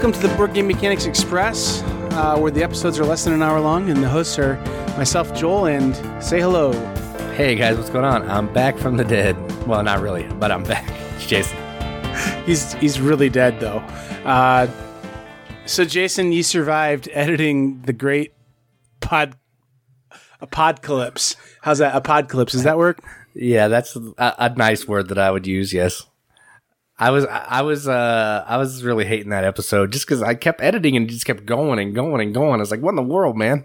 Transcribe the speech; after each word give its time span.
Welcome 0.00 0.18
to 0.18 0.28
the 0.28 0.34
Board 0.34 0.54
Game 0.54 0.66
Mechanics 0.66 1.04
Express, 1.04 1.82
uh, 2.12 2.38
where 2.38 2.50
the 2.50 2.62
episodes 2.62 2.98
are 2.98 3.04
less 3.04 3.24
than 3.24 3.34
an 3.34 3.42
hour 3.42 3.60
long, 3.60 3.90
and 3.90 4.02
the 4.02 4.08
hosts 4.08 4.38
are 4.38 4.56
myself, 4.96 5.34
Joel, 5.34 5.66
and 5.66 5.94
say 6.24 6.40
hello. 6.40 6.72
Hey 7.34 7.54
guys, 7.54 7.76
what's 7.76 7.90
going 7.90 8.06
on? 8.06 8.26
I'm 8.30 8.50
back 8.50 8.78
from 8.78 8.96
the 8.96 9.04
dead. 9.04 9.36
Well, 9.66 9.82
not 9.82 10.00
really, 10.00 10.22
but 10.38 10.50
I'm 10.50 10.62
back. 10.62 10.88
It's 11.16 11.26
Jason. 11.26 11.58
He's 12.46 12.72
he's 12.72 12.98
really 12.98 13.28
dead 13.28 13.60
though. 13.60 13.80
Uh, 14.24 14.68
so 15.66 15.84
Jason, 15.84 16.32
you 16.32 16.44
survived 16.44 17.10
editing 17.12 17.82
the 17.82 17.92
great 17.92 18.32
pod 19.00 19.36
a 20.40 20.46
podcalypse. 20.46 21.36
How's 21.60 21.76
that? 21.76 21.94
A 21.94 22.00
podcalypse? 22.00 22.52
Does 22.52 22.62
that 22.62 22.78
work? 22.78 23.04
Yeah, 23.34 23.68
that's 23.68 23.94
a, 23.96 24.34
a 24.38 24.48
nice 24.56 24.88
word 24.88 25.08
that 25.08 25.18
I 25.18 25.30
would 25.30 25.46
use. 25.46 25.74
Yes, 25.74 26.06
I 27.00 27.10
was 27.10 27.24
I 27.24 27.62
was 27.62 27.88
uh 27.88 28.44
I 28.46 28.58
was 28.58 28.84
really 28.84 29.06
hating 29.06 29.30
that 29.30 29.42
episode 29.42 29.90
just 29.90 30.06
because 30.06 30.22
I 30.22 30.34
kept 30.34 30.60
editing 30.60 30.96
and 30.96 31.08
it 31.08 31.12
just 31.12 31.24
kept 31.24 31.46
going 31.46 31.78
and 31.78 31.94
going 31.94 32.20
and 32.20 32.34
going. 32.34 32.56
I 32.56 32.58
was 32.58 32.70
like, 32.70 32.80
what 32.80 32.90
in 32.90 32.96
the 32.96 33.02
world, 33.02 33.38
man? 33.38 33.64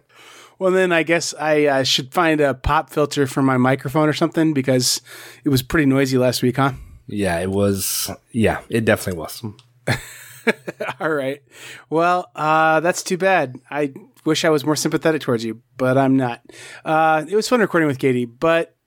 Well, 0.57 0.71
then 0.71 0.93
I 0.93 1.03
guess 1.03 1.33
I 1.33 1.65
uh, 1.65 1.83
should 1.83 2.13
find 2.13 2.39
a 2.39 2.53
pop 2.53 2.89
filter 2.89 3.27
for 3.27 3.41
my 3.41 3.57
microphone 3.57 4.07
or 4.07 4.13
something 4.13 4.53
because 4.53 5.01
it 5.43 5.49
was 5.49 5.61
pretty 5.61 5.85
noisy 5.85 6.17
last 6.17 6.41
week, 6.41 6.55
huh? 6.55 6.71
Yeah, 7.07 7.37
it 7.39 7.51
was. 7.51 8.09
Yeah, 8.31 8.61
it 8.69 8.85
definitely 8.85 9.19
was. 9.19 9.43
All 11.01 11.09
right. 11.09 11.43
Well, 11.89 12.31
uh, 12.35 12.79
that's 12.79 13.03
too 13.03 13.17
bad. 13.17 13.59
I 13.69 13.93
wish 14.23 14.45
I 14.45 14.49
was 14.49 14.63
more 14.65 14.77
sympathetic 14.77 15.21
towards 15.21 15.43
you, 15.43 15.61
but 15.75 15.97
I'm 15.97 16.15
not. 16.15 16.41
Uh, 16.85 17.25
it 17.27 17.35
was 17.35 17.49
fun 17.49 17.59
recording 17.59 17.87
with 17.87 17.99
Katie, 17.99 18.23
but 18.23 18.77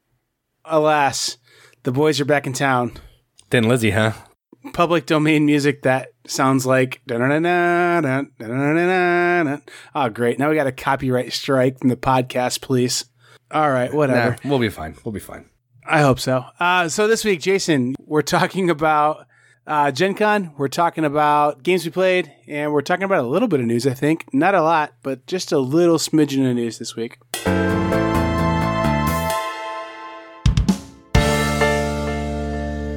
alas, 0.65 1.37
the 1.83 1.93
boys 1.93 2.19
are 2.19 2.25
back 2.25 2.47
in 2.47 2.55
town. 2.55 2.93
Thin 3.51 3.69
Lizzy, 3.69 3.91
huh? 3.91 4.13
Public 4.73 5.07
domain 5.07 5.47
music 5.47 5.83
that 5.83 6.09
sounds 6.27 6.67
like. 6.67 7.01
Oh, 9.95 10.09
great. 10.11 10.39
Now 10.39 10.51
we 10.51 10.57
got 10.57 10.67
a 10.67 10.73
copyright 10.73 11.33
strike 11.33 11.79
from 11.79 11.89
the 11.89 11.97
podcast 11.97 12.61
police. 12.61 13.05
All 13.51 13.71
right, 13.71 13.93
whatever. 13.93 14.37
Nah, 14.45 14.51
we'll 14.51 14.59
be 14.59 14.69
fine. 14.69 14.97
We'll 15.05 15.13
be 15.13 15.21
fine. 15.21 15.49
I 15.87 16.03
hope 16.03 16.21
so. 16.21 16.45
Uh, 16.61 16.89
so 16.89 17.09
this 17.09 17.25
week, 17.25 17.41
Jason, 17.41 17.95
we're 18.05 18.21
talking 18.23 18.69
about 18.69 19.27
uh, 19.67 19.91
Gen 19.91 20.15
Con. 20.15 20.53
We're 20.59 20.69
talking 20.69 21.05
about 21.05 21.63
games 21.63 21.85
we 21.85 21.91
played, 21.91 22.31
and 22.47 22.73
we're 22.73 22.83
talking 22.83 23.05
about 23.05 23.25
a 23.25 23.29
little 23.29 23.49
bit 23.49 23.61
of 23.61 23.67
news, 23.67 23.87
I 23.87 23.95
think. 23.95 24.27
Not 24.35 24.55
a 24.55 24.63
lot, 24.63 24.95
but 25.03 25.27
just 25.27 25.51
a 25.53 25.59
little 25.59 25.97
smidgen 25.97 26.49
of 26.49 26.57
news 26.57 26.79
this 26.79 26.95
week. 26.95 27.19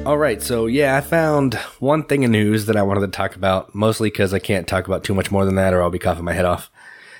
All 0.04 0.18
right, 0.18 0.42
so 0.42 0.66
yeah, 0.66 0.96
I 0.96 1.00
found 1.00 1.54
one 1.78 2.02
thing 2.02 2.24
in 2.24 2.32
news 2.32 2.66
that 2.66 2.76
I 2.76 2.82
wanted 2.82 3.02
to 3.02 3.06
talk 3.06 3.36
about, 3.36 3.72
mostly 3.72 4.10
because 4.10 4.34
I 4.34 4.40
can't 4.40 4.66
talk 4.66 4.88
about 4.88 5.04
too 5.04 5.14
much 5.14 5.30
more 5.30 5.44
than 5.44 5.54
that, 5.54 5.72
or 5.72 5.80
I'll 5.80 5.90
be 5.90 6.00
coughing 6.00 6.24
my 6.24 6.32
head 6.32 6.44
off. 6.44 6.72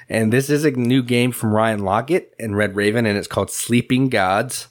And 0.08 0.32
this 0.32 0.50
is 0.50 0.64
a 0.64 0.72
new 0.72 1.00
game 1.00 1.30
from 1.30 1.52
Ryan 1.52 1.80
Laukat 1.80 2.26
and 2.40 2.56
Red 2.56 2.74
Raven, 2.74 3.06
and 3.06 3.16
it's 3.16 3.28
called 3.28 3.52
Sleeping 3.52 4.08
Gods. 4.08 4.66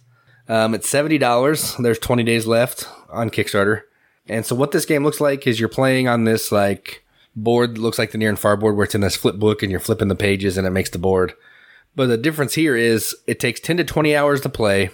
Um, 0.50 0.74
it's 0.74 0.90
seventy 0.90 1.18
dollars. 1.18 1.76
There's 1.78 2.00
twenty 2.00 2.24
days 2.24 2.46
left 2.46 2.86
on 3.10 3.30
Kickstarter. 3.30 3.84
And 4.28 4.46
so 4.46 4.56
what 4.56 4.72
this 4.72 4.86
game 4.86 5.06
looks 5.06 5.22
like 5.22 5.48
is 5.48 5.62
you're 5.62 5.70
playing 5.70 6.10
on 6.10 6.26
this 6.26 6.52
like 6.52 7.06
board 7.34 7.76
that 7.76 7.82
looks 7.82 7.98
like 7.98 8.12
the 8.12 8.18
near 8.18 8.30
and 8.30 8.38
far 8.38 8.58
board 8.58 8.76
where 8.76 8.84
it's 8.84 8.96
in 8.96 9.02
this 9.02 9.16
flip 9.16 9.38
book 9.38 9.64
and 9.64 9.72
you're 9.72 9.80
flipping 9.80 10.10
the 10.10 10.16
pages 10.16 10.58
and 10.58 10.68
it 10.68 10.72
makes 10.72 10.90
the 10.90 11.00
board. 11.00 11.34
But 11.96 12.08
the 12.08 12.18
difference 12.18 12.56
here 12.56 12.76
is 12.76 13.16
it 13.26 13.40
takes 13.40 13.62
10 13.62 13.78
to 13.78 13.84
20 13.86 14.16
hours 14.16 14.42
to 14.42 14.50
play. 14.50 14.90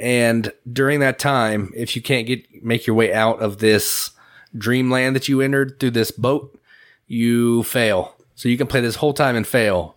And 0.00 0.52
during 0.70 1.00
that 1.00 1.18
time, 1.18 1.72
if 1.76 1.94
you 1.94 2.02
can't 2.02 2.26
get 2.26 2.64
make 2.64 2.86
your 2.86 2.96
way 2.96 3.12
out 3.12 3.40
of 3.40 3.58
this 3.58 4.10
dreamland 4.56 5.14
that 5.14 5.28
you 5.28 5.40
entered 5.40 5.78
through 5.78 5.92
this 5.92 6.10
boat, 6.10 6.58
you 7.06 7.62
fail. 7.64 8.16
So 8.34 8.48
you 8.48 8.56
can 8.56 8.66
play 8.66 8.80
this 8.80 8.96
whole 8.96 9.12
time 9.12 9.36
and 9.36 9.46
fail. 9.46 9.96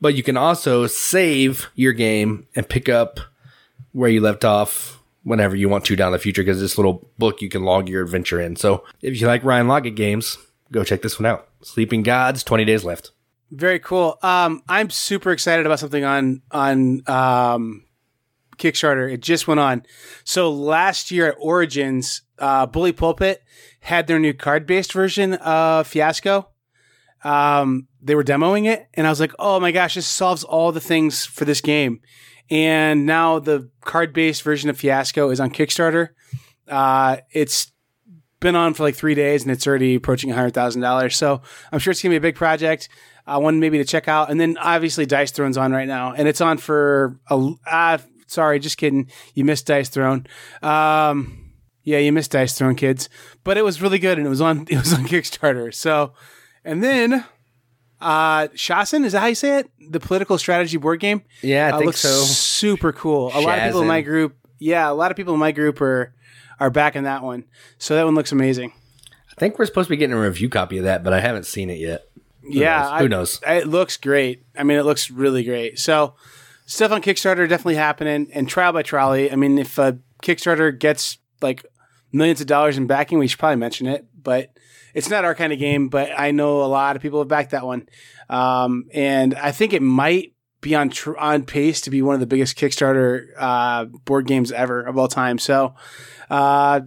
But 0.00 0.16
you 0.16 0.22
can 0.22 0.36
also 0.36 0.86
save 0.86 1.68
your 1.74 1.92
game 1.92 2.48
and 2.56 2.68
pick 2.68 2.88
up 2.88 3.20
where 3.92 4.10
you 4.10 4.20
left 4.20 4.44
off 4.44 5.00
whenever 5.22 5.56
you 5.56 5.68
want 5.68 5.84
to 5.86 5.96
down 5.96 6.12
the 6.12 6.18
future 6.18 6.42
because 6.42 6.60
this 6.60 6.76
little 6.76 7.08
book 7.16 7.40
you 7.40 7.48
can 7.48 7.64
log 7.64 7.88
your 7.88 8.02
adventure 8.02 8.40
in. 8.40 8.56
So 8.56 8.84
if 9.00 9.20
you 9.20 9.26
like 9.26 9.44
Ryan 9.44 9.68
Laukat 9.68 9.94
games, 9.94 10.36
go 10.72 10.84
check 10.84 11.02
this 11.02 11.18
one 11.18 11.26
out. 11.26 11.48
Sleeping 11.62 12.02
Gods, 12.02 12.42
20 12.42 12.64
days 12.64 12.84
left. 12.84 13.12
Very 13.50 13.78
cool. 13.78 14.18
Um, 14.22 14.62
I'm 14.68 14.90
super 14.90 15.30
excited 15.30 15.64
about 15.64 15.78
something 15.78 16.04
on 16.04 16.42
on 16.50 17.08
um, 17.08 17.84
Kickstarter. 18.58 19.12
It 19.12 19.20
just 19.20 19.46
went 19.46 19.60
on. 19.60 19.84
So 20.24 20.50
last 20.50 21.10
year 21.10 21.28
at 21.28 21.36
Origins, 21.38 22.22
uh, 22.38 22.66
Bully 22.66 22.92
Pulpit 22.92 23.42
had 23.80 24.06
their 24.06 24.18
new 24.18 24.32
card 24.32 24.66
based 24.66 24.92
version 24.92 25.34
of 25.34 25.86
Fiasco. 25.86 26.48
Um, 27.22 27.88
they 28.02 28.14
were 28.14 28.24
demoing 28.24 28.66
it, 28.66 28.86
and 28.94 29.06
I 29.06 29.10
was 29.10 29.20
like, 29.20 29.32
"Oh 29.38 29.58
my 29.58 29.72
gosh, 29.72 29.94
this 29.94 30.06
solves 30.06 30.44
all 30.44 30.72
the 30.72 30.80
things 30.80 31.24
for 31.24 31.44
this 31.44 31.60
game." 31.60 32.00
And 32.50 33.06
now 33.06 33.38
the 33.38 33.70
card 33.80 34.12
based 34.12 34.42
version 34.42 34.68
of 34.68 34.76
Fiasco 34.78 35.30
is 35.30 35.40
on 35.40 35.50
Kickstarter. 35.50 36.10
Uh, 36.68 37.18
it's 37.32 37.72
been 38.40 38.54
on 38.54 38.74
for 38.74 38.82
like 38.82 38.94
three 38.94 39.14
days, 39.14 39.42
and 39.42 39.50
it's 39.50 39.66
already 39.66 39.94
approaching 39.94 40.30
hundred 40.30 40.52
thousand 40.52 40.82
dollars. 40.82 41.16
So 41.16 41.40
I'm 41.72 41.78
sure 41.78 41.90
it's 41.90 42.02
gonna 42.02 42.12
be 42.12 42.18
a 42.18 42.20
big 42.20 42.36
project. 42.36 42.88
Uh, 43.26 43.40
one 43.40 43.58
maybe 43.58 43.78
to 43.78 43.84
check 43.84 44.06
out, 44.06 44.30
and 44.30 44.38
then 44.38 44.58
obviously 44.58 45.06
Dice 45.06 45.30
Throne's 45.30 45.56
on 45.56 45.72
right 45.72 45.88
now, 45.88 46.12
and 46.12 46.28
it's 46.28 46.42
on 46.42 46.58
for 46.58 47.18
a. 47.30 47.52
Uh, 47.66 47.98
sorry, 48.34 48.58
just 48.58 48.76
kidding. 48.76 49.10
You 49.34 49.44
missed 49.44 49.66
Dice 49.66 49.88
Throne. 49.88 50.26
Um, 50.62 51.52
yeah, 51.84 51.98
you 51.98 52.12
missed 52.12 52.32
Dice 52.32 52.58
Throne, 52.58 52.74
kids. 52.74 53.08
But 53.44 53.56
it 53.56 53.62
was 53.64 53.80
really 53.80 53.98
good, 53.98 54.18
and 54.18 54.26
it 54.26 54.30
was 54.30 54.40
on 54.40 54.66
it 54.70 54.76
was 54.76 54.92
on 54.92 55.04
Kickstarter. 55.04 55.72
So, 55.72 56.12
and 56.64 56.82
then 56.82 57.24
uh 58.00 58.48
SHASN, 58.48 59.04
is 59.04 59.12
that 59.12 59.20
how 59.20 59.26
you 59.26 59.34
say 59.34 59.60
it? 59.60 59.70
The 59.90 60.00
political 60.00 60.36
strategy 60.36 60.76
board 60.76 61.00
game. 61.00 61.22
Yeah, 61.42 61.66
I 61.66 61.70
uh, 61.70 61.78
think 61.78 61.86
looks 61.86 62.00
so. 62.00 62.22
Super 62.24 62.92
cool. 62.92 63.30
A 63.34 63.40
lot 63.40 63.58
of 63.58 63.64
people 63.64 63.82
in 63.82 63.88
my 63.88 64.02
group, 64.02 64.36
yeah, 64.58 64.90
a 64.90 64.92
lot 64.92 65.10
of 65.10 65.16
people 65.16 65.34
in 65.34 65.40
my 65.40 65.52
group 65.52 65.80
are 65.80 66.14
are 66.60 66.70
back 66.70 66.96
in 66.96 67.04
that 67.04 67.22
one. 67.22 67.44
So 67.78 67.94
that 67.94 68.04
one 68.04 68.14
looks 68.14 68.32
amazing. 68.32 68.72
I 69.30 69.40
think 69.40 69.58
we're 69.58 69.66
supposed 69.66 69.88
to 69.88 69.90
be 69.90 69.96
getting 69.96 70.14
a 70.14 70.20
review 70.20 70.48
copy 70.48 70.78
of 70.78 70.84
that, 70.84 71.02
but 71.02 71.12
I 71.12 71.20
haven't 71.20 71.46
seen 71.46 71.68
it 71.68 71.78
yet. 71.78 72.04
Who 72.42 72.52
yeah, 72.52 72.82
knows? 72.82 72.90
I- 72.90 72.98
Who 73.00 73.08
knows? 73.08 73.40
It 73.46 73.68
looks 73.68 73.96
great. 73.96 74.44
I 74.56 74.62
mean, 74.62 74.78
it 74.78 74.84
looks 74.84 75.10
really 75.10 75.44
great. 75.44 75.78
So 75.78 76.14
stuff 76.66 76.92
on 76.92 77.02
Kickstarter 77.02 77.48
definitely 77.48 77.76
happening, 77.76 78.28
and 78.32 78.48
trial 78.48 78.72
by 78.72 78.82
trolley. 78.82 79.30
I 79.30 79.36
mean, 79.36 79.58
if 79.58 79.78
a 79.78 79.98
Kickstarter 80.22 80.76
gets 80.78 81.18
like 81.40 81.64
millions 82.12 82.40
of 82.40 82.46
dollars 82.46 82.76
in 82.76 82.86
backing, 82.86 83.18
we 83.18 83.26
should 83.26 83.38
probably 83.38 83.56
mention 83.56 83.86
it. 83.86 84.06
But 84.20 84.50
it's 84.94 85.10
not 85.10 85.24
our 85.24 85.34
kind 85.34 85.52
of 85.52 85.58
game. 85.58 85.88
But 85.88 86.10
I 86.16 86.30
know 86.30 86.62
a 86.62 86.66
lot 86.66 86.96
of 86.96 87.02
people 87.02 87.20
have 87.20 87.28
backed 87.28 87.50
that 87.50 87.66
one, 87.66 87.88
um, 88.28 88.86
and 88.92 89.34
I 89.34 89.52
think 89.52 89.72
it 89.72 89.82
might 89.82 90.34
be 90.60 90.74
on 90.74 90.90
tr- 90.90 91.18
on 91.18 91.44
pace 91.44 91.82
to 91.82 91.90
be 91.90 92.02
one 92.02 92.14
of 92.14 92.20
the 92.20 92.26
biggest 92.26 92.56
Kickstarter 92.56 93.28
uh, 93.36 93.84
board 93.84 94.26
games 94.26 94.52
ever 94.52 94.82
of 94.82 94.98
all 94.98 95.08
time. 95.08 95.38
So. 95.38 95.74
Uh, 96.30 96.80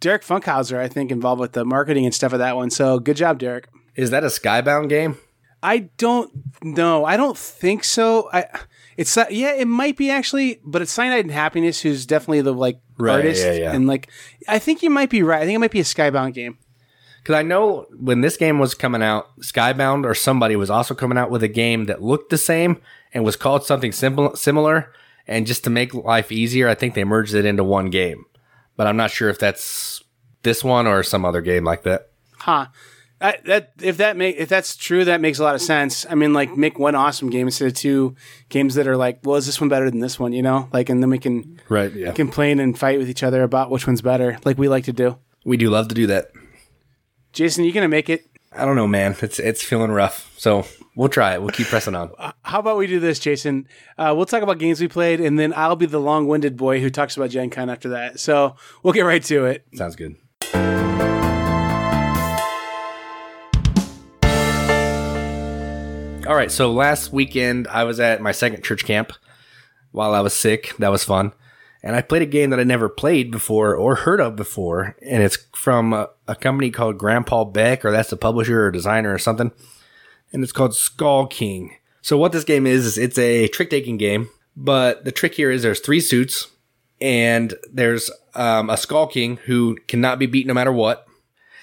Derek 0.00 0.22
Funkhouser, 0.22 0.78
I 0.78 0.88
think, 0.88 1.12
involved 1.12 1.40
with 1.40 1.52
the 1.52 1.64
marketing 1.64 2.06
and 2.06 2.14
stuff 2.14 2.32
of 2.32 2.38
that 2.38 2.56
one. 2.56 2.70
So 2.70 2.98
good 2.98 3.16
job, 3.16 3.38
Derek. 3.38 3.68
Is 3.94 4.10
that 4.10 4.24
a 4.24 4.28
Skybound 4.28 4.88
game? 4.88 5.18
I 5.62 5.90
don't 5.98 6.32
know. 6.62 7.04
I 7.04 7.18
don't 7.18 7.36
think 7.36 7.84
so. 7.84 8.30
I 8.32 8.46
it's 8.96 9.16
uh, 9.16 9.26
yeah, 9.30 9.54
it 9.54 9.68
might 9.68 9.96
be 9.96 10.10
actually, 10.10 10.60
but 10.64 10.82
it's 10.82 10.92
Cyanide 10.92 11.24
and 11.24 11.32
Happiness, 11.32 11.80
who's 11.80 12.06
definitely 12.06 12.42
the 12.42 12.52
like 12.54 12.80
Right, 12.98 13.16
artist, 13.16 13.44
yeah, 13.44 13.52
yeah. 13.52 13.72
and 13.72 13.86
like 13.86 14.10
I 14.46 14.58
think 14.58 14.82
you 14.82 14.90
might 14.90 15.08
be 15.10 15.22
right. 15.22 15.40
I 15.42 15.44
think 15.46 15.56
it 15.56 15.60
might 15.60 15.70
be 15.70 15.80
a 15.80 15.84
Skybound 15.84 16.34
game. 16.34 16.58
Because 17.22 17.34
I 17.34 17.42
know 17.42 17.86
when 17.98 18.22
this 18.22 18.36
game 18.36 18.58
was 18.58 18.74
coming 18.74 19.02
out, 19.02 19.38
Skybound 19.40 20.06
or 20.06 20.14
somebody 20.14 20.56
was 20.56 20.70
also 20.70 20.94
coming 20.94 21.18
out 21.18 21.30
with 21.30 21.42
a 21.42 21.48
game 21.48 21.84
that 21.86 22.02
looked 22.02 22.30
the 22.30 22.38
same 22.38 22.80
and 23.12 23.24
was 23.24 23.36
called 23.36 23.64
something 23.64 23.92
simple, 23.92 24.34
similar. 24.36 24.92
And 25.26 25.46
just 25.46 25.62
to 25.64 25.70
make 25.70 25.92
life 25.92 26.32
easier, 26.32 26.66
I 26.68 26.74
think 26.74 26.94
they 26.94 27.04
merged 27.04 27.34
it 27.34 27.44
into 27.44 27.62
one 27.62 27.90
game. 27.90 28.24
But 28.76 28.86
I'm 28.86 28.96
not 28.96 29.10
sure 29.10 29.28
if 29.28 29.38
that's 29.38 30.02
this 30.42 30.64
one 30.64 30.86
or 30.86 31.02
some 31.02 31.24
other 31.26 31.42
game 31.42 31.62
like 31.64 31.82
that. 31.82 32.08
Huh. 32.38 32.66
I, 33.22 33.36
that 33.44 33.72
if 33.82 33.98
that 33.98 34.16
make 34.16 34.36
if 34.36 34.48
that's 34.48 34.76
true, 34.76 35.04
that 35.04 35.20
makes 35.20 35.38
a 35.38 35.42
lot 35.42 35.54
of 35.54 35.60
sense. 35.60 36.06
I 36.08 36.14
mean, 36.14 36.32
like 36.32 36.56
make 36.56 36.78
one 36.78 36.94
awesome 36.94 37.28
game 37.28 37.46
instead 37.46 37.68
of 37.68 37.74
two 37.74 38.14
games 38.48 38.76
that 38.76 38.86
are 38.88 38.96
like, 38.96 39.20
well, 39.24 39.36
is 39.36 39.44
this 39.46 39.60
one 39.60 39.68
better 39.68 39.90
than 39.90 40.00
this 40.00 40.18
one? 40.18 40.32
You 40.32 40.42
know, 40.42 40.68
like, 40.72 40.88
and 40.88 41.02
then 41.02 41.10
we 41.10 41.18
can 41.18 41.60
Right. 41.68 41.92
Yeah. 41.92 42.12
complain 42.12 42.60
and 42.60 42.78
fight 42.78 42.98
with 42.98 43.10
each 43.10 43.22
other 43.22 43.42
about 43.42 43.70
which 43.70 43.86
one's 43.86 44.00
better, 44.02 44.38
like 44.44 44.56
we 44.56 44.68
like 44.68 44.84
to 44.84 44.92
do. 44.94 45.18
We 45.44 45.56
do 45.58 45.68
love 45.68 45.88
to 45.88 45.94
do 45.94 46.06
that. 46.06 46.30
Jason, 47.32 47.64
you 47.64 47.72
gonna 47.72 47.88
make 47.88 48.08
it? 48.08 48.24
I 48.52 48.64
don't 48.64 48.76
know, 48.76 48.88
man. 48.88 49.14
It's 49.20 49.38
it's 49.38 49.62
feeling 49.62 49.90
rough. 49.92 50.32
So 50.38 50.64
we'll 50.96 51.08
try 51.10 51.34
it. 51.34 51.40
We'll 51.42 51.50
keep 51.50 51.66
pressing 51.68 51.94
on. 51.94 52.10
How 52.42 52.58
about 52.60 52.78
we 52.78 52.86
do 52.86 52.98
this, 53.00 53.18
Jason? 53.18 53.68
Uh, 53.98 54.14
we'll 54.16 54.26
talk 54.26 54.42
about 54.42 54.58
games 54.58 54.80
we 54.80 54.88
played, 54.88 55.20
and 55.20 55.38
then 55.38 55.52
I'll 55.54 55.76
be 55.76 55.86
the 55.86 56.00
long-winded 56.00 56.56
boy 56.56 56.80
who 56.80 56.90
talks 56.90 57.16
about 57.16 57.30
Gen 57.30 57.50
Con 57.50 57.70
after 57.70 57.90
that. 57.90 58.18
So 58.18 58.56
we'll 58.82 58.92
get 58.94 59.02
right 59.02 59.22
to 59.24 59.44
it. 59.44 59.66
Sounds 59.74 59.94
good. 59.94 60.16
All 66.30 66.36
right. 66.36 66.52
So 66.52 66.70
last 66.70 67.12
weekend, 67.12 67.66
I 67.66 67.82
was 67.82 67.98
at 67.98 68.22
my 68.22 68.30
second 68.30 68.62
church 68.62 68.84
camp 68.84 69.12
while 69.90 70.14
I 70.14 70.20
was 70.20 70.32
sick. 70.32 70.76
That 70.78 70.92
was 70.92 71.02
fun. 71.02 71.32
And 71.82 71.96
I 71.96 72.02
played 72.02 72.22
a 72.22 72.26
game 72.26 72.50
that 72.50 72.60
I 72.60 72.62
never 72.62 72.88
played 72.88 73.32
before 73.32 73.74
or 73.74 73.96
heard 73.96 74.20
of 74.20 74.36
before, 74.36 74.94
and 75.02 75.24
it's 75.24 75.38
from 75.56 75.92
a, 75.92 76.08
a 76.28 76.36
company 76.36 76.70
called 76.70 76.98
Grandpa 76.98 77.42
Beck, 77.42 77.84
or 77.84 77.90
that's 77.90 78.10
the 78.10 78.16
publisher 78.16 78.64
or 78.64 78.70
designer 78.70 79.12
or 79.12 79.18
something. 79.18 79.50
And 80.32 80.44
it's 80.44 80.52
called 80.52 80.76
Skull 80.76 81.26
King. 81.26 81.74
So 82.00 82.16
what 82.16 82.30
this 82.30 82.44
game 82.44 82.64
is, 82.64 82.86
is 82.86 82.96
it's 82.96 83.18
a 83.18 83.48
trick 83.48 83.68
taking 83.68 83.96
game, 83.96 84.28
but 84.56 85.04
the 85.04 85.10
trick 85.10 85.34
here 85.34 85.50
is 85.50 85.64
there's 85.64 85.80
three 85.80 86.00
suits, 86.00 86.46
and 87.00 87.54
there's 87.72 88.08
um, 88.36 88.70
a 88.70 88.76
Skull 88.76 89.08
King 89.08 89.38
who 89.46 89.78
cannot 89.88 90.20
be 90.20 90.26
beat 90.26 90.46
no 90.46 90.54
matter 90.54 90.72
what, 90.72 91.08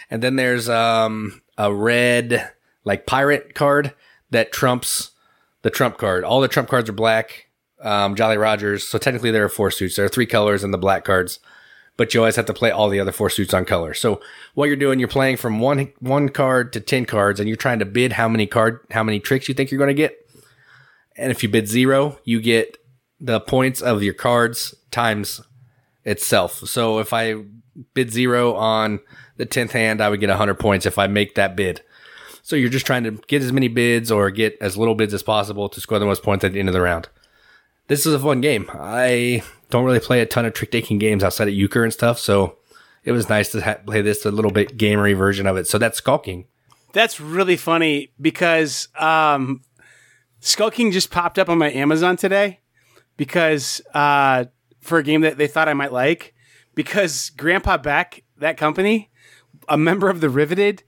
and 0.10 0.22
then 0.22 0.36
there's 0.36 0.68
um, 0.68 1.42
a 1.58 1.74
red 1.74 2.52
like 2.84 3.06
pirate 3.06 3.56
card 3.56 3.94
that 4.32 4.52
trumps 4.52 5.12
the 5.62 5.70
trump 5.70 5.98
card. 5.98 6.24
All 6.24 6.42
the 6.42 6.48
trump 6.48 6.70
cards 6.70 6.90
are 6.90 6.94
black. 6.94 7.46
Um, 7.80 8.16
Jolly 8.16 8.38
Rogers. 8.38 8.84
So 8.84 8.98
technically 8.98 9.30
there 9.30 9.46
are 9.46 9.50
four 9.50 9.70
suits. 9.70 9.96
There 9.96 10.06
are 10.06 10.10
three 10.10 10.26
colors 10.26 10.64
and 10.64 10.74
the 10.74 10.80
black 10.80 11.06
cards, 11.06 11.40
but 11.96 12.12
you 12.12 12.20
always 12.20 12.36
have 12.36 12.48
to 12.48 12.54
play 12.54 12.72
all 12.72 12.90
the 12.90 13.00
other 13.00 13.12
four 13.12 13.30
suits 13.30 13.54
on 13.54 13.66
color. 13.66 13.94
So 13.94 14.20
what 14.56 14.66
you're 14.66 14.76
doing, 14.76 14.98
you're 14.98 15.08
playing 15.08 15.38
from 15.38 15.60
one 15.60 15.94
one 16.00 16.30
card 16.30 16.74
to 16.74 16.80
ten 16.80 17.06
cards, 17.06 17.40
and 17.40 17.48
you're 17.48 17.56
trying 17.56 17.78
to 17.78 17.86
bid 17.86 18.14
how 18.14 18.28
many 18.28 18.48
card 18.48 18.80
how 18.90 19.04
many 19.04 19.20
tricks 19.20 19.48
you 19.48 19.54
think 19.54 19.70
you're 19.70 19.78
going 19.78 19.90
to 19.90 19.94
get. 19.94 20.18
And 21.16 21.30
if 21.30 21.44
you 21.44 21.50
bid 21.50 21.68
zero, 21.68 22.18
you 22.24 22.42
get 22.42 22.78
the 23.20 23.40
points 23.40 23.80
of 23.80 24.02
your 24.02 24.16
cards 24.16 24.74
times 24.90 25.42
itself. 26.04 26.68
So 26.68 26.98
if 26.98 27.14
I 27.14 27.36
bid 27.94 28.12
zero 28.12 28.56
on 28.56 29.02
the 29.36 29.46
tenth 29.46 29.74
hand, 29.74 30.02
I 30.02 30.10
would 30.10 30.20
get 30.20 30.32
hundred 30.32 30.60
points 30.60 30.88
if 30.88 30.98
I 30.98 31.06
make 31.06 31.36
that 31.36 31.56
bid. 31.56 31.82
So 32.48 32.56
you're 32.56 32.70
just 32.70 32.86
trying 32.86 33.04
to 33.04 33.12
get 33.28 33.42
as 33.42 33.52
many 33.52 33.68
bids 33.68 34.10
or 34.10 34.32
get 34.32 34.58
as 34.62 34.78
little 34.78 34.96
bids 34.96 35.14
as 35.14 35.22
possible 35.22 35.68
to 35.68 35.82
score 35.82 36.00
the 36.00 36.06
most 36.06 36.24
points 36.24 36.46
at 36.46 36.54
the 36.54 36.62
end 36.62 36.70
of 36.70 36.74
the 36.74 36.80
round. 36.80 37.10
This 37.88 38.06
is 38.06 38.14
a 38.14 38.20
fun 38.20 38.40
game. 38.40 38.70
I 38.74 39.44
don't 39.70 39.84
really 39.84 40.00
play 40.00 40.22
a 40.22 40.26
ton 40.26 40.46
of 40.46 40.54
trick 40.54 40.72
taking 40.72 40.98
games 40.98 41.26
outside 41.26 41.50
of 41.50 41.54
euchre 41.54 41.84
and 41.84 41.92
stuff, 41.92 42.18
so 42.18 42.56
it 43.04 43.12
was 43.12 43.28
nice 43.28 43.52
to 43.52 43.60
ha- 43.60 43.80
play 43.86 44.02
this 44.02 44.26
a 44.26 44.32
little 44.32 44.52
bit 44.52 44.78
gamery 44.78 45.14
version 45.14 45.46
of 45.46 45.58
it. 45.58 45.68
So 45.68 45.78
that's 45.78 45.98
Skull 45.98 46.20
King. 46.20 46.46
That's 46.94 47.20
really 47.20 47.58
funny 47.58 48.14
because 48.22 48.88
um, 48.96 49.62
Skull 50.40 50.72
King 50.72 50.94
just 50.94 51.12
popped 51.12 51.38
up 51.38 51.50
on 51.50 51.58
my 51.58 51.70
Amazon 51.74 52.16
today 52.16 52.62
because 53.18 53.82
uh, 53.94 54.46
for 54.80 55.00
a 55.00 55.04
game 55.04 55.20
that 55.20 55.38
they 55.38 55.48
thought 55.48 55.68
I 55.68 55.74
might 55.74 55.92
like 55.92 56.34
because 56.76 57.30
Grandpa 57.32 57.76
Beck, 57.76 58.24
that 58.38 58.56
company, 58.56 59.10
a 59.68 59.78
member 59.78 60.10
of 60.10 60.22
the 60.22 60.30
Riveted, 60.30 60.84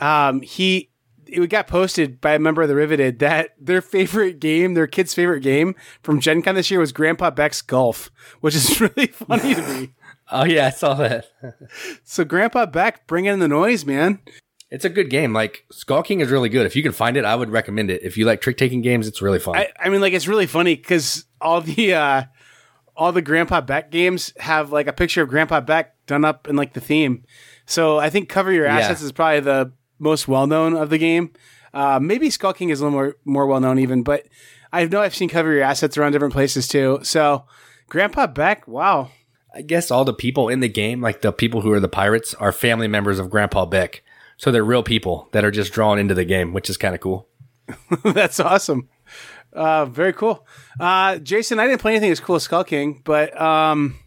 um, 0.00 0.42
he 0.42 0.89
it 1.32 1.46
got 1.48 1.66
posted 1.66 2.20
by 2.20 2.34
a 2.34 2.38
member 2.38 2.62
of 2.62 2.68
the 2.68 2.74
Riveted 2.74 3.18
that 3.20 3.54
their 3.58 3.80
favorite 3.80 4.40
game, 4.40 4.74
their 4.74 4.86
kid's 4.86 5.14
favorite 5.14 5.40
game 5.40 5.74
from 6.02 6.20
Gen 6.20 6.42
Con 6.42 6.54
this 6.54 6.70
year 6.70 6.80
was 6.80 6.92
Grandpa 6.92 7.30
Beck's 7.30 7.62
Golf, 7.62 8.10
which 8.40 8.54
is 8.54 8.80
really 8.80 9.06
funny 9.06 9.54
to 9.54 9.62
me. 9.62 9.94
Oh 10.30 10.44
yeah, 10.44 10.66
I 10.66 10.70
saw 10.70 10.94
that. 10.94 11.26
so 12.04 12.24
Grandpa 12.24 12.66
Beck, 12.66 13.06
bring 13.06 13.24
in 13.24 13.38
the 13.40 13.48
noise, 13.48 13.84
man. 13.84 14.20
It's 14.70 14.84
a 14.84 14.88
good 14.88 15.10
game. 15.10 15.32
Like 15.32 15.64
Skull 15.72 16.02
King 16.02 16.20
is 16.20 16.30
really 16.30 16.48
good. 16.48 16.64
If 16.64 16.76
you 16.76 16.82
can 16.82 16.92
find 16.92 17.16
it, 17.16 17.24
I 17.24 17.34
would 17.34 17.50
recommend 17.50 17.90
it. 17.90 18.02
If 18.02 18.16
you 18.16 18.24
like 18.24 18.40
trick 18.40 18.56
taking 18.56 18.82
games, 18.82 19.08
it's 19.08 19.20
really 19.20 19.40
fun. 19.40 19.56
I, 19.56 19.68
I, 19.78 19.88
mean, 19.88 20.00
like 20.00 20.12
it's 20.12 20.28
really 20.28 20.46
funny 20.46 20.76
because 20.76 21.24
all 21.40 21.60
the 21.60 21.94
uh, 21.94 22.22
all 22.96 23.10
the 23.10 23.22
Grandpa 23.22 23.60
Beck 23.60 23.90
games 23.90 24.32
have 24.38 24.70
like 24.70 24.86
a 24.86 24.92
picture 24.92 25.22
of 25.22 25.28
Grandpa 25.28 25.60
Beck 25.60 25.94
done 26.06 26.24
up 26.24 26.48
in 26.48 26.54
like 26.54 26.74
the 26.74 26.80
theme. 26.80 27.24
So 27.66 27.98
I 27.98 28.10
think 28.10 28.28
Cover 28.28 28.52
Your 28.52 28.66
Assets 28.66 29.00
yeah. 29.00 29.06
is 29.06 29.12
probably 29.12 29.40
the 29.40 29.72
most 30.00 30.26
well 30.26 30.46
known 30.46 30.74
of 30.74 30.90
the 30.90 30.98
game. 30.98 31.32
Uh, 31.72 32.00
maybe 32.00 32.30
Skull 32.30 32.52
King 32.52 32.70
is 32.70 32.80
a 32.80 32.84
little 32.84 32.98
more 32.98 33.16
more 33.24 33.46
well 33.46 33.60
known 33.60 33.78
even, 33.78 34.02
but 34.02 34.26
I 34.72 34.84
know 34.86 35.00
I've 35.00 35.14
seen 35.14 35.28
cover 35.28 35.52
your 35.52 35.62
assets 35.62 35.96
around 35.96 36.12
different 36.12 36.34
places 36.34 36.66
too. 36.66 37.00
So 37.02 37.44
Grandpa 37.88 38.26
Beck, 38.26 38.66
wow. 38.66 39.10
I 39.54 39.62
guess 39.62 39.90
all 39.90 40.04
the 40.04 40.14
people 40.14 40.48
in 40.48 40.60
the 40.60 40.68
game, 40.68 41.00
like 41.00 41.22
the 41.22 41.32
people 41.32 41.60
who 41.60 41.72
are 41.72 41.80
the 41.80 41.88
pirates, 41.88 42.34
are 42.34 42.52
family 42.52 42.86
members 42.86 43.18
of 43.18 43.30
Grandpa 43.30 43.66
Beck. 43.66 44.02
So 44.36 44.50
they're 44.50 44.64
real 44.64 44.82
people 44.82 45.28
that 45.32 45.44
are 45.44 45.50
just 45.50 45.72
drawn 45.72 45.98
into 45.98 46.14
the 46.14 46.24
game, 46.24 46.52
which 46.52 46.70
is 46.70 46.76
kind 46.76 46.94
of 46.94 47.00
cool. 47.00 47.28
That's 48.04 48.40
awesome. 48.40 48.88
Uh, 49.52 49.84
very 49.86 50.12
cool. 50.12 50.46
Uh, 50.78 51.18
Jason, 51.18 51.58
I 51.58 51.66
didn't 51.66 51.80
play 51.80 51.92
anything 51.92 52.12
as 52.12 52.20
cool 52.20 52.36
as 52.36 52.44
Skull 52.44 52.64
King, 52.64 53.02
but 53.04 53.38
um, 53.40 53.98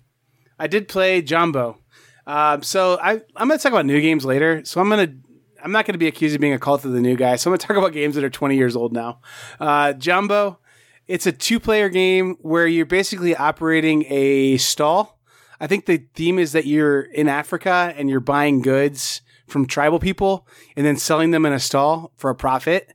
I 0.57 0.67
did 0.67 0.87
play 0.87 1.21
Jambo. 1.21 1.77
Uh, 2.25 2.61
so 2.61 2.97
I, 3.01 3.21
I'm 3.35 3.47
going 3.47 3.59
to 3.59 3.63
talk 3.63 3.73
about 3.73 3.85
new 3.85 3.99
games 4.01 4.23
later. 4.23 4.63
So 4.63 4.79
I'm 4.79 4.89
going 4.89 5.07
to 5.07 5.15
I'm 5.63 5.71
not 5.71 5.85
going 5.85 5.93
to 5.93 5.99
be 5.99 6.07
accused 6.07 6.35
of 6.35 6.41
being 6.41 6.53
a 6.53 6.59
cult 6.59 6.83
of 6.83 6.91
the 6.91 6.99
new 6.99 7.15
guy. 7.15 7.37
So 7.37 7.49
I'm 7.49 7.51
going 7.51 7.59
to 7.59 7.67
talk 7.67 7.77
about 7.77 7.93
games 7.93 8.15
that 8.15 8.23
are 8.23 8.29
20 8.29 8.57
years 8.57 8.75
old 8.75 8.91
now. 8.91 9.21
Uh, 9.59 9.93
Jambo, 9.93 10.59
it's 11.07 11.25
a 11.25 11.31
two 11.31 11.59
player 11.59 11.87
game 11.87 12.35
where 12.41 12.67
you're 12.67 12.85
basically 12.85 13.33
operating 13.35 14.05
a 14.09 14.57
stall. 14.57 15.19
I 15.61 15.67
think 15.67 15.85
the 15.85 16.03
theme 16.15 16.37
is 16.37 16.51
that 16.51 16.65
you're 16.65 17.01
in 17.01 17.29
Africa 17.29 17.93
and 17.95 18.09
you're 18.09 18.19
buying 18.19 18.61
goods 18.61 19.21
from 19.47 19.65
tribal 19.65 19.99
people 19.99 20.45
and 20.75 20.85
then 20.85 20.97
selling 20.97 21.31
them 21.31 21.45
in 21.45 21.53
a 21.53 21.59
stall 21.59 22.11
for 22.17 22.29
a 22.29 22.35
profit. 22.35 22.93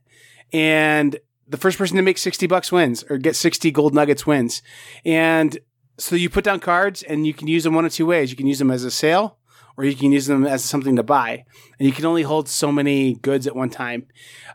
And 0.53 1.17
the 1.47 1.57
first 1.57 1.79
person 1.79 1.97
to 1.97 2.03
make 2.03 2.19
60 2.19 2.45
bucks 2.45 2.71
wins 2.71 3.03
or 3.09 3.17
get 3.17 3.35
60 3.35 3.71
gold 3.71 3.95
nuggets 3.95 4.27
wins. 4.27 4.61
And 5.03 5.57
so 5.97 6.15
you 6.15 6.29
put 6.29 6.43
down 6.43 6.59
cards 6.59 7.01
and 7.01 7.25
you 7.25 7.33
can 7.33 7.47
use 7.47 7.63
them 7.63 7.73
one 7.73 7.85
of 7.85 7.93
two 7.93 8.05
ways. 8.05 8.29
You 8.29 8.37
can 8.37 8.45
use 8.45 8.59
them 8.59 8.69
as 8.69 8.83
a 8.83 8.91
sale 8.91 9.38
or 9.79 9.85
you 9.85 9.95
can 9.95 10.11
use 10.11 10.27
them 10.27 10.45
as 10.45 10.61
something 10.61 10.97
to 10.97 11.03
buy. 11.03 11.45
And 11.79 11.87
you 11.87 11.93
can 11.93 12.05
only 12.05 12.23
hold 12.23 12.49
so 12.49 12.69
many 12.69 13.13
goods 13.13 13.47
at 13.47 13.55
one 13.55 13.69
time. 13.69 14.07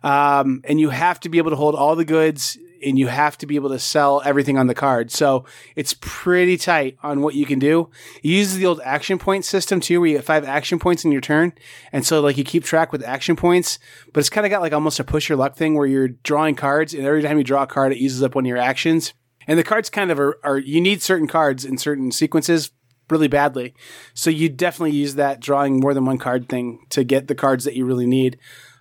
Um, 0.03 0.61
and 0.65 0.79
you 0.79 0.91
have 0.91 1.19
to 1.21 1.31
be 1.31 1.39
able 1.39 1.49
to 1.49 1.57
hold 1.57 1.75
all 1.75 1.97
the 1.97 2.05
goods 2.05 2.59
and 2.85 2.99
you 2.99 3.07
have 3.07 3.39
to 3.39 3.47
be 3.47 3.55
able 3.55 3.71
to 3.71 3.79
sell 3.79 4.21
everything 4.23 4.59
on 4.59 4.67
the 4.67 4.75
card. 4.75 5.11
So 5.11 5.47
it's 5.77 5.97
pretty 5.99 6.59
tight 6.59 6.99
on 7.03 7.23
what 7.23 7.35
you 7.35 7.47
can 7.47 7.59
do. 7.59 7.89
It 8.17 8.29
uses 8.29 8.59
the 8.59 8.67
old 8.67 8.83
action 8.85 9.19
point 9.19 9.47
system 9.47 9.81
too, 9.81 9.99
where 9.99 10.11
you 10.11 10.17
get 10.17 10.27
five 10.27 10.45
action 10.45 10.79
points 10.79 11.07
in 11.07 11.11
your 11.11 11.23
turn. 11.23 11.55
And 11.91 12.05
so 12.05 12.21
like 12.21 12.37
you 12.37 12.45
keep 12.45 12.63
track 12.63 12.93
with 12.93 13.03
action 13.03 13.35
points, 13.35 13.79
but 14.13 14.21
it's 14.21 14.29
kind 14.29 14.45
of 14.47 14.51
got 14.51 14.61
like 14.61 14.75
almost 14.75 15.01
a 15.01 15.05
push 15.05 15.31
your 15.31 15.39
luck 15.39 15.57
thing 15.57 15.75
where 15.75 15.87
you're 15.87 16.09
drawing 16.09 16.55
cards 16.55 16.93
and 16.93 17.07
every 17.07 17.23
time 17.23 17.39
you 17.39 17.45
draw 17.45 17.63
a 17.63 17.67
card, 17.67 17.93
it 17.93 17.99
uses 17.99 18.23
up 18.23 18.35
one 18.35 18.45
of 18.45 18.49
your 18.49 18.59
actions. 18.59 19.15
And 19.47 19.59
the 19.59 19.65
cards 19.65 19.89
kind 19.89 20.11
of 20.11 20.21
are, 20.21 20.39
are 20.45 20.59
you 20.59 20.83
need 20.83 21.01
certain 21.01 21.29
cards 21.29 21.65
in 21.65 21.79
certain 21.79 22.13
sequences 22.13 22.73
really 23.11 23.29
badly. 23.29 23.75
So 24.15 24.31
you 24.31 24.49
definitely 24.49 24.97
use 24.97 25.15
that 25.15 25.41
drawing 25.41 25.81
more 25.81 25.95
than 25.95 26.05
one 26.05 26.19
card 26.19 26.49
thing 26.49 26.87
to 26.91 27.05
get 27.05 27.29
the 27.29 27.35
cards 27.35 27.65
that 27.65 27.75
you 27.75 27.85
really 27.85 28.07
need. 28.07 28.39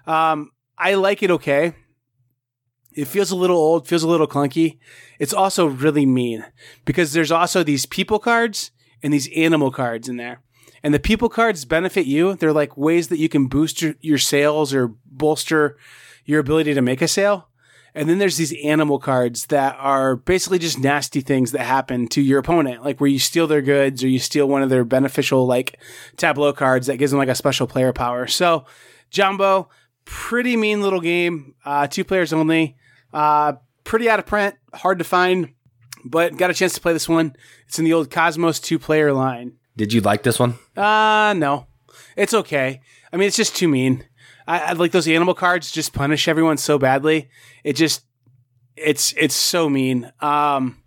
Um, 0.08 0.52
I 0.78 0.96
like 0.96 1.24
it 1.24 1.31
okay. 1.31 1.75
It 2.96 3.06
feels 3.06 3.31
a 3.31 3.36
little 3.36 3.58
old, 3.58 3.88
feels 3.88 4.04
a 4.04 4.08
little 4.08 4.28
clunky. 4.28 4.78
It's 5.20 5.34
also 5.34 5.66
really 5.66 6.06
mean 6.06 6.46
because 6.86 7.14
there's 7.14 7.31
also 7.31 7.64
these 7.64 7.86
people 7.86 8.19
cards 8.19 8.71
and 9.02 9.14
these 9.14 9.30
animal 9.36 9.71
cards 9.71 10.07
in 10.07 10.18
there. 10.18 10.42
And 10.83 10.94
the 10.94 11.00
people 11.00 11.30
cards 11.30 11.66
benefit 11.66 12.06
you. 12.06 12.36
They're 12.36 12.54
like 12.54 12.78
ways 12.78 13.07
that 13.07 13.18
you 13.18 13.30
can 13.30 13.47
boost 13.47 13.81
your, 13.81 13.95
your 14.02 14.18
sales 14.18 14.74
or 14.74 14.94
bolster 15.06 15.78
your 16.26 16.40
ability 16.40 16.74
to 16.74 16.81
make 16.81 17.02
a 17.02 17.07
sale. 17.07 17.50
And 17.95 18.09
then 18.09 18.18
there's 18.18 18.38
these 18.38 18.54
animal 18.64 18.97
cards 18.97 19.47
that 19.47 19.76
are 19.80 20.16
basically 20.16 20.59
just 20.59 20.80
nasty 20.80 21.21
things 21.21 21.52
that 21.52 21.64
happen 21.64 22.07
to 22.09 22.21
your 22.21 22.40
opponent, 22.40 22.83
like 22.83 23.00
where 23.00 23.09
you 23.09 23.19
steal 23.19 23.45
their 23.45 23.62
goods 23.62 24.04
or 24.04 24.07
you 24.07 24.19
steal 24.19 24.47
one 24.47 24.64
of 24.64 24.69
their 24.69 24.83
beneficial 24.83 25.45
like 25.45 25.80
tableau 26.18 26.54
cards 26.54 26.88
that 26.88 26.97
gives 26.97 27.12
them 27.12 27.19
like 27.19 27.30
a 27.30 27.35
special 27.35 27.68
player 27.68 27.94
power. 27.94 28.26
So, 28.26 28.66
Jambo, 29.12 29.69
pretty 30.06 30.57
mean 30.57 30.81
little 30.81 31.02
game, 31.02 31.54
uh, 31.66 31.88
two 31.88 32.04
players 32.04 32.33
only, 32.33 32.78
uh, 33.14 33.54
pretty 33.83 34.09
out 34.09 34.19
of 34.19 34.26
print, 34.26 34.56
hard 34.73 34.97
to 34.97 35.06
find, 35.06 35.54
but 36.04 36.35
got 36.35 36.50
a 36.50 36.54
chance 36.56 36.73
to 36.73 36.81
play 36.81 36.94
this 36.94 37.07
one. 37.07 37.35
It's 37.68 37.78
in 37.78 37.85
the 37.85 37.94
old 37.94 38.09
Kosmos 38.09 38.62
two 38.62 38.80
player 38.80 39.14
line. 39.14 39.54
Did 39.78 39.94
you 39.94 40.02
like 40.02 40.23
this 40.23 40.40
one? 40.40 40.56
Uh, 40.76 41.33
no, 41.38 41.68
it's 42.18 42.33
okay. 42.33 42.81
I 43.12 43.18
mean, 43.18 43.28
it's 43.28 43.38
just 43.38 43.56
too 43.56 43.68
mean. 43.68 44.06
I, 44.47 44.59
I, 44.59 44.71
like 44.73 44.92
those 44.92 45.07
animal 45.07 45.33
cards 45.33 45.71
just 45.71 45.94
punish 45.94 46.28
everyone 46.28 46.57
so 46.57 46.78
badly. 46.78 47.30
It 47.64 47.73
just 47.73 48.06
it's 48.76 49.14
it's 49.18 49.35
so 49.35 49.69
mean. 49.69 50.12
Um, 50.19 50.81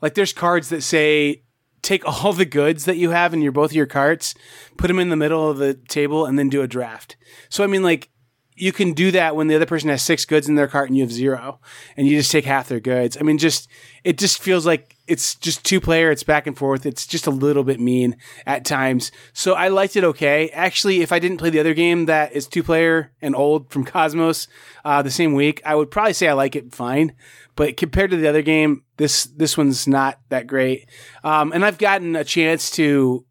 like 0.00 0.14
there's 0.14 0.32
cards 0.32 0.68
that 0.70 0.82
say 0.82 1.42
take 1.82 2.06
all 2.06 2.32
the 2.32 2.44
goods 2.44 2.84
that 2.84 2.96
you 2.96 3.10
have 3.10 3.34
in 3.34 3.42
your 3.42 3.52
both 3.52 3.70
of 3.70 3.76
your 3.76 3.86
carts, 3.86 4.34
put 4.76 4.88
them 4.88 4.98
in 4.98 5.08
the 5.08 5.16
middle 5.16 5.48
of 5.48 5.58
the 5.58 5.74
table, 5.74 6.26
and 6.26 6.38
then 6.38 6.48
do 6.48 6.62
a 6.62 6.68
draft. 6.68 7.16
So 7.48 7.64
I 7.64 7.66
mean, 7.66 7.82
like 7.82 8.10
you 8.54 8.72
can 8.72 8.92
do 8.92 9.10
that 9.10 9.34
when 9.34 9.46
the 9.46 9.56
other 9.56 9.66
person 9.66 9.88
has 9.88 10.02
six 10.02 10.24
goods 10.24 10.48
in 10.48 10.54
their 10.54 10.68
cart 10.68 10.88
and 10.88 10.96
you 10.96 11.04
have 11.04 11.12
zero, 11.12 11.60
and 11.96 12.06
you 12.06 12.16
just 12.16 12.30
take 12.30 12.44
half 12.44 12.68
their 12.68 12.80
goods. 12.80 13.16
I 13.18 13.22
mean, 13.22 13.38
just 13.38 13.68
it 14.04 14.18
just 14.18 14.42
feels 14.42 14.66
like 14.66 14.91
it's 15.06 15.34
just 15.34 15.64
two 15.64 15.80
player. 15.80 16.10
It's 16.10 16.22
back 16.22 16.46
and 16.46 16.56
forth. 16.56 16.86
It's 16.86 17.06
just 17.06 17.26
a 17.26 17.30
little 17.30 17.64
bit 17.64 17.80
mean 17.80 18.16
at 18.46 18.64
times. 18.64 19.10
So 19.32 19.54
I 19.54 19.68
liked 19.68 19.96
it 19.96 20.04
okay. 20.04 20.48
Actually, 20.50 21.02
if 21.02 21.12
I 21.12 21.18
didn't 21.18 21.38
play 21.38 21.50
the 21.50 21.60
other 21.60 21.74
game 21.74 22.06
that 22.06 22.32
is 22.32 22.46
two 22.46 22.62
player 22.62 23.12
and 23.20 23.34
old 23.34 23.70
from 23.70 23.84
Kosmos 23.84 24.46
uh, 24.84 25.02
the 25.02 25.10
same 25.10 25.34
week, 25.34 25.60
I 25.64 25.74
would 25.74 25.90
probably 25.90 26.12
say 26.12 26.28
I 26.28 26.34
like 26.34 26.54
it 26.54 26.74
fine. 26.74 27.14
But 27.56 27.76
compared 27.76 28.10
to 28.12 28.16
the 28.16 28.28
other 28.28 28.42
game, 28.42 28.84
this 28.96 29.24
this 29.24 29.58
one's 29.58 29.86
not 29.88 30.20
that 30.28 30.46
great. 30.46 30.88
Um, 31.24 31.52
and 31.52 31.64
I've 31.64 31.78
gotten 31.78 32.16
a 32.16 32.24
chance 32.24 32.70
to 32.72 33.24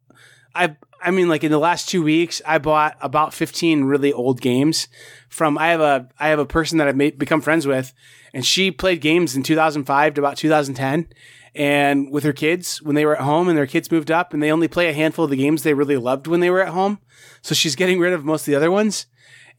I 0.54 0.76
I 1.02 1.12
mean 1.12 1.30
like 1.30 1.44
in 1.44 1.52
the 1.52 1.58
last 1.58 1.90
2 1.90 2.04
weeks 2.04 2.42
I 2.46 2.58
bought 2.58 2.98
about 3.02 3.34
15 3.34 3.86
really 3.86 4.14
old 4.14 4.42
games 4.42 4.88
from 5.30 5.58
I 5.58 5.70
have 5.70 5.82
a 5.82 6.10
I 6.20 6.28
have 6.28 6.40
a 6.40 6.46
person 6.46 6.78
that 6.78 6.88
I've 6.88 6.98
made, 6.98 7.18
become 7.18 7.42
friends 7.42 7.66
with 7.66 7.94
and 8.34 8.46
she 8.46 8.72
played 8.72 9.02
games 9.02 9.36
in 9.36 9.44
2005 9.44 10.14
to 10.14 10.22
about 10.22 10.38
2010 10.38 11.08
and 11.54 12.12
with 12.12 12.24
her 12.24 12.34
kids 12.34 12.82
when 12.82 12.96
they 12.96 13.06
were 13.06 13.16
at 13.16 13.24
home 13.24 13.50
and 13.50 13.58
their 13.58 13.68
kids 13.68 13.92
moved 13.92 14.10
up 14.10 14.34
and 14.34 14.42
they 14.42 14.52
only 14.52 14.68
play 14.68 14.88
a 14.88 14.94
handful 14.94 15.26
of 15.26 15.32
the 15.32 15.38
games 15.38 15.64
they 15.64 15.74
really 15.74 15.98
loved 15.98 16.28
when 16.28 16.40
they 16.40 16.50
were 16.50 16.62
at 16.62 16.70
home. 16.70 17.00
So 17.42 17.54
she's 17.54 17.76
getting 17.76 18.00
rid 18.00 18.14
of 18.14 18.24
most 18.24 18.42
of 18.42 18.46
the 18.48 18.56
other 18.56 18.72
ones. 18.72 19.06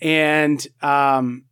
And 0.00 0.66
um 0.80 1.44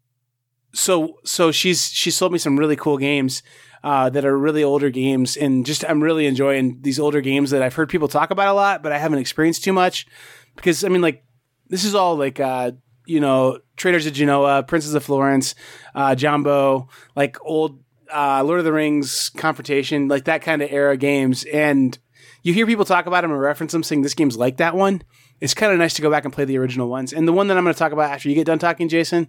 so 0.73 1.19
so 1.25 1.51
she's 1.51 1.91
she 1.91 2.11
sold 2.11 2.33
me 2.33 2.39
some 2.39 2.59
really 2.59 2.77
cool 2.77 2.99
games 2.99 3.43
uh, 3.83 4.11
that 4.11 4.25
are 4.25 4.37
really 4.37 4.63
older 4.63 4.91
games, 4.91 5.37
and 5.37 5.65
just 5.65 5.85
I'm 5.89 6.03
really 6.03 6.27
enjoying 6.27 6.79
these 6.83 6.99
older 6.99 7.21
games 7.21 7.51
that 7.51 7.63
I've 7.63 7.75
heard 7.75 7.89
people 7.89 8.09
talk 8.09 8.31
about 8.31 8.49
a 8.49 8.53
lot, 8.53 8.83
but 8.83 8.93
I 8.93 8.99
haven't 8.99 9.19
experienced 9.21 9.65
too 9.65 9.73
much 9.73 10.07
because 10.57 10.85
I 10.85 10.89
mean, 10.89 11.03
like 11.03 11.25
this 11.69 11.85
is 11.85 11.95
all 11.95 12.17
like 12.17 12.41
uh, 12.41 12.73
you 13.07 13.21
know 13.21 13.59
Traders 13.77 14.07
of 14.07 14.13
Genoa, 14.13 14.63
Princes 14.63 14.95
of 14.95 15.05
Florence, 15.05 15.55
uh, 15.95 16.15
Jambo, 16.15 16.89
like 17.17 17.39
old 17.43 17.81
uh, 18.13 18.43
Lord 18.45 18.59
of 18.59 18.65
the 18.65 18.73
Rings, 18.73 19.31
Confrontation, 19.31 20.09
like 20.09 20.25
that 20.25 20.43
kind 20.43 20.63
of 20.63 20.73
era 20.73 20.97
games, 20.97 21.45
and 21.45 21.99
you 22.43 22.53
hear 22.55 22.67
people 22.67 22.85
talk 22.85 23.07
about 23.07 23.23
them 23.23 23.31
and 23.31 23.41
reference 23.41 23.73
them, 23.73 23.83
saying 23.83 24.03
this 24.03 24.15
game's 24.15 24.37
like 24.37 24.57
that 24.59 24.75
one. 24.75 25.03
It's 25.41 25.55
kind 25.55 25.73
of 25.73 25.79
nice 25.79 25.95
to 25.95 26.03
go 26.03 26.11
back 26.11 26.25
and 26.25 26.33
play 26.33 26.45
the 26.45 26.59
original 26.59 26.89
ones. 26.89 27.13
And 27.13 27.27
the 27.27 27.33
one 27.33 27.49
that 27.49 27.57
I'm 27.57 27.65
going 27.65 27.75
to 27.75 27.79
talk 27.79 27.93
about 27.93 28.11
after 28.11 28.29
you 28.29 28.35
get 28.35 28.47
done 28.47 28.59
talking, 28.59 28.89
Jason, 28.89 29.29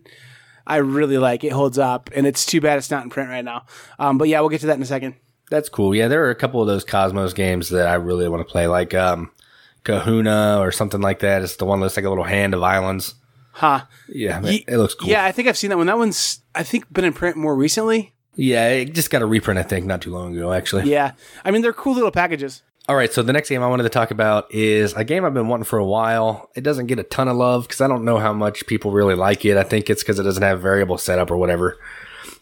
I 0.68 0.78
really 0.78 1.18
like. 1.18 1.44
It 1.44 1.52
holds 1.52 1.78
up, 1.78 2.10
and 2.16 2.28
it's 2.28 2.46
too 2.46 2.62
bad 2.62 2.78
it's 2.78 2.92
not 2.92 3.04
in 3.04 3.10
print 3.10 3.30
right 3.30 3.46
now. 3.46 3.66
Um, 3.98 4.18
but 4.18 4.28
yeah, 4.28 4.40
we'll 4.42 4.50
get 4.50 4.62
to 4.62 4.68
that 4.68 4.78
in 4.78 4.82
a 4.82 4.86
second. 4.86 5.16
That's 5.50 5.70
cool. 5.70 5.94
Yeah, 5.94 6.08
there 6.08 6.26
are 6.26 6.30
a 6.30 6.36
couple 6.36 6.62
of 6.62 6.68
those 6.68 6.86
Kosmos 6.86 7.36
games 7.36 7.70
that 7.70 7.88
I 7.88 7.96
really 7.96 8.28
want 8.30 8.46
to 8.46 8.52
play, 8.52 8.68
like 8.68 8.94
um, 8.94 9.32
Kahuna 9.84 10.60
or 10.60 10.72
something 10.72 11.02
like 11.02 11.20
that. 11.20 11.42
It's 11.42 11.58
the 11.58 11.66
one 11.66 11.80
that's 11.82 11.98
like 11.98 12.06
a 12.06 12.10
little 12.10 12.24
hand 12.24 12.54
of 12.54 12.64
islands. 12.64 13.16
Huh? 13.54 13.82
Yeah, 14.08 14.42
it, 14.46 14.64
it 14.68 14.78
looks 14.78 14.94
cool. 14.94 15.10
Yeah, 15.10 15.26
I 15.26 15.32
think 15.34 15.48
I've 15.48 15.58
seen 15.58 15.70
that 15.72 15.78
one. 15.78 15.88
That 15.88 15.98
one's 15.98 16.40
I 16.56 16.64
think 16.64 16.92
been 16.92 17.04
in 17.04 17.14
print 17.14 17.36
more 17.36 17.56
recently. 17.56 18.14
Yeah, 18.42 18.70
it 18.70 18.94
just 18.94 19.12
got 19.12 19.22
a 19.22 19.26
reprint, 19.28 19.60
I 19.60 19.64
think, 19.64 19.86
not 19.86 20.02
too 20.02 20.12
long 20.12 20.36
ago, 20.36 20.52
actually. 20.52 20.90
Yeah, 20.90 21.12
I 21.46 21.52
mean 21.52 21.62
they're 21.62 21.74
cool 21.74 21.94
little 21.94 22.10
packages. 22.12 22.64
All 22.90 22.96
right, 22.96 23.14
so 23.14 23.22
the 23.22 23.32
next 23.32 23.50
game 23.50 23.62
I 23.62 23.68
wanted 23.68 23.84
to 23.84 23.90
talk 23.90 24.10
about 24.10 24.52
is 24.52 24.94
a 24.94 25.04
game 25.04 25.24
I've 25.24 25.36
been 25.36 25.48
wanting 25.48 25.66
for 25.66 25.78
a 25.78 25.86
while. 25.86 26.50
It 26.56 26.62
doesn't 26.62 26.88
get 26.88 26.98
a 26.98 27.04
ton 27.04 27.28
of 27.28 27.38
love 27.38 27.68
because 27.68 27.82
I 27.82 27.88
don't 27.88 28.04
know 28.04 28.18
how 28.18 28.34
much 28.34 28.66
people 28.66 28.92
really 28.92 29.14
like 29.14 29.46
it. 29.46 29.58
I 29.58 29.64
think 29.64 29.92
it's 29.92 30.02
because 30.02 30.18
it 30.18 30.24
doesn't 30.24 30.42
have 30.42 30.60
variable 30.60 30.98
setup 30.98 31.30
or 31.30 31.38
whatever. 31.38 31.78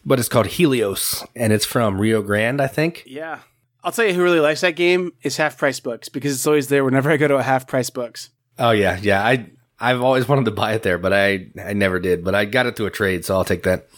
But 0.04 0.18
it's 0.18 0.30
called 0.30 0.46
Helios, 0.46 1.22
and 1.36 1.52
it's 1.52 1.66
from 1.66 2.00
Rio 2.00 2.22
Grande, 2.22 2.62
I 2.62 2.66
think. 2.66 3.02
Yeah. 3.06 3.40
I'll 3.84 3.92
tell 3.92 4.06
you 4.06 4.14
who 4.14 4.22
really 4.22 4.40
likes 4.40 4.62
that 4.62 4.76
game 4.76 5.12
is 5.22 5.36
Half 5.36 5.58
Price 5.58 5.80
Books 5.80 6.08
because 6.08 6.32
it's 6.32 6.46
always 6.46 6.68
there 6.68 6.84
whenever 6.84 7.10
I 7.10 7.18
go 7.18 7.28
to 7.28 7.36
a 7.36 7.42
Half 7.42 7.66
Price 7.66 7.90
Books. 7.90 8.30
Oh 8.58 8.70
yeah, 8.70 8.98
yeah. 9.02 9.22
I 9.22 9.50
I've 9.78 10.02
always 10.02 10.28
wanted 10.28 10.44
to 10.46 10.50
buy 10.50 10.74
it 10.74 10.82
there, 10.82 10.98
but 10.98 11.12
I 11.12 11.48
I 11.62 11.72
never 11.72 11.98
did. 11.98 12.24
But 12.24 12.34
I 12.34 12.44
got 12.44 12.66
it 12.66 12.76
through 12.76 12.86
a 12.86 12.90
trade, 12.90 13.24
so 13.24 13.34
I'll 13.34 13.44
take 13.44 13.62
that. 13.62 13.88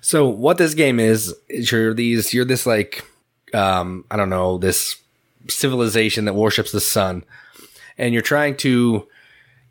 So 0.00 0.28
what 0.28 0.58
this 0.58 0.74
game 0.74 0.98
is 0.98 1.34
is 1.48 1.70
you're 1.70 1.94
these 1.94 2.32
you're 2.32 2.44
this 2.44 2.66
like 2.66 3.04
um 3.52 4.04
I 4.10 4.16
don't 4.16 4.30
know 4.30 4.58
this 4.58 4.96
civilization 5.48 6.24
that 6.24 6.34
worships 6.34 6.72
the 6.72 6.80
sun. 6.80 7.24
And 7.98 8.14
you're 8.14 8.22
trying 8.22 8.56
to 8.58 9.06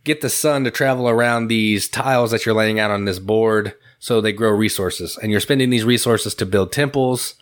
get 0.03 0.21
the 0.21 0.29
sun 0.29 0.63
to 0.63 0.71
travel 0.71 1.09
around 1.09 1.47
these 1.47 1.87
tiles 1.87 2.31
that 2.31 2.45
you're 2.45 2.55
laying 2.55 2.79
out 2.79 2.91
on 2.91 3.05
this 3.05 3.19
board 3.19 3.75
so 3.99 4.21
they 4.21 4.31
grow 4.31 4.51
resources. 4.51 5.17
And 5.21 5.31
you're 5.31 5.39
spending 5.39 5.69
these 5.69 5.83
resources 5.83 6.33
to 6.35 6.45
build 6.45 6.71
temples 6.71 7.35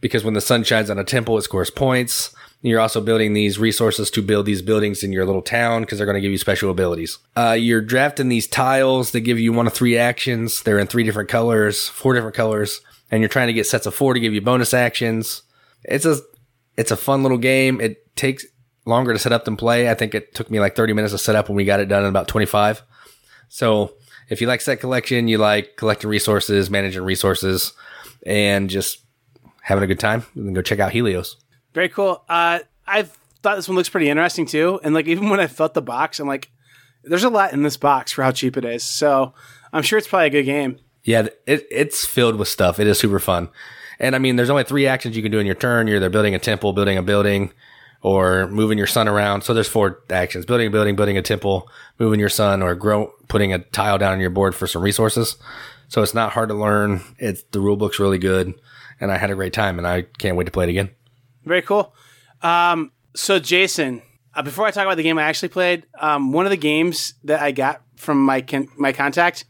because 0.00 0.24
when 0.24 0.34
the 0.34 0.40
sun 0.40 0.64
shines 0.64 0.88
on 0.88 0.98
a 0.98 1.04
temple, 1.04 1.36
it 1.38 1.42
scores 1.42 1.70
points. 1.70 2.34
You're 2.62 2.80
also 2.80 3.00
building 3.00 3.32
these 3.32 3.58
resources 3.58 4.10
to 4.10 4.22
build 4.22 4.44
these 4.44 4.60
buildings 4.60 5.02
in 5.02 5.12
your 5.12 5.24
little 5.24 5.40
town 5.40 5.82
because 5.82 5.96
they're 5.96 6.06
going 6.06 6.16
to 6.16 6.20
give 6.20 6.30
you 6.30 6.38
special 6.38 6.70
abilities. 6.70 7.18
Uh, 7.34 7.56
you're 7.58 7.80
drafting 7.80 8.28
these 8.28 8.46
tiles 8.46 9.12
that 9.12 9.20
give 9.20 9.38
you 9.38 9.52
one 9.52 9.66
of 9.66 9.72
three 9.72 9.96
actions. 9.96 10.62
They're 10.62 10.78
in 10.78 10.86
three 10.86 11.04
different 11.04 11.30
colors, 11.30 11.88
four 11.88 12.12
different 12.12 12.36
colors, 12.36 12.82
and 13.10 13.22
you're 13.22 13.30
trying 13.30 13.46
to 13.46 13.54
get 13.54 13.66
sets 13.66 13.86
of 13.86 13.94
four 13.94 14.12
to 14.12 14.20
give 14.20 14.34
you 14.34 14.42
bonus 14.42 14.74
actions. 14.74 15.42
It's 15.84 16.04
a 16.04 16.18
it's 16.76 16.90
a 16.90 16.96
fun 16.96 17.22
little 17.22 17.38
game. 17.38 17.80
It 17.80 18.14
takes 18.14 18.44
longer 18.84 19.12
to 19.12 19.18
set 19.18 19.32
up 19.32 19.44
than 19.44 19.56
play. 19.56 19.90
I 19.90 19.94
think 19.94 20.14
it 20.14 20.34
took 20.34 20.50
me 20.50 20.60
like 20.60 20.76
30 20.76 20.92
minutes 20.92 21.12
to 21.12 21.18
set 21.18 21.36
up 21.36 21.48
when 21.48 21.56
we 21.56 21.64
got 21.64 21.80
it 21.80 21.86
done 21.86 22.02
in 22.02 22.08
about 22.08 22.28
25. 22.28 22.82
So 23.48 23.94
if 24.28 24.40
you 24.40 24.46
like 24.46 24.60
set 24.60 24.80
collection, 24.80 25.28
you 25.28 25.38
like 25.38 25.76
collecting 25.76 26.10
resources, 26.10 26.70
managing 26.70 27.02
resources, 27.02 27.72
and 28.24 28.70
just 28.70 29.00
having 29.62 29.84
a 29.84 29.86
good 29.86 30.00
time, 30.00 30.24
then 30.34 30.52
go 30.52 30.62
check 30.62 30.78
out 30.78 30.92
Helios. 30.92 31.36
Very 31.72 31.88
cool. 31.88 32.24
Uh, 32.28 32.60
I 32.86 33.02
thought 33.42 33.56
this 33.56 33.68
one 33.68 33.76
looks 33.76 33.88
pretty 33.88 34.08
interesting 34.08 34.46
too. 34.46 34.80
And 34.82 34.94
like 34.94 35.06
even 35.08 35.28
when 35.28 35.40
I 35.40 35.46
felt 35.46 35.74
the 35.74 35.82
box, 35.82 36.20
I'm 36.20 36.28
like, 36.28 36.50
there's 37.02 37.24
a 37.24 37.30
lot 37.30 37.52
in 37.52 37.62
this 37.62 37.76
box 37.76 38.12
for 38.12 38.22
how 38.22 38.32
cheap 38.32 38.56
it 38.56 38.64
is. 38.64 38.84
So 38.84 39.32
I'm 39.72 39.82
sure 39.82 39.98
it's 39.98 40.08
probably 40.08 40.26
a 40.26 40.30
good 40.30 40.44
game. 40.44 40.78
Yeah, 41.02 41.28
it, 41.46 41.66
it's 41.70 42.04
filled 42.04 42.36
with 42.36 42.48
stuff. 42.48 42.78
It 42.78 42.86
is 42.86 42.98
super 42.98 43.18
fun. 43.18 43.48
And 43.98 44.14
I 44.14 44.18
mean, 44.18 44.36
there's 44.36 44.50
only 44.50 44.64
three 44.64 44.86
actions 44.86 45.16
you 45.16 45.22
can 45.22 45.32
do 45.32 45.38
in 45.38 45.46
your 45.46 45.54
turn. 45.54 45.86
You're 45.86 45.96
either 45.96 46.10
building 46.10 46.34
a 46.34 46.38
temple, 46.38 46.72
building 46.72 46.98
a 46.98 47.02
building, 47.02 47.52
or 48.02 48.46
moving 48.48 48.78
your 48.78 48.86
sun 48.86 49.08
around. 49.08 49.42
So 49.42 49.54
there's 49.54 49.68
four 49.68 50.02
actions: 50.10 50.46
building 50.46 50.68
a 50.68 50.70
building, 50.70 50.96
building 50.96 51.18
a 51.18 51.22
temple, 51.22 51.68
moving 51.98 52.20
your 52.20 52.28
sun, 52.28 52.62
or 52.62 52.74
grow, 52.74 53.12
putting 53.28 53.52
a 53.52 53.58
tile 53.58 53.98
down 53.98 54.12
on 54.12 54.20
your 54.20 54.30
board 54.30 54.54
for 54.54 54.66
some 54.66 54.82
resources. 54.82 55.36
So 55.88 56.02
it's 56.02 56.14
not 56.14 56.32
hard 56.32 56.48
to 56.50 56.54
learn. 56.54 57.02
It's 57.18 57.42
the 57.50 57.60
rule 57.60 57.76
book's 57.76 57.98
really 57.98 58.18
good, 58.18 58.54
and 59.00 59.10
I 59.10 59.18
had 59.18 59.30
a 59.30 59.34
great 59.34 59.52
time, 59.52 59.78
and 59.78 59.86
I 59.86 60.02
can't 60.02 60.36
wait 60.36 60.44
to 60.44 60.50
play 60.50 60.64
it 60.64 60.70
again. 60.70 60.90
Very 61.44 61.62
cool. 61.62 61.94
Um, 62.42 62.92
so 63.14 63.38
Jason, 63.38 64.02
uh, 64.34 64.42
before 64.42 64.66
I 64.66 64.70
talk 64.70 64.84
about 64.84 64.96
the 64.96 65.02
game 65.02 65.18
I 65.18 65.24
actually 65.24 65.48
played, 65.48 65.86
um, 65.98 66.32
one 66.32 66.46
of 66.46 66.50
the 66.50 66.56
games 66.56 67.14
that 67.24 67.40
I 67.40 67.52
got 67.52 67.82
from 67.96 68.24
my 68.24 68.40
con- 68.40 68.68
my 68.76 68.92
contact, 68.92 69.44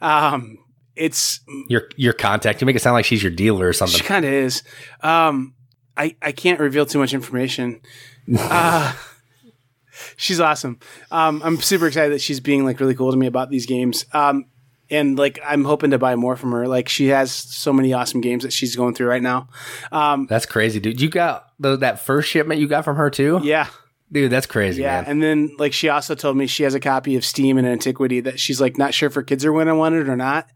um, 0.00 0.58
it's 0.96 1.40
your 1.68 1.88
your 1.96 2.12
contact. 2.12 2.60
You 2.60 2.66
make 2.66 2.76
it 2.76 2.80
sound 2.80 2.94
like 2.94 3.04
she's 3.04 3.22
your 3.22 3.32
dealer 3.32 3.68
or 3.68 3.72
something. 3.72 3.98
She 3.98 4.04
kind 4.04 4.24
of 4.24 4.32
is. 4.32 4.62
Um, 5.02 5.54
I 5.96 6.16
I 6.22 6.32
can't 6.32 6.60
reveal 6.60 6.86
too 6.86 6.98
much 6.98 7.12
information. 7.12 7.80
uh, 8.38 8.94
she's 10.16 10.40
awesome. 10.40 10.78
Um, 11.10 11.42
I'm 11.44 11.60
super 11.60 11.86
excited 11.86 12.12
that 12.12 12.20
she's 12.20 12.40
being 12.40 12.64
like 12.64 12.80
really 12.80 12.94
cool 12.94 13.10
to 13.10 13.16
me 13.16 13.26
about 13.26 13.50
these 13.50 13.66
games. 13.66 14.06
Um, 14.12 14.46
and 14.90 15.18
like 15.18 15.38
I'm 15.44 15.64
hoping 15.64 15.90
to 15.90 15.98
buy 15.98 16.16
more 16.16 16.36
from 16.36 16.52
her. 16.52 16.66
Like 16.68 16.88
she 16.88 17.08
has 17.08 17.32
so 17.32 17.72
many 17.72 17.92
awesome 17.92 18.20
games 18.20 18.42
that 18.42 18.52
she's 18.52 18.76
going 18.76 18.94
through 18.94 19.08
right 19.08 19.22
now. 19.22 19.48
Um, 19.92 20.26
that's 20.28 20.46
crazy, 20.46 20.80
dude. 20.80 21.00
You 21.00 21.08
got 21.08 21.48
the, 21.58 21.76
that 21.76 22.00
first 22.00 22.28
shipment 22.28 22.60
you 22.60 22.68
got 22.68 22.84
from 22.84 22.96
her 22.96 23.10
too? 23.10 23.40
Yeah. 23.42 23.68
Dude, 24.12 24.30
that's 24.30 24.46
crazy. 24.46 24.82
Yeah, 24.82 25.00
man. 25.00 25.10
and 25.10 25.22
then 25.22 25.56
like 25.58 25.72
she 25.72 25.88
also 25.88 26.14
told 26.14 26.36
me 26.36 26.46
she 26.46 26.62
has 26.62 26.74
a 26.74 26.80
copy 26.80 27.16
of 27.16 27.24
Steam 27.24 27.58
and 27.58 27.66
Antiquity 27.66 28.20
that 28.20 28.38
she's 28.38 28.60
like 28.60 28.78
not 28.78 28.94
sure 28.94 29.08
if 29.08 29.14
her 29.14 29.22
kids 29.22 29.44
are 29.44 29.52
going 29.52 29.66
to 29.66 29.74
want 29.74 29.94
it 29.94 30.08
or 30.08 30.16
not. 30.16 30.46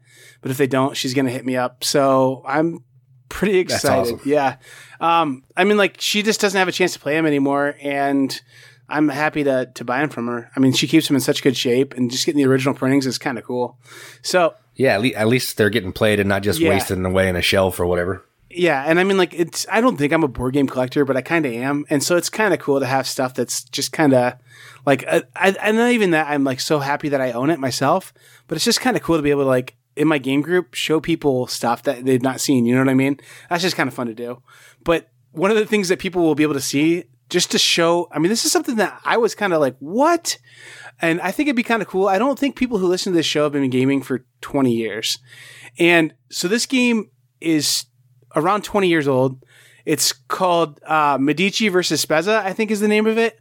But 0.41 0.51
if 0.51 0.59
they 0.59 0.69
don't, 0.69 0.97
she's 0.97 1.15
going 1.15 1.25
to 1.25 1.33
hit 1.33 1.45
me 1.45 1.57
up. 1.57 1.83
So 1.83 2.45
I'm 2.47 2.85
pretty 3.29 3.59
excited. 3.59 4.15
Awesome. 4.15 4.21
Yeah. 4.25 4.57
Um, 5.01 5.45
I 5.57 5.65
mean, 5.65 5.77
like 5.77 6.01
she 6.01 6.23
just 6.23 6.41
doesn't 6.41 6.59
have 6.59 6.69
a 6.69 6.73
chance 6.73 6.93
to 6.93 7.01
play 7.01 7.15
them 7.15 7.27
anymore, 7.27 7.75
and 7.81 8.41
I'm 8.89 9.09
happy 9.09 9.45
to 9.45 9.71
to 9.75 9.85
buy 9.85 10.01
them 10.01 10.09
from 10.09 10.27
her. 10.27 10.51
I 10.57 10.61
mean, 10.61 10.73
she 10.73 10.87
keeps 10.87 11.09
them 11.09 11.17
in 11.17 11.21
such 11.21 11.43
good 11.43 11.57
shape, 11.57 11.95
and 11.95 12.11
just 12.11 12.27
getting 12.27 12.41
the 12.41 12.49
original 12.49 12.75
printings 12.75 13.07
is 13.07 13.19
kind 13.19 13.39
of 13.39 13.45
cool. 13.45 13.79
So 14.23 14.55
yeah, 14.75 14.95
at, 14.95 15.03
le- 15.03 15.09
at, 15.09 15.29
least 15.29 15.57
they're 15.57 15.71
getting 15.71 15.93
played 15.93 16.21
and 16.21 16.29
not 16.29 16.43
just 16.43 16.61
yeah. 16.61 16.71
wasted 16.71 17.05
away 17.05 17.29
in 17.29 17.37
a 17.37 17.43
shelf 17.43 17.81
or 17.81 17.87
whatever. 17.87 18.25
Yeah, 18.51 18.83
and 18.87 18.99
I 18.99 19.05
mean, 19.05 19.19
like 19.19 19.35
it's. 19.35 19.67
I 19.71 19.81
don't 19.81 19.97
think 19.99 20.13
I'm 20.13 20.25
a 20.25 20.29
board 20.29 20.55
game 20.55 20.67
collector, 20.67 21.05
but 21.05 21.17
I 21.17 21.21
kind 21.21 21.45
of 21.45 21.53
am, 21.53 21.85
and 21.91 22.03
so 22.03 22.17
it's 22.17 22.31
kind 22.31 22.55
of 22.55 22.61
cool 22.61 22.81
to 22.81 22.87
have 22.87 23.07
stuff 23.07 23.35
that's 23.35 23.65
just 23.65 23.93
kind 23.93 24.15
of 24.15 24.35
like. 24.87 25.05
Uh, 25.07 25.23
I, 25.37 25.51
and 25.63 25.77
not 25.77 25.91
even 25.91 26.13
that 26.13 26.29
I'm 26.29 26.45
like 26.45 26.61
so 26.61 26.79
happy 26.79 27.11
that 27.11 27.21
I 27.21 27.33
own 27.33 27.51
it 27.51 27.59
myself, 27.59 28.15
but 28.47 28.57
it's 28.57 28.65
just 28.65 28.81
kind 28.81 28.97
of 28.97 29.03
cool 29.03 29.17
to 29.17 29.23
be 29.23 29.31
able 29.31 29.43
to 29.43 29.49
like 29.49 29.77
in 29.97 30.09
my 30.09 30.17
game 30.17 30.41
group 30.41 30.75
show 30.75 30.99
people 30.99 31.47
stuff 31.47 31.83
that 31.83 32.07
they've 32.07 32.23
not 32.23 32.41
seen. 32.41 32.65
You 32.65 32.75
know 32.75 32.81
what 32.81 32.89
I 32.89 32.95
mean? 32.95 33.21
That's 33.51 33.63
just 33.63 33.77
kind 33.77 33.89
of 33.89 33.95
fun 33.95 34.07
to 34.07 34.15
do. 34.15 34.41
But 34.83 35.11
one 35.33 35.51
of 35.51 35.57
the 35.57 35.67
things 35.67 35.89
that 35.89 35.99
people 35.99 36.23
will 36.23 36.35
be 36.35 36.45
able 36.45 36.55
to 36.55 36.61
see 36.61 37.05
just 37.29 37.51
to 37.51 37.59
show, 37.59 38.09
I 38.11 38.19
mean, 38.19 38.31
this 38.31 38.45
is 38.45 38.53
something 38.53 38.77
that 38.77 39.01
I 39.05 39.17
was 39.17 39.35
kind 39.35 39.53
of 39.53 39.61
like, 39.61 39.77
what? 39.79 40.39
And 41.01 41.21
I 41.21 41.31
think 41.31 41.49
it'd 41.49 41.57
be 41.57 41.63
kind 41.63 41.83
of 41.83 41.89
cool. 41.89 42.09
I 42.09 42.19
don't 42.19 42.39
think 42.39 42.57
people 42.57 42.79
who 42.79 42.89
listen 42.89 43.13
to 43.13 43.17
this 43.17 43.27
show 43.27 43.45
have 43.45 43.53
been 43.53 43.71
gaming 43.71 44.03
for 44.03 44.25
20 44.41 44.73
years. 44.73 45.19
And 45.79 46.15
so 46.31 46.49
this 46.49 46.67
game 46.67 47.11
is 47.41 47.87
around 48.35 48.65
20 48.65 48.89
years 48.89 49.07
old. 49.07 49.45
It's 49.85 50.13
called 50.13 50.81
uh, 50.85 51.19
Medici 51.21 51.69
versus 51.69 52.05
Strozzi, 52.05 52.29
I 52.29 52.53
think 52.53 52.71
is 52.71 52.81
the 52.81 52.89
name 52.89 53.07
of 53.07 53.17
it. 53.19 53.39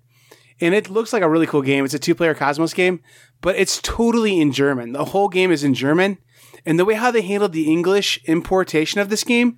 And 0.60 0.74
it 0.74 0.89
looks 0.89 1.13
like 1.13 1.24
a 1.24 1.29
really 1.29 1.48
cool 1.48 1.62
game. 1.62 1.86
It's 1.86 1.94
a 1.94 2.00
two 2.00 2.15
player 2.15 2.34
Kosmos 2.34 2.74
game, 2.74 3.01
but 3.41 3.56
it's 3.56 3.82
totally 3.82 4.39
in 4.39 4.51
German. 4.51 4.91
The 4.91 5.06
whole 5.06 5.29
game 5.29 5.51
is 5.51 5.63
in 5.63 5.74
German 5.74 6.17
and 6.65 6.79
the 6.79 6.86
way 6.86 6.96
how 6.96 7.12
they 7.12 7.22
handled 7.22 7.53
the 7.53 7.72
English 7.72 8.20
importation 8.25 9.00
of 9.00 9.10
this 9.10 9.24
game. 9.24 9.58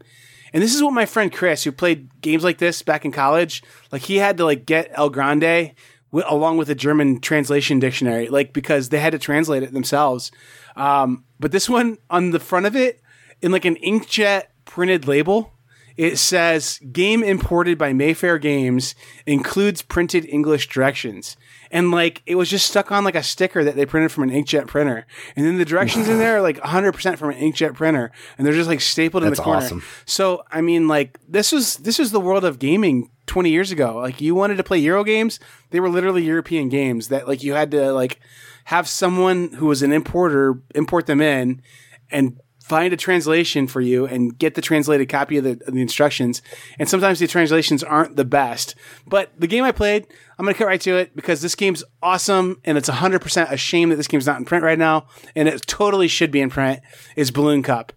And 0.53 0.63
this 0.63 0.75
is 0.75 0.83
what 0.83 0.93
my 0.93 1.05
friend 1.05 1.31
Chris, 1.31 1.63
who 1.63 1.71
played 1.71 2.09
games 2.21 2.43
like 2.43 2.57
this 2.57 2.81
back 2.81 3.05
in 3.05 3.11
college, 3.11 3.63
like 3.91 4.03
he 4.03 4.17
had 4.17 4.37
to 4.37 4.45
like 4.45 4.65
get 4.65 4.89
El 4.93 5.09
Grande 5.09 5.71
w- 6.11 6.25
along 6.27 6.57
with 6.57 6.69
a 6.69 6.75
German 6.75 7.19
translation 7.19 7.79
dictionary, 7.79 8.27
like 8.27 8.53
because 8.53 8.89
they 8.89 8.99
had 8.99 9.11
to 9.11 9.19
translate 9.19 9.63
it 9.63 9.73
themselves. 9.73 10.31
Um, 10.75 11.25
but 11.39 11.51
this 11.51 11.69
one 11.69 11.97
on 12.09 12.31
the 12.31 12.39
front 12.39 12.65
of 12.65 12.75
it, 12.75 13.01
in 13.41 13.51
like 13.51 13.65
an 13.65 13.75
inkjet 13.77 14.43
printed 14.65 15.07
label, 15.07 15.53
it 15.99 16.17
says 16.17 16.79
game 16.93 17.25
imported 17.25 17.77
by 17.77 17.91
Mayfair 17.91 18.37
Games 18.37 18.95
includes 19.25 19.81
printed 19.81 20.25
English 20.29 20.69
directions. 20.69 21.35
And 21.71 21.91
like 21.91 22.21
it 22.25 22.35
was 22.35 22.49
just 22.49 22.67
stuck 22.67 22.89
on 22.89 23.03
like 23.03 23.15
a 23.15 23.21
sticker 23.21 23.65
that 23.65 23.75
they 23.75 23.85
printed 23.85 24.09
from 24.09 24.23
an 24.23 24.29
inkjet 24.29 24.67
printer. 24.67 25.05
And 25.35 25.45
then 25.45 25.57
the 25.57 25.65
directions 25.65 26.07
in 26.07 26.17
there 26.17 26.37
are 26.37 26.41
like 26.41 26.57
100% 26.59 27.17
from 27.17 27.31
an 27.31 27.35
inkjet 27.35 27.73
printer 27.73 28.13
and 28.37 28.47
they're 28.47 28.53
just 28.53 28.69
like 28.69 28.79
stapled 28.79 29.23
in 29.23 29.29
That's 29.29 29.41
the 29.41 29.43
corner. 29.43 29.65
awesome. 29.65 29.83
So, 30.05 30.41
I 30.49 30.61
mean 30.61 30.87
like 30.87 31.19
this 31.27 31.51
was 31.51 31.75
this 31.75 31.99
is 31.99 32.11
the 32.11 32.21
world 32.21 32.45
of 32.45 32.59
gaming 32.59 33.11
20 33.25 33.49
years 33.49 33.69
ago. 33.69 33.97
Like 33.97 34.21
you 34.21 34.33
wanted 34.33 34.55
to 34.55 34.63
play 34.63 34.77
Euro 34.77 35.03
games, 35.03 35.37
they 35.71 35.81
were 35.81 35.89
literally 35.89 36.23
European 36.23 36.69
games 36.69 37.09
that 37.09 37.27
like 37.27 37.43
you 37.43 37.55
had 37.55 37.71
to 37.71 37.91
like 37.91 38.21
have 38.63 38.87
someone 38.87 39.49
who 39.49 39.65
was 39.65 39.81
an 39.81 39.91
importer 39.91 40.61
import 40.73 41.07
them 41.07 41.19
in 41.19 41.61
and 42.09 42.39
find 42.69 42.93
a 42.93 42.97
translation 42.97 43.65
for 43.67 43.81
you 43.81 44.05
and 44.05 44.37
get 44.37 44.53
the 44.53 44.61
translated 44.61 45.09
copy 45.09 45.37
of 45.37 45.43
the, 45.43 45.59
of 45.65 45.73
the 45.73 45.81
instructions. 45.81 46.43
And 46.77 46.87
sometimes 46.87 47.17
the 47.19 47.27
translations 47.27 47.83
aren't 47.83 48.15
the 48.15 48.23
best. 48.23 48.75
But 49.07 49.31
the 49.37 49.47
game 49.47 49.63
I 49.63 49.71
played, 49.71 50.05
I'm 50.37 50.45
going 50.45 50.53
to 50.53 50.57
cut 50.57 50.67
right 50.67 50.79
to 50.81 50.95
it 50.95 51.15
because 51.15 51.41
this 51.41 51.55
game's 51.55 51.83
awesome 52.03 52.61
and 52.63 52.77
it's 52.77 52.87
100% 52.87 53.51
a 53.51 53.57
shame 53.57 53.89
that 53.89 53.95
this 53.95 54.07
game's 54.07 54.27
not 54.27 54.37
in 54.37 54.45
print 54.45 54.63
right 54.63 54.77
now. 54.77 55.07
And 55.35 55.49
it 55.49 55.65
totally 55.65 56.07
should 56.07 56.29
be 56.29 56.41
in 56.41 56.51
print, 56.51 56.81
is 57.15 57.31
Balloon 57.31 57.63
Cup. 57.63 57.91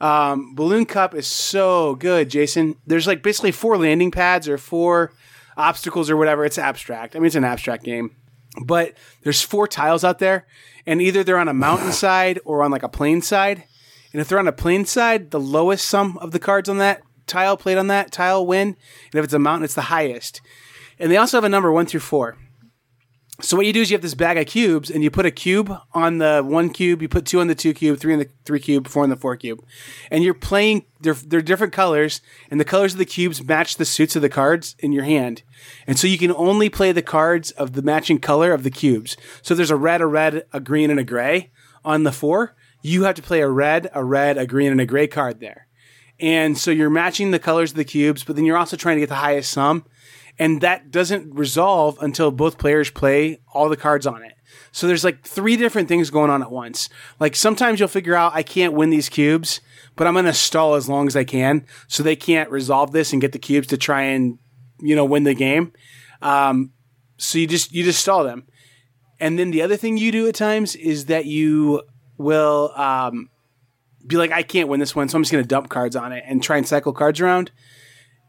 Um, 0.00 0.54
Balloon 0.54 0.84
Cup 0.84 1.14
is 1.14 1.26
so 1.26 1.96
good, 1.96 2.28
Jason. 2.28 2.76
There's 2.86 3.06
like 3.06 3.22
basically 3.22 3.50
four 3.50 3.78
landing 3.78 4.10
pads 4.10 4.46
or 4.46 4.58
four 4.58 5.12
obstacles 5.56 6.10
or 6.10 6.16
whatever. 6.16 6.44
It's 6.44 6.58
abstract. 6.58 7.16
I 7.16 7.18
mean, 7.18 7.26
it's 7.26 7.34
an 7.34 7.44
abstract 7.44 7.82
game 7.82 8.14
but 8.64 8.94
there's 9.22 9.42
four 9.42 9.68
tiles 9.68 10.02
out 10.02 10.18
there 10.18 10.46
and 10.86 11.00
either 11.00 11.22
they're 11.22 11.38
on 11.38 11.48
a 11.48 11.54
mountainside 11.54 12.40
or 12.44 12.62
on 12.62 12.70
like 12.70 12.82
a 12.82 12.88
plain 12.88 13.22
side 13.22 13.62
and 14.12 14.20
if 14.20 14.28
they're 14.28 14.38
on 14.38 14.48
a 14.48 14.52
plain 14.52 14.84
side 14.84 15.30
the 15.30 15.40
lowest 15.40 15.86
sum 15.86 16.18
of 16.18 16.32
the 16.32 16.38
cards 16.38 16.68
on 16.68 16.78
that 16.78 17.02
tile 17.26 17.56
played 17.56 17.78
on 17.78 17.88
that 17.88 18.10
tile 18.10 18.46
win 18.46 18.68
and 18.68 19.14
if 19.14 19.24
it's 19.24 19.34
a 19.34 19.38
mountain 19.38 19.64
it's 19.64 19.74
the 19.74 19.82
highest 19.82 20.40
and 20.98 21.10
they 21.10 21.16
also 21.16 21.36
have 21.36 21.44
a 21.44 21.48
number 21.48 21.70
one 21.70 21.86
through 21.86 22.00
four 22.00 22.36
so 23.40 23.56
what 23.56 23.66
you 23.66 23.72
do 23.72 23.80
is 23.80 23.88
you 23.88 23.94
have 23.94 24.02
this 24.02 24.16
bag 24.16 24.36
of 24.36 24.46
cubes 24.46 24.90
and 24.90 25.04
you 25.04 25.12
put 25.12 25.24
a 25.24 25.30
cube 25.30 25.72
on 25.94 26.18
the 26.18 26.42
one 26.44 26.70
cube, 26.70 27.00
you 27.00 27.08
put 27.08 27.24
two 27.24 27.38
on 27.38 27.46
the 27.46 27.54
two 27.54 27.72
cube, 27.72 28.00
three 28.00 28.12
on 28.12 28.18
the 28.18 28.28
three 28.44 28.58
cube, 28.58 28.88
four 28.88 29.04
on 29.04 29.10
the 29.10 29.16
four 29.16 29.36
cube. 29.36 29.64
And 30.10 30.24
you're 30.24 30.34
playing 30.34 30.86
they're 31.00 31.14
they're 31.14 31.40
different 31.40 31.72
colors 31.72 32.20
and 32.50 32.58
the 32.58 32.64
colors 32.64 32.94
of 32.94 32.98
the 32.98 33.04
cubes 33.04 33.44
match 33.44 33.76
the 33.76 33.84
suits 33.84 34.16
of 34.16 34.22
the 34.22 34.28
cards 34.28 34.74
in 34.80 34.90
your 34.90 35.04
hand. 35.04 35.44
And 35.86 35.96
so 35.96 36.08
you 36.08 36.18
can 36.18 36.32
only 36.32 36.68
play 36.68 36.90
the 36.90 37.00
cards 37.00 37.52
of 37.52 37.74
the 37.74 37.82
matching 37.82 38.18
color 38.18 38.52
of 38.52 38.64
the 38.64 38.72
cubes. 38.72 39.16
So 39.42 39.54
there's 39.54 39.70
a 39.70 39.76
red, 39.76 40.00
a 40.00 40.06
red, 40.06 40.44
a 40.52 40.58
green, 40.58 40.90
and 40.90 40.98
a 40.98 41.04
gray 41.04 41.52
on 41.84 42.02
the 42.02 42.12
four. 42.12 42.56
You 42.82 43.04
have 43.04 43.16
to 43.16 43.22
play 43.22 43.40
a 43.40 43.48
red, 43.48 43.90
a 43.92 44.04
red, 44.04 44.38
a 44.38 44.46
green, 44.46 44.72
and 44.72 44.80
a 44.80 44.86
gray 44.86 45.06
card 45.06 45.40
there. 45.40 45.66
And 46.20 46.58
so 46.58 46.70
you're 46.70 46.90
matching 46.90 47.30
the 47.30 47.38
colors 47.38 47.70
of 47.70 47.76
the 47.76 47.84
cubes, 47.84 48.24
but 48.24 48.36
then 48.36 48.44
you're 48.44 48.56
also 48.56 48.76
trying 48.76 48.96
to 48.96 49.00
get 49.00 49.08
the 49.08 49.16
highest 49.16 49.52
sum 49.52 49.84
and 50.38 50.60
that 50.60 50.90
doesn't 50.90 51.34
resolve 51.34 51.98
until 52.00 52.30
both 52.30 52.58
players 52.58 52.90
play 52.90 53.40
all 53.52 53.68
the 53.68 53.76
cards 53.76 54.06
on 54.06 54.22
it. 54.22 54.34
So 54.70 54.86
there's 54.86 55.04
like 55.04 55.24
three 55.24 55.56
different 55.56 55.88
things 55.88 56.10
going 56.10 56.30
on 56.30 56.42
at 56.42 56.50
once. 56.50 56.88
Like 57.18 57.34
sometimes 57.34 57.80
you'll 57.80 57.88
figure 57.88 58.14
out 58.14 58.34
I 58.34 58.42
can't 58.42 58.74
win 58.74 58.90
these 58.90 59.08
cubes, 59.08 59.60
but 59.96 60.06
I'm 60.06 60.14
going 60.14 60.26
to 60.26 60.32
stall 60.32 60.74
as 60.74 60.88
long 60.88 61.06
as 61.06 61.16
I 61.16 61.24
can 61.24 61.66
so 61.88 62.02
they 62.02 62.16
can't 62.16 62.50
resolve 62.50 62.92
this 62.92 63.12
and 63.12 63.20
get 63.20 63.32
the 63.32 63.38
cubes 63.38 63.66
to 63.68 63.76
try 63.76 64.02
and 64.02 64.38
you 64.80 64.94
know 64.94 65.04
win 65.04 65.24
the 65.24 65.34
game. 65.34 65.72
Um, 66.22 66.72
so 67.16 67.38
you 67.38 67.46
just 67.46 67.72
you 67.72 67.82
just 67.82 68.00
stall 68.00 68.24
them. 68.24 68.46
And 69.20 69.38
then 69.38 69.50
the 69.50 69.62
other 69.62 69.76
thing 69.76 69.96
you 69.96 70.12
do 70.12 70.28
at 70.28 70.36
times 70.36 70.76
is 70.76 71.06
that 71.06 71.26
you 71.26 71.82
will 72.18 72.72
um, 72.76 73.30
be 74.06 74.16
like 74.16 74.32
I 74.32 74.42
can't 74.42 74.68
win 74.68 74.80
this 74.80 74.94
one, 74.94 75.08
so 75.08 75.16
I'm 75.16 75.22
just 75.22 75.32
going 75.32 75.44
to 75.44 75.48
dump 75.48 75.68
cards 75.70 75.96
on 75.96 76.12
it 76.12 76.24
and 76.26 76.42
try 76.42 76.56
and 76.56 76.66
cycle 76.68 76.92
cards 76.92 77.20
around. 77.20 77.50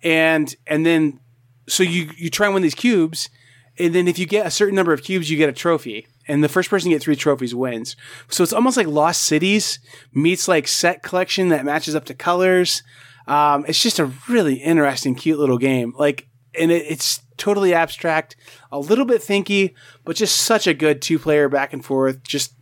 And 0.03 0.55
and 0.65 0.85
then 0.85 1.19
so 1.67 1.83
you 1.83 2.09
you 2.15 2.29
try 2.29 2.47
and 2.47 2.53
win 2.53 2.63
these 2.63 2.75
cubes, 2.75 3.29
and 3.77 3.93
then 3.93 4.07
if 4.07 4.17
you 4.17 4.25
get 4.25 4.45
a 4.45 4.51
certain 4.51 4.75
number 4.75 4.93
of 4.93 5.03
cubes, 5.03 5.29
you 5.29 5.37
get 5.37 5.49
a 5.49 5.53
trophy. 5.53 6.07
And 6.27 6.43
the 6.43 6.49
first 6.49 6.69
person 6.69 6.89
to 6.89 6.95
get 6.95 7.01
three 7.01 7.15
trophies 7.15 7.55
wins. 7.55 7.95
So 8.27 8.43
it's 8.43 8.53
almost 8.53 8.77
like 8.77 8.85
Lost 8.85 9.23
Cities 9.23 9.79
meets 10.13 10.47
like 10.47 10.67
set 10.67 11.01
collection 11.01 11.49
that 11.49 11.65
matches 11.65 11.95
up 11.95 12.05
to 12.05 12.13
colors. 12.13 12.83
Um, 13.25 13.65
it's 13.67 13.81
just 13.81 13.97
a 13.99 14.11
really 14.27 14.55
interesting, 14.55 15.15
cute 15.15 15.39
little 15.39 15.57
game. 15.57 15.93
Like, 15.97 16.27
and 16.59 16.71
it, 16.71 16.85
it's 16.87 17.21
totally 17.37 17.73
abstract, 17.73 18.35
a 18.71 18.77
little 18.77 19.05
bit 19.05 19.21
thinky, 19.21 19.73
but 20.05 20.15
just 20.15 20.35
such 20.35 20.67
a 20.67 20.73
good 20.75 21.01
two 21.01 21.17
player 21.17 21.49
back 21.49 21.73
and 21.73 21.83
forth. 21.83 22.21
Just 22.21 22.53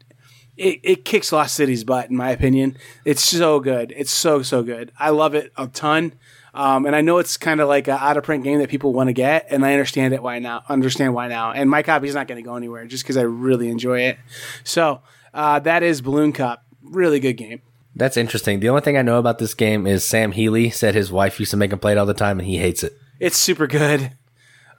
it, 0.57 0.79
it 0.83 1.05
kicks 1.05 1.31
Lost 1.31 1.55
Cities 1.55 1.83
butt, 1.83 2.09
in 2.09 2.15
my 2.15 2.31
opinion. 2.31 2.77
It's 3.05 3.23
so 3.23 3.59
good. 3.59 3.93
It's 3.95 4.11
so 4.11 4.41
so 4.41 4.63
good. 4.63 4.91
I 4.97 5.11
love 5.11 5.35
it 5.35 5.51
a 5.57 5.67
ton. 5.67 6.13
Um, 6.53 6.87
and 6.87 6.95
I 6.95 7.01
know 7.01 7.19
it's 7.19 7.37
kind 7.37 7.61
of 7.61 7.67
like 7.67 7.87
an 7.87 7.97
out 7.99 8.17
of 8.17 8.23
print 8.23 8.43
game 8.43 8.59
that 8.59 8.69
people 8.69 8.91
want 8.91 9.09
to 9.09 9.13
get, 9.13 9.45
and 9.51 9.63
I 9.63 9.73
understand 9.73 10.15
it 10.15 10.23
why 10.23 10.39
now. 10.39 10.63
Understand 10.67 11.13
why 11.13 11.27
now. 11.27 11.51
And 11.51 11.69
my 11.69 11.83
copy 11.83 12.07
is 12.07 12.15
not 12.15 12.27
going 12.27 12.41
to 12.43 12.47
go 12.47 12.55
anywhere 12.55 12.85
just 12.87 13.03
because 13.03 13.15
I 13.15 13.21
really 13.21 13.69
enjoy 13.69 14.01
it. 14.01 14.17
So 14.63 15.01
uh, 15.35 15.59
that 15.59 15.83
is 15.83 16.01
Balloon 16.01 16.33
Cup. 16.33 16.65
Really 16.81 17.19
good 17.19 17.33
game. 17.33 17.61
That's 17.95 18.17
interesting. 18.17 18.59
The 18.59 18.69
only 18.69 18.81
thing 18.81 18.97
I 18.97 19.03
know 19.03 19.19
about 19.19 19.37
this 19.37 19.53
game 19.53 19.85
is 19.85 20.03
Sam 20.03 20.31
Healey 20.31 20.71
said 20.71 20.95
his 20.95 21.11
wife 21.11 21.39
used 21.39 21.51
to 21.51 21.57
make 21.57 21.71
him 21.71 21.79
play 21.79 21.91
it 21.91 21.97
all 21.97 22.05
the 22.07 22.13
time, 22.15 22.39
and 22.39 22.47
he 22.47 22.57
hates 22.57 22.83
it. 22.83 22.93
It's 23.19 23.37
super 23.37 23.67
good. 23.67 24.13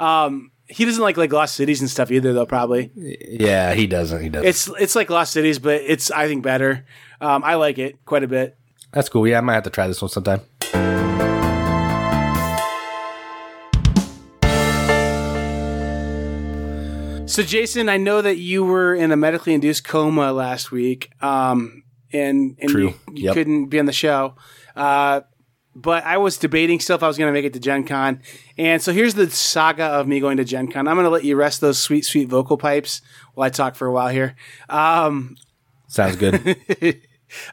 Um, 0.01 0.51
he 0.69 0.85
doesn't 0.85 1.03
like 1.03 1.17
like 1.17 1.33
Lost 1.33 1.55
Cities 1.55 1.81
and 1.81 1.89
stuff 1.91 2.11
either, 2.11 2.33
though. 2.33 2.47
Probably 2.47 2.91
Yeah, 2.95 3.75
he 3.75 3.87
doesn't. 3.87 4.23
He 4.23 4.29
doesn't. 4.29 4.47
it's 4.49 4.69
it's 4.81 4.95
like 4.95 5.11
Lost 5.11 5.33
Cities, 5.33 5.59
but 5.59 5.81
it's 5.85 6.11
I 6.11 6.27
think 6.27 6.43
better. 6.43 6.85
Um, 7.21 7.43
I 7.45 7.55
like 7.55 7.79
it 7.79 8.05
quite 8.05 8.23
a 8.23 8.29
bit. 8.29 8.57
That's 8.93 9.09
cool. 9.09 9.27
Yeah, 9.27 9.39
I 9.39 9.41
might 9.41 9.55
have 9.55 9.65
to 9.65 9.71
try 9.71 9.87
this 9.87 10.01
one 10.01 10.09
sometime. 10.09 10.41
So, 17.27 17.43
Jason, 17.43 17.91
I 17.91 17.99
know 17.99 18.23
that 18.23 18.39
you 18.39 18.65
were 18.65 18.95
in 18.95 19.13
a 19.13 19.17
medically 19.17 19.53
induced 19.53 19.85
coma 19.85 20.33
last 20.33 20.73
week, 20.73 21.11
um, 21.23 21.83
and, 22.11 22.57
and 22.59 22.71
True. 22.71 22.83
you, 22.89 22.95
you 23.13 23.25
Yep. 23.27 23.35
couldn't 23.35 23.67
be 23.67 23.79
on 23.79 23.85
the 23.85 23.93
show. 23.93 24.35
Uh, 24.75 25.21
but 25.81 26.05
I 26.05 26.17
was 26.17 26.37
debating 26.37 26.81
still 26.81 26.97
if 26.97 27.03
I 27.03 27.07
was 27.07 27.17
going 27.17 27.29
to 27.29 27.33
make 27.33 27.45
it 27.45 27.53
to 27.53 27.61
Gen 27.61 27.85
Con. 27.85 28.21
And 28.57 28.83
so 28.83 28.93
here's 28.93 29.15
the 29.15 29.31
saga 29.31 29.85
of 29.85 30.09
me 30.09 30.19
going 30.19 30.37
to 30.39 30.45
Gen 30.45 30.69
Con. 30.69 30.89
I'm 30.89 30.97
going 30.97 31.05
to 31.05 31.11
let 31.11 31.25
you 31.25 31.37
rest 31.37 31.61
those 31.61 31.79
sweet, 31.79 32.05
sweet 32.05 32.29
vocal 32.29 32.57
pipes 32.57 33.01
while 33.35 33.47
I 33.47 33.51
talk 33.51 33.77
for 33.77 33.87
a 33.87 33.93
while 33.93 34.09
here. 34.09 34.35
Um, 34.69 35.37
Sounds 35.87 36.17
good. 36.17 36.61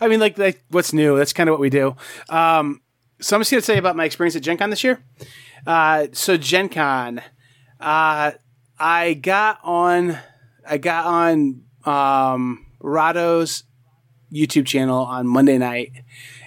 I 0.02 0.08
mean, 0.08 0.20
like, 0.20 0.38
like 0.38 0.64
what's 0.70 0.92
new? 0.92 1.18
That's 1.18 1.34
kind 1.34 1.50
of 1.50 1.54
what 1.54 1.60
we 1.60 1.70
do. 1.70 1.96
Um, 2.30 2.82
so 3.22 3.36
I'm 3.36 3.42
just 3.42 3.52
going 3.52 3.62
to 3.62 3.66
tell 3.66 3.76
you 3.76 3.80
about 3.80 3.96
my 3.96 4.06
experience 4.06 4.36
at 4.36 4.42
Gen 4.42 4.58
Con 4.58 4.70
this 4.72 4.84
year. 4.84 5.04
Uh, 5.68 6.08
so 6.12 6.36
Gen 6.36 6.70
Con, 6.70 7.20
uh, 7.80 8.32
I 8.80 9.14
got 9.14 9.60
on, 9.64 10.18
I 10.68 10.78
got 10.78 11.06
on 11.06 11.62
um, 11.86 12.66
Rahdo's 12.82 13.64
YouTube 14.34 14.66
channel 14.66 15.00
on 15.06 15.28
Monday 15.28 15.58
night, 15.58 15.92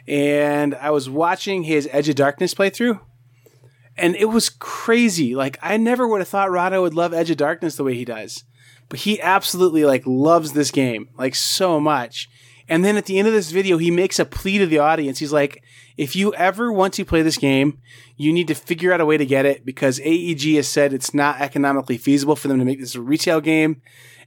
and 0.09 0.75
I 0.77 0.91
was 0.91 1.11
watching 1.11 1.65
his 1.65 1.87
Edge 1.93 2.09
of 2.09 2.15
Darkness 2.15 2.55
playthrough, 2.55 2.99
and 3.97 4.17
it 4.17 4.27
was 4.27 4.49
crazy. 4.49 5.35
Like 5.35 5.59
I 5.61 5.77
never 5.77 6.09
would 6.09 6.21
have 6.21 6.29
thought 6.29 6.51
Rahdo 6.51 6.83
would 6.83 6.95
love 6.95 7.13
Edge 7.13 7.31
of 7.31 7.37
Darkness 7.37 7.77
the 7.77 7.85
way 7.85 7.95
he 7.95 8.07
does, 8.07 8.45
but 8.89 9.01
he 9.01 9.21
absolutely 9.21 9.85
like 9.85 10.03
loves 10.07 10.53
this 10.53 10.71
game 10.71 11.11
like 11.19 11.35
so 11.35 11.79
much. 11.79 12.29
And 12.71 12.85
then 12.85 12.97
at 12.97 13.07
the 13.07 13.19
end 13.19 13.27
of 13.27 13.35
this 13.35 13.51
video, 13.51 13.79
he 13.79 13.91
makes 13.91 14.19
a 14.19 14.27
plea 14.27 14.59
to 14.59 14.67
the 14.67 14.79
audience. 14.79 15.19
He's 15.19 15.33
like, 15.33 15.63
if 15.97 16.15
you 16.15 16.35
ever 16.35 16.71
want 16.71 16.93
to 16.95 17.05
play 17.05 17.23
this 17.23 17.39
game, 17.39 17.81
you 18.17 18.31
need 18.31 18.49
to 18.49 18.55
figure 18.55 18.93
out 18.93 19.01
a 19.01 19.07
way 19.07 19.17
to 19.17 19.25
get 19.25 19.47
it 19.47 19.65
because 19.65 20.01
AEG 20.01 20.55
has 20.57 20.69
said 20.69 20.93
it's 20.93 21.15
not 21.15 21.41
economically 21.41 21.97
feasible 21.97 22.37
for 22.37 22.49
them 22.49 22.59
to 22.59 22.67
make 22.67 22.79
this 22.79 22.95
a 22.95 23.01
retail 23.01 23.41
game. 23.41 23.81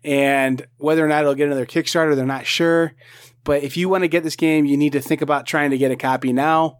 And 0.04 0.66
whether 0.78 1.06
or 1.06 1.08
not 1.08 1.22
it'll 1.22 1.36
get 1.36 1.48
another 1.48 1.68
Kickstarter, 1.68 2.16
they're 2.16 2.26
not 2.26 2.48
sure. 2.48 2.94
But 3.44 3.64
if 3.64 3.78
you 3.78 3.90
want 3.90 4.04
to 4.04 4.08
get 4.08 4.24
this 4.24 4.36
game, 4.36 4.66
you 4.66 4.78
need 4.78 4.94
to 4.94 5.02
think 5.02 5.22
about 5.22 5.46
trying 5.46 5.72
to 5.72 5.78
get 5.78 5.92
a 5.92 5.96
copy 5.96 6.32
now. 6.32 6.80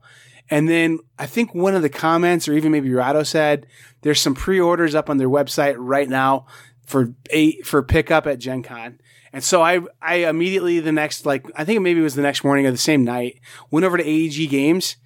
And 0.50 0.68
then 0.68 1.00
I 1.18 1.26
think 1.26 1.56
one 1.56 1.76
of 1.76 1.82
the 1.82 1.90
comments, 1.90 2.48
or 2.48 2.54
even 2.54 2.72
maybe 2.72 2.94
Rahdo 2.94 3.24
said, 3.24 3.68
there's 4.02 4.20
some 4.20 4.36
pre-orders 4.36 4.96
up 4.96 5.10
on 5.10 5.18
their 5.18 5.30
website 5.30 5.76
right 5.78 6.10
now 6.10 6.46
for 6.86 7.14
eight 7.30 7.66
for 7.66 7.82
pickup 7.82 8.28
at 8.28 8.40
Gen 8.40 8.64
Con. 8.64 9.00
And 9.34 9.44
so 9.44 9.62
I 9.62 9.80
I 10.02 10.16
immediately 10.28 10.80
the 10.82 10.92
next 10.92 11.26
like 11.26 11.46
I 11.56 11.64
think 11.64 11.82
maybe 11.82 12.02
it 12.02 12.04
was 12.04 12.16
the 12.16 12.22
next 12.22 12.44
morning 12.44 12.66
or 12.66 12.72
the 12.72 12.78
same 12.78 13.06
night 13.06 13.40
went 13.70 13.86
over 13.86 13.98
to 13.98 14.04
AEG 14.04 14.50
Games 14.50 14.98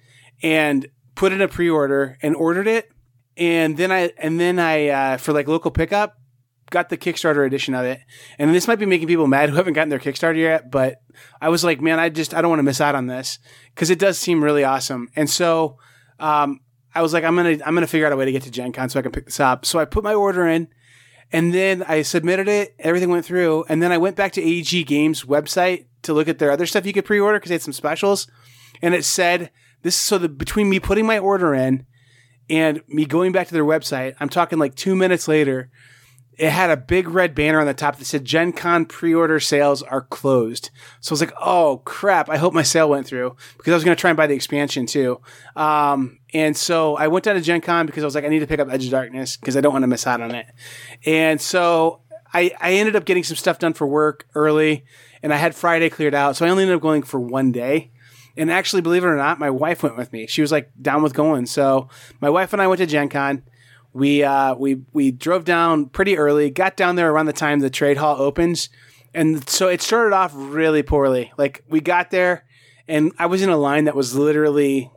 and 0.42 0.88
put 1.14 1.32
in 1.32 1.40
a 1.40 1.48
pre-order 1.48 2.18
and 2.22 2.34
ordered 2.34 2.66
it. 2.66 2.90
And 3.36 3.76
then 3.76 3.92
I 3.92 4.10
and 4.18 4.40
then 4.40 4.58
I 4.58 4.88
uh, 4.88 5.16
for 5.18 5.32
like 5.32 5.46
local 5.46 5.70
pickup 5.70 6.18
got 6.70 6.88
the 6.88 6.96
Kickstarter 6.96 7.46
edition 7.46 7.74
of 7.74 7.84
it. 7.84 8.00
And 8.38 8.54
this 8.54 8.68
might 8.68 8.78
be 8.78 8.86
making 8.86 9.08
people 9.08 9.26
mad 9.26 9.50
who 9.50 9.56
haven't 9.56 9.74
gotten 9.74 9.88
their 9.88 9.98
Kickstarter 9.98 10.38
yet, 10.38 10.70
but 10.70 11.02
I 11.40 11.48
was 11.48 11.64
like, 11.64 11.80
man, 11.80 11.98
I 11.98 12.08
just 12.08 12.34
I 12.34 12.42
don't 12.42 12.50
want 12.50 12.58
to 12.60 12.64
miss 12.64 12.80
out 12.80 12.94
on 12.94 13.06
this 13.06 13.38
because 13.74 13.90
it 13.90 13.98
does 13.98 14.18
seem 14.18 14.42
really 14.42 14.64
awesome. 14.64 15.08
And 15.16 15.28
so 15.30 15.78
um, 16.18 16.60
I 16.94 17.02
was 17.02 17.12
like, 17.12 17.24
I'm 17.24 17.36
gonna 17.36 17.58
I'm 17.64 17.74
gonna 17.74 17.86
figure 17.86 18.06
out 18.06 18.12
a 18.12 18.16
way 18.16 18.24
to 18.24 18.32
get 18.32 18.42
to 18.42 18.50
Gen 18.50 18.72
Con 18.72 18.88
so 18.88 18.98
I 18.98 19.02
can 19.02 19.12
pick 19.12 19.26
this 19.26 19.40
up. 19.40 19.64
So 19.64 19.78
I 19.78 19.84
put 19.84 20.04
my 20.04 20.14
order 20.14 20.46
in. 20.46 20.68
And 21.32 21.52
then 21.52 21.82
I 21.82 22.02
submitted 22.02 22.46
it, 22.46 22.76
everything 22.78 23.10
went 23.10 23.26
through, 23.26 23.64
and 23.68 23.82
then 23.82 23.90
I 23.90 23.98
went 23.98 24.14
back 24.14 24.30
to 24.34 24.40
AEG 24.40 24.86
Games 24.86 25.24
website 25.24 25.86
to 26.02 26.14
look 26.14 26.28
at 26.28 26.38
their 26.38 26.52
other 26.52 26.66
stuff 26.66 26.86
you 26.86 26.92
could 26.92 27.04
pre-order 27.04 27.40
because 27.40 27.48
they 27.48 27.56
had 27.56 27.62
some 27.62 27.72
specials, 27.72 28.28
and 28.80 28.94
it 28.94 29.04
said 29.04 29.50
this 29.82 29.96
so 29.96 30.18
the 30.18 30.28
between 30.28 30.70
me 30.70 30.78
putting 30.78 31.04
my 31.04 31.18
order 31.18 31.52
in 31.52 31.84
and 32.48 32.80
me 32.86 33.04
going 33.04 33.32
back 33.32 33.48
to 33.48 33.54
their 33.54 33.64
website, 33.64 34.14
I'm 34.20 34.28
talking 34.28 34.58
like 34.58 34.74
two 34.74 34.94
minutes 34.94 35.26
later, 35.26 35.70
it 36.38 36.50
had 36.50 36.70
a 36.70 36.76
big 36.76 37.08
red 37.08 37.34
banner 37.34 37.60
on 37.60 37.66
the 37.66 37.74
top 37.74 37.96
that 37.96 38.04
said 38.04 38.24
Gen 38.24 38.52
Con 38.52 38.84
pre-order 38.84 39.40
sales 39.40 39.82
are 39.82 40.02
closed. 40.02 40.70
So 41.00 41.12
I 41.12 41.14
was 41.14 41.20
like, 41.20 41.32
oh 41.40 41.80
crap, 41.84 42.28
I 42.28 42.36
hope 42.36 42.52
my 42.52 42.62
sale 42.62 42.90
went 42.90 43.06
through 43.06 43.36
because 43.56 43.72
I 43.72 43.76
was 43.76 43.84
going 43.84 43.96
to 43.96 44.00
try 44.00 44.10
and 44.10 44.16
buy 44.16 44.26
the 44.26 44.34
expansion 44.34 44.86
too. 44.86 45.20
Um, 45.54 46.18
and 46.34 46.54
so 46.54 46.96
I 46.96 47.08
went 47.08 47.24
down 47.24 47.36
to 47.36 47.40
Gen 47.40 47.62
Con 47.62 47.86
because 47.86 48.04
I 48.04 48.06
was 48.06 48.14
like, 48.14 48.24
I 48.24 48.28
need 48.28 48.40
to 48.40 48.46
pick 48.46 48.60
up 48.60 48.68
Edge 48.70 48.84
of 48.84 48.90
Darkness 48.90 49.36
because 49.36 49.56
I 49.56 49.62
don't 49.62 49.72
want 49.72 49.84
to 49.84 49.88
miss 49.88 50.06
out 50.06 50.20
on 50.20 50.34
it. 50.34 50.46
And 51.06 51.40
so 51.40 52.02
I, 52.34 52.54
I 52.60 52.74
ended 52.74 52.96
up 52.96 53.06
getting 53.06 53.24
some 53.24 53.36
stuff 53.36 53.58
done 53.58 53.72
for 53.72 53.86
work 53.86 54.26
early 54.34 54.84
and 55.22 55.32
I 55.32 55.36
had 55.36 55.54
Friday 55.54 55.88
cleared 55.88 56.14
out. 56.14 56.36
So 56.36 56.44
I 56.44 56.50
only 56.50 56.64
ended 56.64 56.76
up 56.76 56.82
going 56.82 57.02
for 57.02 57.18
one 57.18 57.50
day. 57.50 57.92
And 58.36 58.50
actually, 58.50 58.82
believe 58.82 59.02
it 59.02 59.06
or 59.06 59.16
not, 59.16 59.38
my 59.38 59.48
wife 59.48 59.82
went 59.82 59.96
with 59.96 60.12
me. 60.12 60.26
She 60.26 60.42
was 60.42 60.52
like 60.52 60.70
down 60.80 61.02
with 61.02 61.14
going. 61.14 61.46
So 61.46 61.88
my 62.20 62.28
wife 62.28 62.52
and 62.52 62.60
I 62.60 62.66
went 62.66 62.80
to 62.80 62.86
Gen 62.86 63.08
Con. 63.08 63.42
We 63.96 64.22
uh, 64.22 64.54
we 64.56 64.82
we 64.92 65.10
drove 65.10 65.44
down 65.46 65.86
pretty 65.86 66.18
early. 66.18 66.50
Got 66.50 66.76
down 66.76 66.96
there 66.96 67.10
around 67.10 67.26
the 67.26 67.32
time 67.32 67.60
the 67.60 67.70
trade 67.70 67.96
hall 67.96 68.16
opens, 68.20 68.68
and 69.14 69.48
so 69.48 69.68
it 69.68 69.80
started 69.80 70.14
off 70.14 70.32
really 70.34 70.82
poorly. 70.82 71.32
Like 71.38 71.64
we 71.66 71.80
got 71.80 72.10
there, 72.10 72.44
and 72.86 73.12
I 73.18 73.24
was 73.24 73.40
in 73.40 73.48
a 73.48 73.56
line 73.56 73.84
that 73.84 73.96
was 73.96 74.14
literally, 74.14 74.90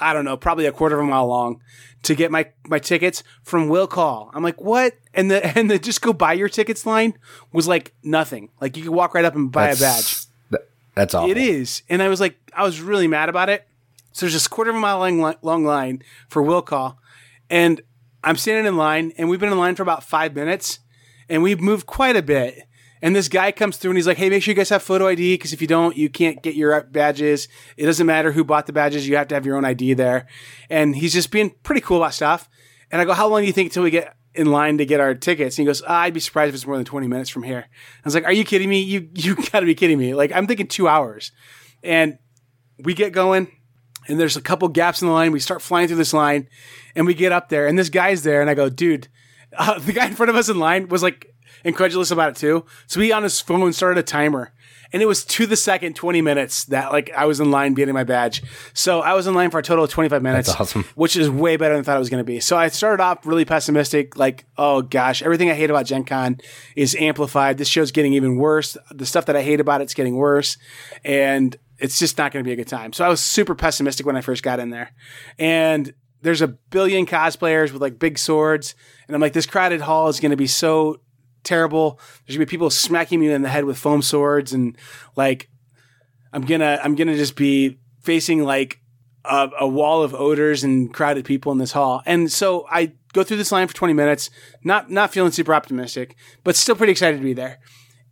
I 0.00 0.12
don't 0.12 0.24
know, 0.24 0.36
probably 0.36 0.66
a 0.66 0.72
quarter 0.72 0.98
of 0.98 1.06
a 1.06 1.08
mile 1.08 1.28
long 1.28 1.60
to 2.02 2.16
get 2.16 2.32
my 2.32 2.50
my 2.66 2.80
tickets 2.80 3.22
from 3.44 3.68
Will 3.68 3.86
Call. 3.86 4.30
I'm 4.34 4.42
like, 4.42 4.60
what? 4.60 4.94
And 5.14 5.30
the 5.30 5.46
and 5.58 5.70
the 5.70 5.78
just 5.78 6.02
go 6.02 6.12
buy 6.12 6.32
your 6.32 6.48
tickets 6.48 6.84
line 6.84 7.14
was 7.52 7.68
like 7.68 7.94
nothing. 8.02 8.48
Like 8.60 8.76
you 8.76 8.82
could 8.82 8.92
walk 8.92 9.14
right 9.14 9.24
up 9.24 9.36
and 9.36 9.52
buy 9.52 9.68
That's, 9.68 9.80
a 9.80 9.84
badge. 9.84 10.26
that- 10.50 10.68
that's 10.96 11.14
all. 11.14 11.30
It 11.30 11.36
is. 11.36 11.82
And 11.88 12.02
I 12.02 12.08
was 12.08 12.20
like, 12.20 12.36
I 12.52 12.64
was 12.64 12.80
really 12.80 13.06
mad 13.06 13.28
about 13.28 13.48
it. 13.48 13.68
So 14.10 14.26
there's 14.26 14.32
this 14.32 14.48
quarter 14.48 14.70
of 14.70 14.76
a 14.76 14.80
mile 14.80 14.98
long, 14.98 15.36
long 15.42 15.64
line 15.64 16.02
for 16.28 16.42
will 16.42 16.62
call. 16.62 16.98
And 17.48 17.80
I'm 18.22 18.36
standing 18.36 18.66
in 18.66 18.76
line, 18.76 19.12
and 19.16 19.28
we've 19.28 19.40
been 19.40 19.52
in 19.52 19.58
line 19.58 19.74
for 19.74 19.82
about 19.82 20.04
five 20.04 20.34
minutes, 20.34 20.80
and 21.28 21.42
we've 21.42 21.60
moved 21.60 21.86
quite 21.86 22.16
a 22.16 22.22
bit. 22.22 22.66
And 23.02 23.16
this 23.16 23.28
guy 23.28 23.50
comes 23.50 23.76
through 23.76 23.92
and 23.92 23.98
he's 23.98 24.06
like, 24.06 24.18
hey, 24.18 24.28
make 24.28 24.42
sure 24.42 24.52
you 24.52 24.56
guys 24.56 24.68
have 24.68 24.82
photo 24.82 25.06
ID 25.06 25.34
because 25.34 25.52
if 25.52 25.62
you 25.62 25.66
don't, 25.66 25.96
you 25.96 26.10
can't 26.10 26.42
get 26.42 26.54
your 26.54 26.82
badges. 26.82 27.48
It 27.76 27.86
doesn't 27.86 28.06
matter 28.06 28.32
who 28.32 28.44
bought 28.44 28.66
the 28.66 28.74
badges. 28.74 29.08
You 29.08 29.16
have 29.16 29.28
to 29.28 29.34
have 29.34 29.46
your 29.46 29.56
own 29.56 29.64
ID 29.64 29.94
there. 29.94 30.26
And 30.68 30.94
he's 30.94 31.14
just 31.14 31.30
being 31.30 31.54
pretty 31.62 31.80
cool 31.80 31.98
about 31.98 32.12
stuff. 32.12 32.48
And 32.90 33.00
I 33.00 33.06
go, 33.06 33.14
how 33.14 33.28
long 33.28 33.40
do 33.40 33.46
you 33.46 33.52
think 33.52 33.70
until 33.70 33.84
we 33.84 33.90
get 33.90 34.14
in 34.34 34.50
line 34.50 34.76
to 34.78 34.84
get 34.84 35.00
our 35.00 35.14
tickets? 35.14 35.56
And 35.56 35.62
he 35.62 35.66
goes, 35.66 35.82
ah, 35.86 36.00
I'd 36.00 36.12
be 36.12 36.20
surprised 36.20 36.50
if 36.50 36.56
it's 36.56 36.66
more 36.66 36.76
than 36.76 36.84
20 36.84 37.06
minutes 37.06 37.30
from 37.30 37.42
here. 37.42 37.68
I 37.68 38.02
was 38.04 38.14
like, 38.14 38.24
are 38.24 38.32
you 38.32 38.44
kidding 38.44 38.68
me? 38.68 38.82
You, 38.82 39.08
you 39.14 39.34
gotta 39.52 39.66
be 39.66 39.74
kidding 39.74 39.98
me. 39.98 40.14
Like, 40.14 40.32
I'm 40.32 40.46
thinking 40.46 40.66
two 40.66 40.86
hours. 40.86 41.32
And 41.82 42.18
we 42.78 42.92
get 42.92 43.12
going 43.12 43.50
and 44.10 44.20
there's 44.20 44.36
a 44.36 44.42
couple 44.42 44.68
gaps 44.68 45.00
in 45.02 45.08
the 45.08 45.14
line. 45.14 45.32
We 45.32 45.40
start 45.40 45.62
flying 45.62 45.88
through 45.88 45.96
this 45.96 46.12
line 46.12 46.48
and 46.94 47.06
we 47.06 47.14
get 47.14 47.32
up 47.32 47.48
there 47.48 47.66
and 47.66 47.78
this 47.78 47.88
guy's 47.88 48.22
there. 48.22 48.40
And 48.40 48.50
I 48.50 48.54
go, 48.54 48.68
dude, 48.68 49.08
uh, 49.56 49.78
the 49.78 49.92
guy 49.92 50.06
in 50.06 50.14
front 50.14 50.30
of 50.30 50.36
us 50.36 50.48
in 50.48 50.58
line 50.58 50.88
was 50.88 51.02
like 51.02 51.34
incredulous 51.64 52.10
about 52.10 52.30
it 52.30 52.36
too. 52.36 52.64
So 52.86 53.00
he 53.00 53.12
on 53.12 53.22
his 53.22 53.40
phone 53.40 53.72
started 53.72 53.98
a 53.98 54.02
timer 54.02 54.52
and 54.92 55.02
it 55.02 55.06
was 55.06 55.24
to 55.24 55.46
the 55.46 55.56
second 55.56 55.94
20 55.94 56.20
minutes 56.20 56.64
that 56.66 56.92
like 56.92 57.10
I 57.16 57.26
was 57.26 57.40
in 57.40 57.50
line 57.50 57.74
getting 57.74 57.94
my 57.94 58.04
badge. 58.04 58.42
So 58.74 59.00
I 59.00 59.14
was 59.14 59.26
in 59.26 59.34
line 59.34 59.50
for 59.50 59.58
a 59.58 59.62
total 59.62 59.84
of 59.84 59.90
25 59.90 60.22
minutes, 60.22 60.48
That's 60.48 60.60
awesome. 60.60 60.84
which 60.94 61.16
is 61.16 61.30
way 61.30 61.56
better 61.56 61.74
than 61.74 61.82
I 61.82 61.84
thought 61.84 61.96
it 61.96 62.00
was 62.00 62.10
going 62.10 62.22
to 62.22 62.24
be. 62.24 62.40
So 62.40 62.56
I 62.56 62.68
started 62.68 63.02
off 63.02 63.24
really 63.24 63.44
pessimistic, 63.44 64.16
like, 64.16 64.46
oh 64.56 64.82
gosh, 64.82 65.22
everything 65.22 65.50
I 65.50 65.54
hate 65.54 65.70
about 65.70 65.86
Gen 65.86 66.04
Con 66.04 66.40
is 66.74 66.96
amplified. 66.96 67.58
This 67.58 67.68
show's 67.68 67.92
getting 67.92 68.14
even 68.14 68.36
worse. 68.36 68.76
The 68.90 69.06
stuff 69.06 69.26
that 69.26 69.36
I 69.36 69.42
hate 69.42 69.60
about 69.60 69.80
it's 69.80 69.94
getting 69.94 70.16
worse. 70.16 70.56
And 71.04 71.56
it's 71.80 71.98
just 71.98 72.18
not 72.18 72.32
going 72.32 72.44
to 72.44 72.48
be 72.48 72.52
a 72.52 72.56
good 72.56 72.68
time. 72.68 72.92
So 72.92 73.04
I 73.04 73.08
was 73.08 73.20
super 73.20 73.54
pessimistic 73.54 74.06
when 74.06 74.16
I 74.16 74.20
first 74.20 74.42
got 74.42 74.60
in 74.60 74.70
there. 74.70 74.92
And 75.38 75.92
there's 76.22 76.42
a 76.42 76.48
billion 76.48 77.06
cosplayers 77.06 77.72
with 77.72 77.80
like 77.80 77.98
big 77.98 78.18
swords. 78.18 78.74
And 79.06 79.14
I'm 79.14 79.20
like, 79.20 79.32
this 79.32 79.46
crowded 79.46 79.80
hall 79.80 80.08
is 80.08 80.20
going 80.20 80.30
to 80.30 80.36
be 80.36 80.46
so 80.46 81.00
terrible. 81.44 82.00
There's 82.26 82.36
gonna 82.36 82.46
be 82.46 82.50
people 82.50 82.70
smacking 82.70 83.20
me 83.20 83.30
in 83.30 83.42
the 83.42 83.48
head 83.48 83.64
with 83.64 83.78
foam 83.78 84.02
swords, 84.02 84.52
and 84.52 84.76
like 85.16 85.48
I'm 86.32 86.42
gonna 86.42 86.80
I'm 86.82 86.94
gonna 86.94 87.16
just 87.16 87.36
be 87.36 87.78
facing 88.02 88.44
like 88.44 88.80
a, 89.24 89.50
a 89.60 89.68
wall 89.68 90.02
of 90.02 90.14
odors 90.14 90.64
and 90.64 90.92
crowded 90.92 91.24
people 91.24 91.52
in 91.52 91.58
this 91.58 91.72
hall. 91.72 92.02
And 92.06 92.30
so 92.30 92.66
I 92.70 92.94
go 93.12 93.22
through 93.22 93.36
this 93.36 93.52
line 93.52 93.68
for 93.68 93.74
20 93.74 93.92
minutes, 93.92 94.30
not 94.64 94.90
not 94.90 95.12
feeling 95.12 95.32
super 95.32 95.54
optimistic, 95.54 96.16
but 96.44 96.56
still 96.56 96.76
pretty 96.76 96.92
excited 96.92 97.18
to 97.18 97.22
be 97.22 97.34
there. 97.34 97.58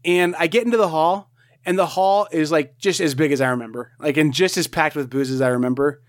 And 0.04 0.36
I 0.36 0.46
get 0.46 0.64
into 0.64 0.76
the 0.76 0.88
hall, 0.88 1.27
and 1.64 1.78
the 1.78 1.86
hall 1.86 2.28
is 2.30 2.50
like 2.50 2.78
just 2.78 3.00
as 3.00 3.14
big 3.14 3.32
as 3.32 3.40
I 3.40 3.50
remember, 3.50 3.92
like 3.98 4.16
and 4.16 4.32
just 4.32 4.56
as 4.56 4.66
packed 4.66 4.96
with 4.96 5.10
booze 5.10 5.30
as 5.30 5.40
I 5.40 5.48
remember, 5.48 6.02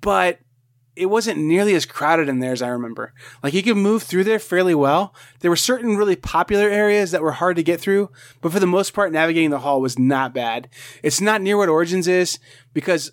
but 0.00 0.38
it 0.96 1.06
wasn't 1.06 1.38
nearly 1.38 1.74
as 1.74 1.86
crowded 1.86 2.28
in 2.28 2.40
there 2.40 2.52
as 2.52 2.62
I 2.62 2.68
remember. 2.68 3.14
Like 3.42 3.54
you 3.54 3.62
could 3.62 3.76
move 3.76 4.02
through 4.02 4.24
there 4.24 4.38
fairly 4.38 4.74
well. 4.74 5.14
There 5.40 5.50
were 5.50 5.56
certain 5.56 5.96
really 5.96 6.16
popular 6.16 6.68
areas 6.68 7.10
that 7.10 7.22
were 7.22 7.32
hard 7.32 7.56
to 7.56 7.62
get 7.62 7.80
through, 7.80 8.10
but 8.40 8.52
for 8.52 8.60
the 8.60 8.66
most 8.66 8.92
part, 8.92 9.12
navigating 9.12 9.50
the 9.50 9.60
hall 9.60 9.80
was 9.80 9.98
not 9.98 10.34
bad. 10.34 10.68
It's 11.02 11.20
not 11.20 11.42
near 11.42 11.56
what 11.56 11.68
Origins 11.68 12.08
is 12.08 12.38
because 12.74 13.12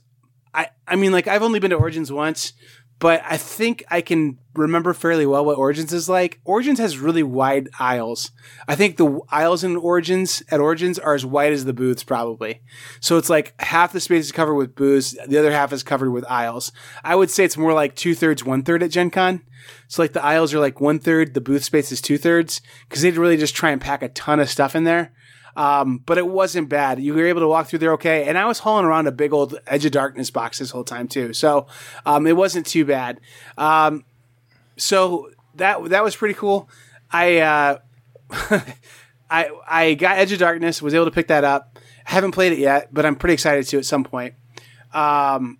I, 0.54 0.70
I 0.88 0.96
mean, 0.96 1.12
like 1.12 1.28
I've 1.28 1.44
only 1.44 1.60
been 1.60 1.70
to 1.70 1.78
Origins 1.78 2.12
once, 2.12 2.54
but 3.00 3.22
I 3.26 3.38
think 3.38 3.84
I 3.90 4.02
can 4.02 4.38
remember 4.56 4.94
fairly 4.94 5.26
well 5.26 5.46
what 5.46 5.58
Origins 5.58 5.94
is 5.94 6.10
like. 6.10 6.40
Origins 6.44 6.80
has 6.80 6.98
really 6.98 7.22
wide 7.24 7.70
aisles. 7.80 8.32
I 8.68 8.76
think 8.76 8.98
the 8.98 9.20
aisles 9.30 9.64
in 9.64 9.76
Origins 9.76 10.42
at 10.50 10.60
Origins 10.60 10.98
are 10.98 11.14
as 11.14 11.26
wide 11.26 11.54
as 11.54 11.66
the 11.66 11.74
booths 11.74 12.04
probably. 12.04 12.62
So 13.00 13.18
it's 13.18 13.30
like 13.30 13.54
half 13.62 13.94
the 13.94 14.00
space 14.00 14.26
is 14.26 14.32
covered 14.32 14.56
with 14.56 14.76
booths, 14.76 15.16
the 15.28 15.38
other 15.38 15.52
half 15.52 15.72
is 15.72 15.84
covered 15.84 16.12
with 16.12 16.26
aisles. 16.30 16.72
I 17.04 17.16
would 17.16 17.30
say 17.30 17.44
it's 17.44 17.58
more 17.58 17.74
like 17.74 17.96
two 17.96 18.16
thirds, 18.16 18.44
one 18.44 18.64
third 18.64 18.82
at 18.82 18.92
Gen 18.92 19.12
Con. 19.12 19.44
So 19.88 20.02
like 20.02 20.14
the 20.14 20.24
aisles 20.24 20.54
are 20.54 20.60
like 20.60 20.82
one 20.82 21.00
third, 21.00 21.34
the 21.34 21.42
booth 21.42 21.64
space 21.64 21.92
is 21.92 22.02
two 22.02 22.18
thirds 22.18 22.62
because 22.90 23.04
they'd 23.04 23.18
really 23.18 23.38
just 23.38 23.56
try 23.56 23.72
and 23.72 23.82
pack 23.82 24.02
a 24.02 24.10
ton 24.10 24.40
of 24.40 24.50
stuff 24.50 24.76
in 24.76 24.86
there. 24.86 25.14
Um, 25.58 26.04
but 26.06 26.20
it 26.20 26.28
wasn't 26.28 26.70
bad. 26.70 27.02
You 27.02 27.16
were 27.16 27.26
able 27.26 27.42
to 27.42 27.48
walk 27.48 27.68
through 27.68 27.80
there 27.80 27.94
okay. 27.94 28.26
And 28.26 28.38
I 28.38 28.46
was 28.46 28.60
hauling 28.60 28.86
around 28.86 29.08
a 29.08 29.12
big 29.12 29.34
old 29.34 29.58
Edge 29.66 29.86
of 29.86 29.92
Darkness 29.92 30.30
box 30.30 30.60
this 30.60 30.70
whole 30.70 30.84
time 30.84 31.08
too. 31.08 31.34
So 31.34 31.66
um, 32.06 32.28
it 32.28 32.38
wasn't 32.38 32.68
too 32.68 32.86
bad. 32.86 33.20
Um, 33.58 34.06
so 34.78 35.32
that 35.56 35.84
that 35.90 36.04
was 36.04 36.16
pretty 36.16 36.36
cool. 36.36 36.70
I 37.12 37.40
uh, 37.40 37.80
I 39.32 39.50
I 39.68 39.94
got 39.96 40.20
Edge 40.20 40.32
of 40.32 40.38
Darkness, 40.38 40.80
was 40.80 40.94
able 40.94 41.06
to 41.06 41.12
pick 41.12 41.28
that 41.30 41.44
up. 41.44 41.80
haven't 42.06 42.32
played 42.32 42.54
it 42.54 42.60
yet, 42.60 42.94
but 42.94 43.04
I'm 43.04 43.16
pretty 43.16 43.34
excited 43.34 43.66
to 43.68 43.80
at 43.80 43.86
some 43.86 44.04
point. 44.04 44.36
Um, 44.94 45.58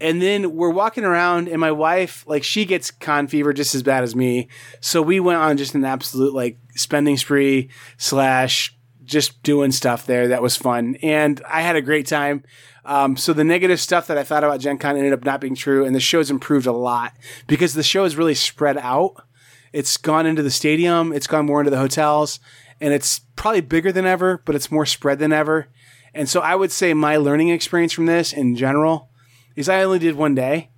and 0.00 0.20
then 0.20 0.56
we're 0.56 0.70
walking 0.70 1.04
around, 1.04 1.48
and 1.48 1.60
my 1.60 1.70
wife, 1.70 2.24
like, 2.26 2.42
she 2.42 2.64
gets 2.64 2.90
con 2.90 3.28
fever 3.28 3.52
just 3.52 3.72
as 3.74 3.84
bad 3.84 4.02
as 4.02 4.16
me. 4.16 4.48
So 4.80 5.00
we 5.00 5.20
went 5.20 5.38
on 5.38 5.56
just 5.56 5.76
an 5.76 5.84
absolute 5.84 6.34
like 6.34 6.58
spending 6.74 7.16
spree 7.16 7.68
slash 7.98 8.74
just 9.04 9.42
doing 9.42 9.72
stuff 9.72 10.06
there 10.06 10.28
that 10.28 10.42
was 10.42 10.56
fun, 10.56 10.96
and 11.02 11.40
I 11.48 11.62
had 11.62 11.76
a 11.76 11.82
great 11.82 12.06
time. 12.06 12.44
Um, 12.84 13.16
so 13.16 13.32
the 13.32 13.44
negative 13.44 13.80
stuff 13.80 14.06
that 14.08 14.18
I 14.18 14.24
thought 14.24 14.44
about 14.44 14.60
Gen 14.60 14.78
Con 14.78 14.96
ended 14.96 15.12
up 15.12 15.24
not 15.24 15.40
being 15.40 15.54
true, 15.54 15.84
and 15.84 15.94
the 15.94 16.00
show's 16.00 16.30
improved 16.30 16.66
a 16.66 16.72
lot 16.72 17.12
because 17.46 17.74
the 17.74 17.82
show 17.82 18.04
is 18.04 18.16
really 18.16 18.34
spread 18.34 18.76
out. 18.78 19.24
It's 19.72 19.96
gone 19.96 20.26
into 20.26 20.42
the 20.42 20.50
stadium, 20.50 21.12
it's 21.12 21.26
gone 21.26 21.46
more 21.46 21.60
into 21.60 21.70
the 21.70 21.78
hotels, 21.78 22.40
and 22.80 22.92
it's 22.92 23.20
probably 23.36 23.60
bigger 23.60 23.92
than 23.92 24.06
ever, 24.06 24.42
but 24.44 24.54
it's 24.54 24.70
more 24.70 24.86
spread 24.86 25.18
than 25.18 25.32
ever. 25.32 25.68
And 26.14 26.28
so 26.28 26.40
I 26.40 26.54
would 26.54 26.72
say 26.72 26.92
my 26.92 27.16
learning 27.16 27.48
experience 27.48 27.92
from 27.92 28.06
this 28.06 28.32
in 28.32 28.56
general 28.56 29.08
is 29.56 29.68
I 29.68 29.82
only 29.82 29.98
did 29.98 30.16
one 30.16 30.34
day. 30.34 30.70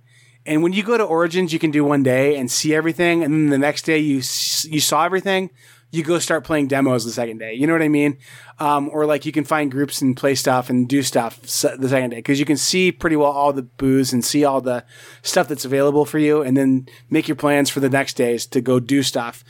And 0.45 0.61
when 0.61 0.73
you 0.73 0.83
go 0.83 0.97
to 0.97 1.03
Origins, 1.03 1.51
you 1.51 1.59
can 1.59 1.71
do 1.71 1.83
one 1.83 2.03
day 2.03 2.37
and 2.37 2.51
see 2.51 2.75
everything, 2.75 3.23
and 3.23 3.33
then 3.33 3.49
the 3.49 3.57
next 3.57 3.81
day 3.81 3.97
you 3.97 4.17
you 4.17 4.79
saw 4.79 5.03
everything. 5.03 5.49
You 5.95 6.03
go 6.03 6.19
start 6.19 6.43
playing 6.43 6.67
demos 6.67 7.05
the 7.05 7.11
second 7.11 7.37
day. 7.37 7.53
You 7.53 7.67
know 7.67 7.73
what 7.73 7.81
I 7.81 7.87
mean? 7.87 8.17
Um, 8.59 8.89
or 8.91 9.05
like 9.05 9.25
you 9.25 9.31
can 9.31 9.45
find 9.45 9.71
groups 9.71 10.01
and 10.01 10.15
play 10.15 10.35
stuff 10.35 10.69
and 10.69 10.87
do 10.89 11.01
stuff 11.01 11.41
the 11.41 11.47
second 11.47 12.09
day 12.09 12.17
because 12.17 12.39
you 12.39 12.45
can 12.45 12.57
see 12.57 12.91
pretty 12.91 13.15
well 13.15 13.31
all 13.31 13.53
the 13.53 13.63
booths 13.63 14.11
and 14.11 14.23
see 14.23 14.43
all 14.43 14.61
the 14.61 14.83
stuff 15.21 15.47
that's 15.47 15.65
available 15.65 16.05
for 16.05 16.19
you, 16.19 16.41
and 16.41 16.57
then 16.57 16.87
make 17.09 17.27
your 17.27 17.35
plans 17.35 17.69
for 17.69 17.79
the 17.79 17.89
next 17.89 18.15
days 18.15 18.45
to 18.47 18.61
go 18.61 18.79
do 18.79 19.03
stuff. 19.03 19.43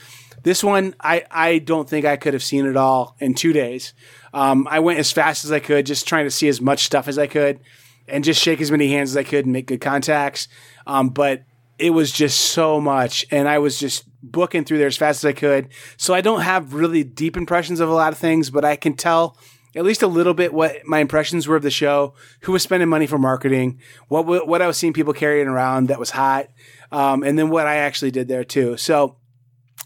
This 0.43 0.63
one, 0.63 0.93
I, 0.99 1.23
I 1.31 1.57
don't 1.57 1.89
think 1.89 2.05
I 2.05 2.17
could 2.17 2.33
have 2.35 2.43
seen 2.43 2.67
it 2.67 2.77
all 2.77 3.15
in 3.19 3.33
two 3.33 3.51
days. 3.51 3.93
Um, 4.31 4.67
I 4.69 4.79
went 4.79 4.99
as 4.99 5.11
fast 5.11 5.43
as 5.43 5.51
I 5.51 5.59
could, 5.59 5.87
just 5.87 6.07
trying 6.07 6.25
to 6.25 6.31
see 6.31 6.47
as 6.47 6.61
much 6.61 6.83
stuff 6.83 7.07
as 7.07 7.17
I 7.17 7.25
could 7.25 7.59
and 8.07 8.23
just 8.23 8.39
shake 8.39 8.61
as 8.61 8.69
many 8.69 8.91
hands 8.91 9.09
as 9.09 9.17
I 9.17 9.23
could 9.23 9.45
and 9.45 9.53
make 9.53 9.65
good 9.65 9.81
contacts. 9.81 10.47
Um, 10.85 11.09
but 11.09 11.43
it 11.79 11.89
was 11.89 12.11
just 12.11 12.39
so 12.39 12.79
much, 12.79 13.25
and 13.31 13.49
I 13.49 13.57
was 13.57 13.79
just 13.79 14.05
booking 14.31 14.65
through 14.65 14.79
there 14.79 14.87
as 14.87 14.97
fast 14.97 15.23
as 15.23 15.29
I 15.29 15.33
could. 15.33 15.69
So 15.97 16.13
I 16.13 16.21
don't 16.21 16.41
have 16.41 16.73
really 16.73 17.03
deep 17.03 17.37
impressions 17.37 17.79
of 17.79 17.89
a 17.89 17.93
lot 17.93 18.13
of 18.13 18.19
things, 18.19 18.49
but 18.49 18.65
I 18.65 18.75
can 18.75 18.93
tell 18.95 19.37
at 19.75 19.83
least 19.83 20.01
a 20.01 20.07
little 20.07 20.33
bit 20.33 20.53
what 20.53 20.85
my 20.85 20.99
impressions 20.99 21.47
were 21.47 21.57
of 21.57 21.63
the 21.63 21.69
show, 21.69 22.13
who 22.41 22.53
was 22.53 22.63
spending 22.63 22.87
money 22.87 23.07
for 23.07 23.19
marketing, 23.19 23.79
what 24.07 24.25
what 24.25 24.61
I 24.61 24.67
was 24.67 24.77
seeing 24.77 24.93
people 24.93 25.13
carrying 25.13 25.47
around 25.49 25.89
that 25.89 25.99
was 25.99 26.11
hot, 26.11 26.47
um, 26.91 27.23
and 27.23 27.37
then 27.37 27.49
what 27.49 27.67
I 27.67 27.75
actually 27.77 28.11
did 28.11 28.27
there 28.29 28.45
too. 28.45 28.77
So 28.77 29.17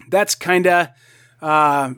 that's 0.10 0.36
kind 0.36 0.67
of 0.67 0.89
uh, 1.41 1.93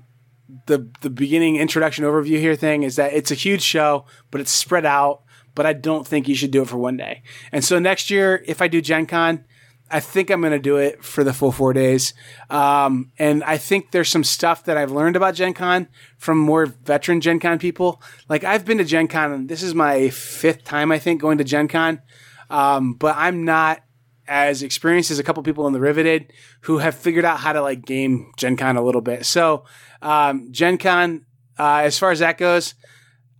the 0.67 0.89
the 1.01 1.09
beginning 1.09 1.57
introduction 1.57 2.05
overview 2.05 2.39
here 2.39 2.55
thing 2.55 2.83
is 2.83 2.95
that 2.95 3.11
it's 3.13 3.31
a 3.31 3.35
huge 3.35 3.61
show, 3.61 4.05
but 4.31 4.39
it's 4.39 4.51
spread 4.51 4.85
out. 4.85 5.23
but 5.55 5.65
I 5.65 5.73
don't 5.73 6.07
think 6.07 6.27
you 6.27 6.35
should 6.35 6.51
do 6.51 6.61
it 6.61 6.67
for 6.67 6.77
one 6.77 6.97
day. 6.97 7.23
And 7.51 7.63
so 7.63 7.79
next 7.79 8.09
year, 8.09 8.43
if 8.45 8.61
I 8.61 8.67
do 8.67 8.81
Gen 8.81 9.05
Con, 9.05 9.45
I 9.91 9.99
think 9.99 10.29
I'm 10.29 10.41
going 10.41 10.51
to 10.53 10.59
do 10.59 10.77
it 10.77 11.03
for 11.03 11.23
the 11.23 11.33
full 11.33 11.51
four 11.51 11.73
days. 11.73 12.13
Um, 12.49 13.11
and 13.19 13.43
I 13.43 13.57
think 13.57 13.91
there's 13.91 14.09
some 14.09 14.23
stuff 14.23 14.65
that 14.65 14.77
I've 14.77 14.91
learned 14.91 15.15
about 15.15 15.35
Gen 15.35 15.53
Con 15.53 15.87
from 16.17 16.37
more 16.37 16.65
veteran 16.65 17.21
Gen 17.21 17.39
Con 17.39 17.59
people. 17.59 18.01
Like 18.29 18.43
I've 18.43 18.65
been 18.65 18.77
to 18.77 18.83
Gen 18.83 19.07
Con, 19.07 19.31
and 19.31 19.49
this 19.49 19.61
is 19.61 19.75
my 19.75 20.09
fifth 20.09 20.63
time, 20.63 20.91
I 20.91 20.99
think, 20.99 21.21
going 21.21 21.37
to 21.39 21.43
Gen 21.43 21.67
Con. 21.67 22.01
Um, 22.49 22.93
but 22.93 23.15
I'm 23.17 23.45
not 23.45 23.81
as 24.27 24.63
experienced 24.63 25.11
as 25.11 25.19
a 25.19 25.23
couple 25.23 25.43
people 25.43 25.67
in 25.67 25.73
the 25.73 25.79
Riveted 25.79 26.31
who 26.61 26.77
have 26.77 26.95
figured 26.95 27.25
out 27.25 27.39
how 27.39 27.53
to 27.53 27.61
like 27.61 27.85
game 27.85 28.31
Gen 28.37 28.55
Con 28.55 28.77
a 28.77 28.83
little 28.83 29.01
bit. 29.01 29.25
So, 29.25 29.65
um, 30.01 30.47
Gen 30.51 30.77
Con, 30.77 31.25
uh, 31.59 31.81
as 31.83 31.99
far 31.99 32.11
as 32.11 32.19
that 32.19 32.37
goes, 32.37 32.75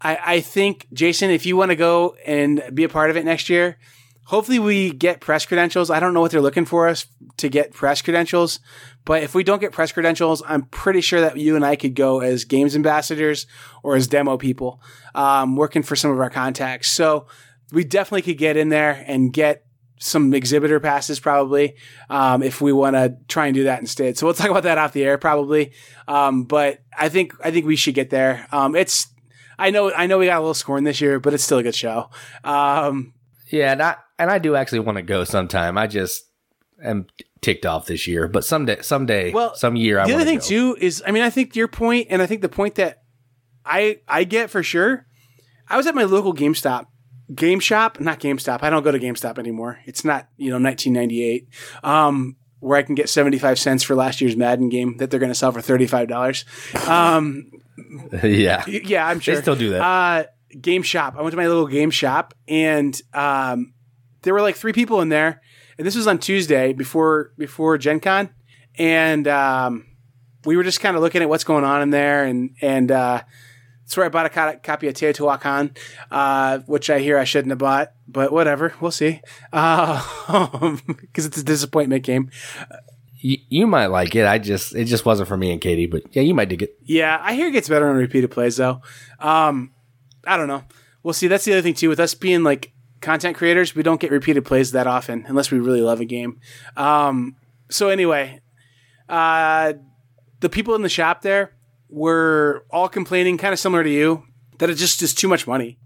I, 0.02 0.18
I 0.22 0.40
think, 0.42 0.88
Jason, 0.92 1.30
if 1.30 1.46
you 1.46 1.56
want 1.56 1.70
to 1.72 1.76
go 1.76 2.16
and 2.26 2.64
be 2.74 2.84
a 2.84 2.90
part 2.90 3.10
of 3.10 3.18
it 3.18 3.26
next 3.26 3.50
year, 3.50 3.78
hopefully 4.32 4.60
we 4.60 4.92
get 4.92 5.20
press 5.20 5.46
credentials. 5.46 5.90
I 5.90 6.00
don't 6.00 6.14
know 6.14 6.22
what 6.22 6.32
they're 6.32 6.40
looking 6.40 6.64
for 6.64 6.88
us 6.88 7.06
to 7.36 7.50
get 7.50 7.74
press 7.74 8.02
credentials, 8.02 8.62
but 9.04 9.24
if 9.24 9.36
we 9.36 9.44
don't 9.44 9.60
get 9.60 9.74
press 9.74 9.92
credentials, 9.92 10.42
I'm 10.48 10.64
pretty 10.68 11.02
sure 11.02 11.20
that 11.20 11.36
you 11.36 11.58
and 11.58 11.66
I 11.66 11.76
could 11.76 11.96
go 11.96 12.22
as 12.22 12.46
games 12.46 12.74
ambassadors 12.74 13.46
or 13.84 13.98
as 13.98 14.08
demo 14.08 14.38
people, 14.38 14.82
um, 15.14 15.58
working 15.58 15.84
for 15.84 15.98
some 15.98 16.12
of 16.12 16.20
our 16.22 16.30
contacts. 16.30 16.90
So 16.90 17.28
we 17.74 17.84
definitely 17.84 18.22
could 18.22 18.38
get 18.38 18.56
in 18.56 18.70
there 18.70 19.04
and 19.06 19.34
get 19.34 19.66
some 20.00 20.34
exhibitor 20.34 20.80
passes 20.80 21.20
probably 21.20 21.76
um, 22.10 22.42
if 22.42 22.62
we 22.62 22.72
want 22.72 22.96
to 22.96 23.18
try 23.28 23.48
and 23.48 23.54
do 23.54 23.66
that 23.66 23.82
instead. 23.82 24.18
So 24.18 24.26
we'll 24.26 24.34
talk 24.34 24.50
about 24.50 24.64
that 24.64 24.78
off 24.78 24.94
the 24.94 25.04
air 25.04 25.18
probably. 25.18 25.74
Um, 26.08 26.46
but 26.46 26.80
I 26.98 27.10
think 27.10 27.34
I 27.44 27.52
think 27.52 27.66
we 27.66 27.76
should 27.76 27.96
get 27.96 28.10
there. 28.10 28.48
Um, 28.54 28.78
it's 28.78 29.08
I 29.60 29.72
know 29.72 29.92
I 29.92 30.08
know 30.08 30.20
we 30.20 30.28
got 30.28 30.38
a 30.38 30.40
little 30.40 30.54
scorn 30.54 30.86
this 30.86 31.02
year, 31.02 31.20
but 31.20 31.34
it's 31.34 31.44
still 31.44 31.58
a 31.58 31.64
good 31.64 31.76
show. 31.76 32.10
Um, 32.46 33.14
yeah, 33.52 33.72
and 33.72 33.82
I 33.82 33.96
and 34.18 34.30
I 34.30 34.40
do 34.40 34.56
actually 34.56 34.80
want 34.80 34.98
to 34.98 35.02
go 35.02 35.24
sometime. 35.24 35.78
I 35.78 35.88
just 35.88 36.24
am 36.84 37.08
ticked 37.42 37.66
off 37.66 37.86
this 37.86 38.08
year, 38.08 38.28
but 38.28 38.46
someday, 38.46 38.82
someday, 38.82 39.32
well, 39.32 39.56
some 39.56 39.76
year. 39.76 40.00
I 40.00 40.08
the 40.08 40.16
other 40.16 40.26
thing 40.26 40.40
go. 40.40 40.46
too 40.46 40.78
is, 40.80 41.04
I 41.06 41.12
mean, 41.12 41.24
I 41.24 41.30
think 41.30 41.56
your 41.56 41.68
point, 41.68 42.08
and 42.10 42.22
I 42.22 42.26
think 42.26 42.42
the 42.42 42.50
point 42.50 42.76
that 42.76 43.04
I 43.66 44.00
I 44.08 44.24
get 44.24 44.50
for 44.50 44.64
sure. 44.64 45.06
I 45.68 45.78
was 45.78 45.88
at 45.88 45.96
my 45.96 46.04
local 46.04 46.34
GameStop 46.34 46.88
Game 47.34 47.60
Shop, 47.60 48.00
not 48.00 48.20
GameStop. 48.20 48.60
I 48.62 48.70
don't 48.70 48.84
go 48.84 48.92
to 48.92 49.00
GameStop 49.00 49.40
anymore. 49.40 49.80
It's 49.86 50.04
not, 50.04 50.28
you 50.38 50.50
know, 50.50 50.60
1998, 50.60 51.48
um, 51.84 52.36
where 52.60 52.78
I 52.78 52.84
can 52.84 52.96
get 52.96 53.10
75 53.10 53.58
cents 53.58 53.84
for 53.84 53.96
last 53.96 54.20
year's 54.22 54.36
Madden 54.36 54.70
game 54.70 54.98
that 54.98 55.10
they're 55.10 55.20
going 55.20 55.32
to 55.32 55.36
sell 55.36 55.52
for 55.52 55.62
$35. 55.62 56.88
Um, 56.88 57.52
yeah. 58.24 58.66
Yeah, 58.68 59.08
I'm 59.08 59.20
sure. 59.20 59.36
They 59.36 59.42
still 59.42 59.56
do 59.56 59.70
that. 59.72 59.82
Uh, 59.82 60.24
game 60.60 60.84
Shop. 60.84 61.16
I 61.18 61.22
went 61.22 61.32
to 61.32 61.38
my 61.38 61.48
little 61.48 61.68
game 61.68 61.92
shop 61.92 62.34
and, 62.48 63.00
um, 63.14 63.74
there 64.24 64.34
were 64.34 64.42
like 64.42 64.56
three 64.56 64.74
people 64.74 65.02
in 65.02 65.10
there. 65.10 65.42
And 65.78 65.88
this 65.88 65.96
was 65.96 66.08
on 66.08 66.20
Tuesday 66.20 66.74
before, 66.74 67.34
before 67.38 67.78
Gen 67.78 68.00
Con. 68.00 68.30
And, 68.78 69.28
um, 69.28 69.88
we 70.46 70.58
were 70.58 70.64
just 70.64 70.80
kind 70.80 70.96
of 70.96 71.02
looking 71.02 71.22
at 71.22 71.30
what's 71.30 71.44
going 71.44 71.64
on 71.64 71.82
in 71.82 71.90
there 71.90 72.26
and, 72.26 72.56
and, 72.62 72.92
uh, 72.92 73.22
that's 73.92 73.98
where 73.98 74.06
I 74.06 74.10
bought 74.10 74.26
a 74.26 74.30
co- 74.30 74.60
copy 74.64 74.88
of 74.88 74.94
Teotihuacan, 74.94 75.78
uh, 76.12 76.60
which 76.60 76.90
I 76.90 77.00
hear 77.00 77.18
I 77.18 77.26
shouldn't 77.26 77.50
have 77.50 77.58
bought, 77.58 77.92
but 78.08 78.32
whatever, 78.32 78.74
we'll 78.80 78.90
see. 78.90 79.20
Because 79.52 81.26
uh, 81.26 81.28
it's 81.28 81.38
a 81.38 81.44
disappointment 81.44 82.06
game. 82.06 82.32
You, 83.18 83.38
you, 83.50 83.68
might 83.68 83.88
like 83.88 84.16
it. 84.16 84.26
I 84.26 84.38
just 84.38 84.74
it 84.74 84.86
just 84.86 85.06
wasn't 85.06 85.28
for 85.28 85.36
me 85.36 85.52
and 85.52 85.60
Katie, 85.60 85.88
but 85.88 86.04
yeah, 86.12 86.22
you 86.22 86.34
might 86.34 86.48
dig 86.48 86.64
it. 86.64 86.78
Yeah, 86.86 87.20
I 87.22 87.34
hear 87.34 87.50
it 87.50 87.52
gets 87.52 87.68
better 87.68 87.90
on 87.90 87.98
repeated 87.98 88.32
plays 88.32 88.56
though. 88.56 88.82
Um, 89.20 89.72
I 90.26 90.38
don't 90.38 90.48
know. 90.48 90.64
We'll 91.04 91.14
see. 91.14 91.28
That's 91.28 91.46
the 91.46 91.54
other 91.54 91.62
thing 91.62 91.74
too 91.74 91.90
with 91.90 92.00
us 92.00 92.14
being 92.14 92.44
like 92.44 92.74
content 93.02 93.36
creators, 93.36 93.76
we 93.76 93.84
don't 93.84 94.00
get 94.00 94.12
repeated 94.12 94.46
plays 94.46 94.72
that 94.72 94.88
often 94.88 95.26
unless 95.28 95.52
we 95.52 95.60
really 95.60 95.82
love 95.82 96.00
a 96.00 96.06
game. 96.06 96.40
Um, 96.78 97.36
so 97.70 97.90
anyway, 97.90 98.42
uh, 99.10 99.74
the 100.40 100.50
people 100.50 100.76
in 100.76 100.84
the 100.84 100.90
shop 100.90 101.22
there 101.22 101.56
were 101.90 102.66
all 102.70 102.88
complaining, 102.88 103.38
kind 103.38 103.54
of 103.54 103.60
similar 103.60 103.84
to 103.84 103.90
you, 103.90 104.24
that 104.60 104.70
it 104.70 104.76
just 104.76 105.02
is 105.02 105.14
too 105.14 105.28
much 105.28 105.48
money. 105.48 105.78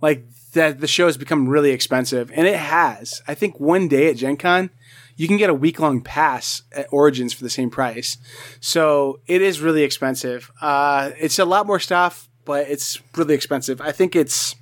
Like 0.00 0.24
that 0.54 0.80
the 0.80 0.88
show 0.88 1.06
has 1.06 1.16
become 1.16 1.48
really 1.48 1.70
expensive, 1.70 2.32
and 2.34 2.46
it 2.46 2.58
has. 2.58 3.22
I 3.28 3.34
think 3.34 3.60
one 3.60 3.86
day 3.86 4.08
at 4.08 4.16
Gen 4.16 4.36
Con, 4.36 4.70
you 5.16 5.28
can 5.28 5.36
get 5.36 5.50
a 5.50 5.54
week 5.54 5.78
long 5.78 6.00
pass 6.00 6.62
at 6.72 6.88
Origins 6.90 7.32
for 7.32 7.44
the 7.44 7.50
same 7.50 7.70
price. 7.70 8.16
So 8.60 9.20
it 9.26 9.42
is 9.42 9.60
really 9.60 9.82
expensive. 9.82 10.50
Uh, 10.60 11.10
it's 11.18 11.38
a 11.38 11.44
lot 11.44 11.66
more 11.66 11.78
stuff, 11.78 12.28
but 12.44 12.68
it's 12.68 13.00
really 13.16 13.34
expensive. 13.34 13.80
I 13.80 13.92
think 13.92 14.16
it's 14.16 14.54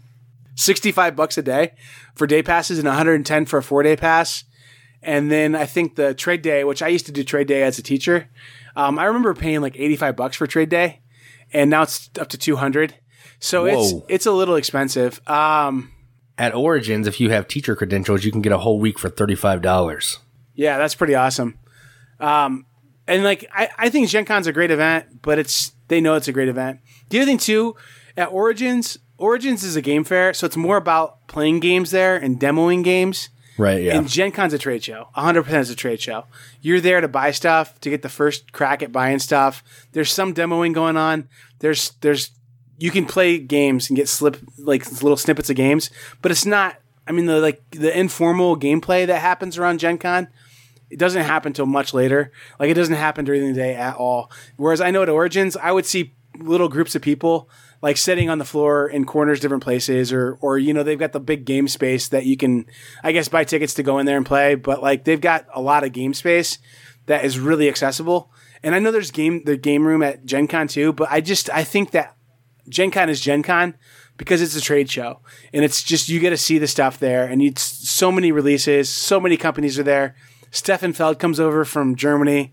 65 0.57 1.16
bucks 1.16 1.38
a 1.38 1.43
day 1.43 1.73
for 2.14 2.27
day 2.27 2.43
passes 2.43 2.79
and 2.79 2.87
110 2.87 3.47
for 3.47 3.59
a 3.59 3.62
four 3.62 3.83
day 3.83 3.97
pass. 3.97 4.45
And 5.03 5.31
then 5.31 5.55
I 5.55 5.64
think 5.64 5.97
the 5.97 6.12
trade 6.12 6.43
day, 6.43 6.62
which 6.64 6.83
I 6.83 6.88
used 6.88 7.07
to 7.07 7.12
do 7.12 7.25
trade 7.25 7.47
day 7.47 7.62
as 7.62 7.79
a 7.79 7.83
teacher, 7.83 8.29
um, 8.77 8.99
I 8.99 9.05
remember 9.05 9.33
paying 9.35 9.62
like 9.62 9.75
85 9.79 10.16
bucks 10.16 10.37
for 10.37 10.47
trade 10.47 10.69
day 10.69 11.01
and 11.53 11.71
now 11.71 11.83
it's 11.83 12.11
up 12.19 12.29
to 12.29 12.38
200. 12.38 12.95
So 13.38 13.64
Whoa. 13.64 13.73
it's, 13.73 13.93
it's 14.09 14.27
a 14.27 14.33
little 14.33 14.57
expensive. 14.57 15.21
Um, 15.29 15.93
at 16.37 16.55
Origins, 16.55 17.07
if 17.07 17.21
you 17.21 17.31
have 17.31 17.49
teacher 17.49 17.75
credentials, 17.75 18.25
you 18.25 18.33
can 18.33 18.43
get 18.43 18.53
a 18.53 18.59
whole 18.59 18.79
week 18.79 18.99
for 18.99 19.11
$35. 19.11 20.19
Yeah, 20.55 20.79
that's 20.79 20.95
pretty 20.95 21.14
awesome. 21.14 21.59
Um, 22.19 22.66
and 23.07 23.25
like, 23.25 23.47
I, 23.53 23.69
I 23.79 23.88
think 23.88 24.09
Gen 24.09 24.25
Con's 24.25 24.47
a 24.47 24.53
great 24.53 24.71
event, 24.71 25.23
but 25.23 25.38
it's, 25.38 25.73
they 25.88 26.01
know 26.01 26.14
it's 26.14 26.29
a 26.29 26.33
great 26.33 26.49
event. 26.49 26.81
The 27.11 27.18
other 27.18 27.27
thing 27.27 27.38
too, 27.38 27.77
at 28.16 28.33
Origins, 28.33 28.99
Origins 29.18 29.62
is 29.62 29.77
a 29.77 29.83
game 29.83 30.03
fair, 30.05 30.33
so 30.33 30.46
it's 30.46 30.57
more 30.57 30.79
about 30.79 31.27
playing 31.29 31.61
games 31.61 31.90
there 31.90 32.16
and 32.16 32.40
demoing 32.40 32.83
games. 32.83 33.29
Right, 33.59 33.83
yeah. 33.83 33.99
And 33.99 34.09
Gen 34.09 34.33
Con's 34.33 34.55
a 34.55 34.59
trade 34.59 34.83
show. 34.83 35.09
100% 35.16 35.53
is 35.61 35.68
a 35.68 35.77
trade 35.77 36.01
show. 36.01 36.25
You're 36.62 36.81
there 36.81 37.03
to 37.03 37.09
buy 37.09 37.31
stuff, 37.31 37.79
to 37.81 37.90
get 37.90 38.01
the 38.01 38.09
first 38.09 38.53
crack 38.53 38.83
at 38.83 38.90
buying 38.90 39.18
stuff. 39.18 39.62
There's 39.92 40.11
some 40.11 40.33
demoing 40.33 40.73
going 40.73 40.96
on. 40.96 41.29
There's, 41.59 41.90
there's, 42.01 42.31
you 42.79 42.90
can 42.90 43.05
play 43.05 43.37
games 43.37 43.90
and 43.90 43.96
get 43.99 44.09
slip, 44.09 44.38
like 44.57 44.90
little 45.03 45.18
snippets 45.18 45.51
of 45.51 45.57
games, 45.57 45.90
but 46.23 46.31
it's 46.31 46.46
not, 46.46 46.77
I 47.07 47.12
mean, 47.12 47.27
the, 47.27 47.38
like, 47.40 47.62
the 47.73 47.96
informal 47.96 48.57
gameplay 48.57 49.07
that 49.07 49.20
happens 49.20 49.59
around 49.59 49.81
Gen 49.81 49.99
Con, 49.99 50.29
it 50.88 50.99
doesn't 50.99 51.23
happen 51.23 51.51
until 51.51 51.66
much 51.66 51.92
later. 51.92 52.33
Like, 52.59 52.70
it 52.70 52.75
doesn't 52.75 52.94
happen 52.94 53.27
during 53.27 53.46
the 53.46 53.53
day 53.53 53.75
at 53.75 53.96
all. 53.96 54.31
Whereas 54.57 54.81
I 54.81 54.90
know 54.90 55.03
at 55.03 55.11
Origins, 55.11 55.57
I 55.57 55.73
would 55.73 55.85
see 55.85 56.14
little 56.42 56.68
groups 56.68 56.94
of 56.94 57.03
people 57.03 57.48
like 57.83 57.96
sitting 57.96 58.29
on 58.29 58.38
the 58.38 58.44
floor 58.44 58.88
in 58.88 59.05
corners, 59.05 59.40
different 59.40 59.62
places, 59.62 60.12
or 60.12 60.37
or 60.40 60.59
you 60.59 60.74
know 60.74 60.83
they've 60.83 60.98
got 60.98 61.12
the 61.12 61.20
big 61.20 61.44
game 61.44 61.68
space 61.68 62.09
that 62.09 62.26
you 62.26 62.37
can, 62.37 62.66
I 63.03 63.12
guess, 63.12 63.29
buy 63.29 63.44
tickets 63.44 63.74
to 63.74 63.83
go 63.83 63.98
in 63.98 64.07
there 64.07 64.16
and 64.16 64.26
play. 64.26 64.55
But 64.55 64.83
like 64.83 65.05
they've 65.05 65.20
got 65.20 65.46
a 65.55 65.61
lot 65.61 65.85
of 65.85 65.92
game 65.92 66.14
space 66.14 66.59
that 67.07 67.24
is 67.24 67.38
really 67.38 67.68
accessible. 67.68 68.31
And 68.62 68.74
I 68.74 68.79
know 68.79 68.90
there's 68.90 69.11
game 69.11 69.44
the 69.44 69.57
game 69.57 69.87
room 69.87 70.03
at 70.03 70.24
Gen 70.24 70.46
Con 70.46 70.68
too, 70.68 70.92
but 70.92 71.09
I 71.11 71.20
just 71.20 71.48
I 71.50 71.64
think 71.64 71.92
that 71.92 72.16
Gen 72.68 72.90
Con 72.90 73.09
is 73.09 73.20
Gen 73.20 73.42
Con 73.42 73.74
because 74.16 74.42
it's 74.42 74.57
a 74.57 74.61
trade 74.61 74.90
show 74.90 75.20
and 75.53 75.64
it's 75.64 75.83
just 75.83 76.11
you 76.11 76.20
get 76.20 76.31
to 76.31 76.37
see 76.37 76.59
the 76.59 76.66
stuff 76.66 76.98
there 76.98 77.24
and 77.24 77.40
it's 77.40 77.62
so 77.62 78.12
many 78.12 78.31
releases, 78.33 78.88
so 78.90 79.18
many 79.18 79.37
companies 79.37 79.79
are 79.79 79.83
there. 79.83 80.14
Stefan 80.50 80.92
Feld 80.92 81.18
comes 81.18 81.38
over 81.40 81.64
from 81.64 81.94
Germany. 81.94 82.53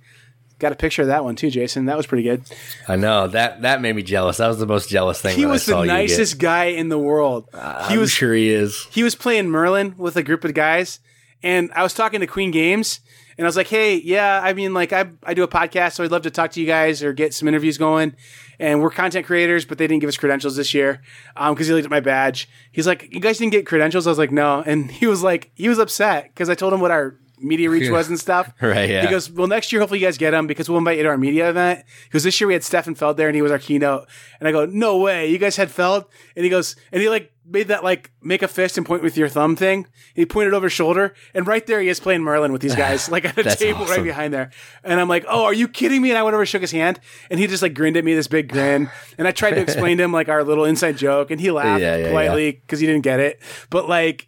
Got 0.60 0.72
a 0.72 0.76
picture 0.76 1.04
of 1.04 1.10
that 1.10 1.24
one 1.24 1.36
too, 1.36 1.52
Jason. 1.52 1.86
That 1.86 1.98
was 1.98 2.08
pretty 2.08 2.24
good. 2.24 2.44
I 2.88 2.96
know 2.96 3.28
that 3.28 3.62
that 3.62 3.80
made 3.80 3.96
me 3.96 4.02
jealous. 4.02 4.38
That 4.38 4.48
was 4.48 4.58
the 4.58 4.66
most 4.66 4.90
jealous 4.90 5.22
thing. 5.22 5.38
He 5.38 5.46
was 5.46 5.66
the 5.66 5.84
nicest 5.84 6.40
guy 6.40 6.66
in 6.66 6.90
the 6.90 6.98
world. 6.98 7.48
Uh, 7.54 7.88
he 7.88 7.94
I'm 7.94 8.00
was 8.00 8.12
sure 8.12 8.34
he 8.34 8.50
is. 8.50 8.88
He 8.90 9.04
was 9.04 9.14
playing 9.14 9.50
Merlin 9.50 9.96
with 9.98 10.16
a 10.16 10.24
group 10.24 10.44
of 10.44 10.56
guys, 10.56 11.00
and 11.44 11.72
I 11.76 11.84
was 11.84 11.94
talking 11.94 12.22
to 12.22 12.28
Queen 12.28 12.50
Games, 12.50 13.02
and 13.38 13.46
I 13.46 13.48
was 13.48 13.56
like, 13.56 13.68
"Hey, 13.68 13.98
yeah, 13.98 14.42
I 14.44 14.54
mean, 14.54 14.74
like, 14.74 14.92
I 14.92 15.12
I 15.24 15.36
do 15.36 15.44
a 15.44 15.48
podcast, 15.48 15.94
so 15.94 16.04
I'd 16.04 16.12
love 16.12 16.24
to 16.24 16.32
talk 16.32 16.52
to 16.54 16.60
you 16.60 16.66
guys 16.66 17.04
or 17.04 17.14
get 17.14 17.36
some 17.36 17.48
interviews 17.48 17.78
going." 17.78 18.16
And 18.60 18.82
we're 18.82 18.90
content 18.90 19.28
creators, 19.28 19.66
but 19.66 19.78
they 19.78 19.86
didn't 19.86 20.02
give 20.02 20.08
us 20.08 20.18
credentials 20.18 20.56
this 20.56 20.74
year 20.74 21.04
because 21.36 21.52
um, 21.52 21.58
he 21.58 21.72
looked 21.72 21.86
at 21.86 21.92
my 21.92 22.00
badge. 22.00 22.50
He's 22.72 22.88
like, 22.88 23.14
"You 23.14 23.20
guys 23.20 23.38
didn't 23.38 23.52
get 23.52 23.68
credentials?" 23.68 24.08
I 24.08 24.10
was 24.10 24.18
like, 24.18 24.32
"No," 24.32 24.64
and 24.66 24.90
he 25.00 25.06
was 25.06 25.22
like, 25.22 25.52
he 25.54 25.70
was 25.70 25.78
upset 25.78 26.32
because 26.34 26.50
I 26.50 26.56
told 26.56 26.74
him 26.74 26.80
what 26.80 26.90
our 26.90 27.16
media 27.40 27.70
reach 27.70 27.90
was 27.90 28.10
and 28.10 28.20
stuff. 28.20 28.54
right. 28.62 28.90
Yeah. 28.90 29.02
He 29.04 29.08
goes, 29.08 29.30
well, 29.30 29.48
next 29.48 29.72
year 29.72 29.82
hopefully 29.82 30.00
you 30.00 30.06
guys 30.06 30.18
get 30.18 30.34
him 30.34 30.48
because 30.48 30.70
we'll 30.70 30.78
invite 30.78 30.98
you 30.98 31.04
to 31.04 31.10
our 31.10 31.18
media 31.18 31.50
event. 31.50 31.86
Because 32.06 32.24
this 32.24 32.40
year 32.40 32.48
we 32.48 32.54
had 32.54 32.64
Stefan 32.64 32.96
Feld 32.96 33.18
there 33.18 33.28
and 33.28 33.36
he 33.36 33.42
was 33.42 33.52
our 33.52 33.60
keynote. 33.60 34.08
And 34.40 34.48
I 34.48 34.52
go, 34.52 34.66
no 34.66 34.98
way, 34.98 35.28
you 35.28 35.38
guys 35.38 35.56
had 35.56 35.72
Feld. 35.72 36.06
And 36.36 36.44
he 36.44 36.50
goes, 36.50 36.76
and 36.92 37.02
he 37.02 37.10
like 37.10 37.34
made 37.50 37.70
that 37.70 37.84
like 37.84 38.12
make 38.22 38.42
a 38.42 38.48
fist 38.48 38.78
and 38.78 38.86
point 38.86 39.02
with 39.02 39.18
your 39.18 39.30
thumb 39.30 39.56
thing. 39.56 39.80
And 39.80 39.86
he 40.16 40.26
pointed 40.26 40.54
over 40.54 40.66
his 40.66 40.74
shoulder, 40.74 41.14
and 41.34 41.48
right 41.48 41.66
there 41.66 41.80
he 41.82 41.88
is 41.88 42.00
playing 42.00 42.22
Merlin 42.22 42.52
with 42.52 42.62
these 42.62 42.76
guys, 42.86 43.10
like 43.10 43.26
at 43.26 43.38
a 43.38 43.56
table 43.56 43.84
awesome. 43.84 43.96
right 43.96 44.04
behind 44.04 44.34
there. 44.34 44.52
And 44.84 45.00
I'm 45.00 45.08
like, 45.08 45.26
oh, 45.28 45.46
are 45.46 45.54
you 45.54 45.68
kidding 45.68 46.02
me? 46.02 46.10
And 46.10 46.18
I 46.18 46.24
went 46.24 46.34
over 46.34 46.42
and 46.42 46.50
shook 46.50 46.62
his 46.62 46.72
hand, 46.72 47.00
and 47.30 47.40
he 47.40 47.48
just 47.48 47.64
like 47.64 47.74
grinned 47.74 47.98
at 47.98 48.04
me 48.04 48.14
this 48.14 48.28
big 48.28 48.50
grin. 48.50 48.90
And 49.18 49.28
I 49.28 49.32
tried 49.32 49.52
to 49.52 49.62
explain 49.62 49.98
to 49.98 50.04
him 50.04 50.12
like 50.12 50.30
our 50.30 50.44
little 50.44 50.66
inside 50.66 50.98
joke, 50.98 51.32
and 51.32 51.40
he 51.40 51.52
laughed 51.52 51.82
yeah, 51.82 51.98
yeah, 51.98 52.10
politely 52.10 52.52
because 52.52 52.82
yeah. 52.82 52.88
he 52.88 52.94
didn't 52.94 53.04
get 53.04 53.20
it. 53.20 53.42
But 53.70 53.88
like 53.88 54.28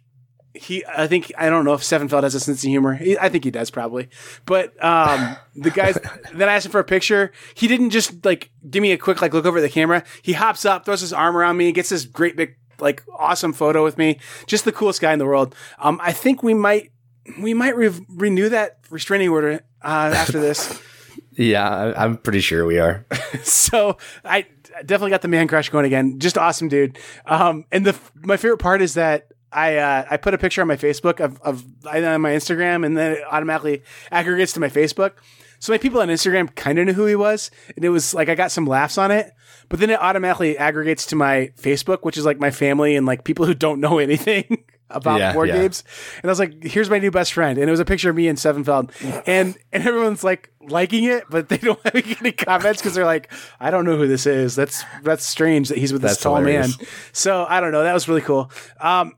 he 0.54 0.84
I 0.86 1.06
think 1.06 1.32
I 1.38 1.48
don't 1.48 1.64
know 1.64 1.74
if 1.74 1.84
Stefan 1.84 2.08
Feld 2.08 2.24
has 2.24 2.34
a 2.34 2.40
sense 2.40 2.62
of 2.62 2.68
humor. 2.68 2.94
He, 2.94 3.18
I 3.18 3.28
think 3.28 3.44
he 3.44 3.50
does 3.50 3.70
probably. 3.70 4.08
But 4.46 4.82
um, 4.82 5.36
the 5.54 5.70
guys 5.70 5.98
then 6.34 6.48
I 6.48 6.54
asked 6.54 6.66
him 6.66 6.72
for 6.72 6.80
a 6.80 6.84
picture. 6.84 7.32
He 7.54 7.68
didn't 7.68 7.90
just 7.90 8.24
like 8.24 8.50
give 8.68 8.82
me 8.82 8.92
a 8.92 8.98
quick 8.98 9.22
like 9.22 9.32
look 9.32 9.46
over 9.46 9.60
the 9.60 9.68
camera. 9.68 10.04
He 10.22 10.32
hops 10.32 10.64
up, 10.64 10.84
throws 10.84 11.00
his 11.00 11.12
arm 11.12 11.36
around 11.36 11.56
me, 11.56 11.70
gets 11.72 11.90
this 11.90 12.04
great 12.04 12.36
big 12.36 12.56
like 12.80 13.02
awesome 13.16 13.52
photo 13.52 13.84
with 13.84 13.98
me. 13.98 14.18
Just 14.46 14.64
the 14.64 14.72
coolest 14.72 15.00
guy 15.00 15.12
in 15.12 15.18
the 15.18 15.26
world. 15.26 15.54
Um, 15.78 16.00
I 16.02 16.12
think 16.12 16.42
we 16.42 16.54
might 16.54 16.90
we 17.38 17.54
might 17.54 17.76
re- 17.76 18.06
renew 18.08 18.48
that 18.48 18.78
restraining 18.90 19.28
order 19.28 19.60
uh, 19.82 20.12
after 20.14 20.40
this. 20.40 20.80
yeah, 21.32 21.92
I'm 21.96 22.16
pretty 22.16 22.40
sure 22.40 22.64
we 22.64 22.78
are. 22.78 23.06
so 23.42 23.98
I 24.24 24.46
definitely 24.80 25.10
got 25.10 25.22
the 25.22 25.28
man 25.28 25.48
crush 25.48 25.68
going 25.68 25.84
again. 25.84 26.18
Just 26.18 26.36
awesome, 26.36 26.68
dude. 26.68 26.98
Um, 27.26 27.64
and 27.70 27.86
the 27.86 27.96
my 28.16 28.36
favorite 28.36 28.58
part 28.58 28.82
is 28.82 28.94
that 28.94 29.29
I 29.52 29.76
uh, 29.76 30.04
I 30.10 30.16
put 30.16 30.34
a 30.34 30.38
picture 30.38 30.62
on 30.62 30.68
my 30.68 30.76
Facebook 30.76 31.20
of 31.20 31.40
of 31.42 31.64
on 31.86 32.20
my 32.20 32.30
Instagram, 32.32 32.84
and 32.86 32.96
then 32.96 33.12
it 33.12 33.22
automatically 33.30 33.82
aggregates 34.10 34.52
to 34.54 34.60
my 34.60 34.68
Facebook. 34.68 35.12
So 35.58 35.72
my 35.72 35.78
people 35.78 36.00
on 36.00 36.08
Instagram 36.08 36.54
kind 36.54 36.78
of 36.78 36.86
knew 36.86 36.92
who 36.94 37.04
he 37.06 37.16
was, 37.16 37.50
and 37.76 37.84
it 37.84 37.90
was 37.90 38.14
like 38.14 38.28
I 38.28 38.34
got 38.34 38.50
some 38.52 38.66
laughs 38.66 38.96
on 38.98 39.10
it. 39.10 39.32
But 39.68 39.78
then 39.78 39.90
it 39.90 40.00
automatically 40.00 40.56
aggregates 40.58 41.06
to 41.06 41.16
my 41.16 41.52
Facebook, 41.60 41.98
which 42.02 42.16
is 42.16 42.24
like 42.24 42.38
my 42.40 42.50
family 42.50 42.96
and 42.96 43.06
like 43.06 43.24
people 43.24 43.46
who 43.46 43.54
don't 43.54 43.78
know 43.80 43.98
anything 43.98 44.64
about 44.90 45.20
Yeah, 45.20 45.32
board 45.32 45.48
yeah. 45.48 45.58
games. 45.60 45.84
And 46.22 46.24
I 46.24 46.32
was 46.32 46.38
like, 46.40 46.64
"Here's 46.64 46.88
my 46.90 46.98
new 46.98 47.10
best 47.10 47.32
friend," 47.34 47.58
and 47.58 47.68
it 47.68 47.70
was 47.70 47.78
a 47.78 47.84
picture 47.84 48.10
of 48.10 48.16
me 48.16 48.26
and 48.28 48.38
Stefan 48.38 48.64
Feld, 48.64 48.90
and 49.26 49.56
and 49.72 49.86
everyone's 49.86 50.24
like 50.24 50.50
liking 50.60 51.04
it, 51.04 51.24
but 51.30 51.48
they 51.50 51.58
don't 51.68 51.78
have 51.84 51.94
any 52.20 52.32
comments 52.32 52.80
because 52.80 52.94
they're 52.94 53.04
like, 53.04 53.30
"I 53.60 53.70
don't 53.70 53.84
know 53.84 53.96
who 53.96 54.06
this 54.08 54.26
is. 54.26 54.56
That's 54.56 54.82
that's 55.02 55.26
strange 55.26 55.68
that 55.68 55.78
he's 55.78 55.92
with 55.92 56.02
this 56.02 56.18
tall 56.18 56.36
hilarious. 56.36 56.78
man." 56.78 56.86
So 57.12 57.44
I 57.48 57.60
don't 57.60 57.70
know. 57.72 57.82
That 57.82 57.94
was 57.94 58.08
really 58.08 58.22
cool. 58.22 58.50
Um, 58.80 59.14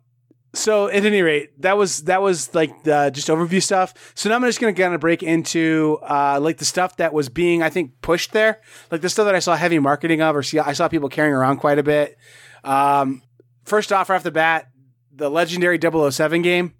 so 0.55 0.89
at 0.89 1.05
any 1.05 1.23
rate, 1.23 1.61
that 1.63 1.77
was 1.79 2.05
that 2.05 2.21
was 2.21 2.55
like 2.55 2.85
the 2.85 3.11
just 3.13 3.29
overview 3.29 3.63
stuff. 3.63 4.13
So 4.15 4.29
now 4.29 4.37
I'm 4.37 4.43
just 4.43 4.61
gonna 4.61 4.75
kind 4.75 4.95
of 4.95 5.01
break 5.01 5.23
into 5.23 5.99
uh, 6.03 6.39
like 6.41 6.59
the 6.59 6.65
stuff 6.65 6.97
that 6.97 7.15
was 7.15 7.29
being 7.29 7.63
I 7.63 7.71
think 7.71 8.01
pushed 8.03 8.33
there, 8.33 8.61
like 8.91 9.01
the 9.01 9.09
stuff 9.09 9.25
that 9.25 9.35
I 9.35 9.39
saw 9.39 9.57
heavy 9.57 9.79
marketing 9.79 10.21
of, 10.21 10.37
or 10.37 10.43
see 10.43 10.59
I 10.59 10.75
saw 10.75 10.89
people 10.89 11.09
carrying 11.09 11.35
around 11.35 11.59
quite 11.59 11.79
a 11.79 11.83
bit. 11.83 12.19
Um, 12.65 13.23
first 13.65 13.93
off, 13.93 14.11
right 14.11 14.17
off 14.17 14.23
the 14.23 14.31
bat, 14.31 14.69
the 15.15 15.31
legendary 15.31 15.79
007 15.81 16.43
game 16.43 16.75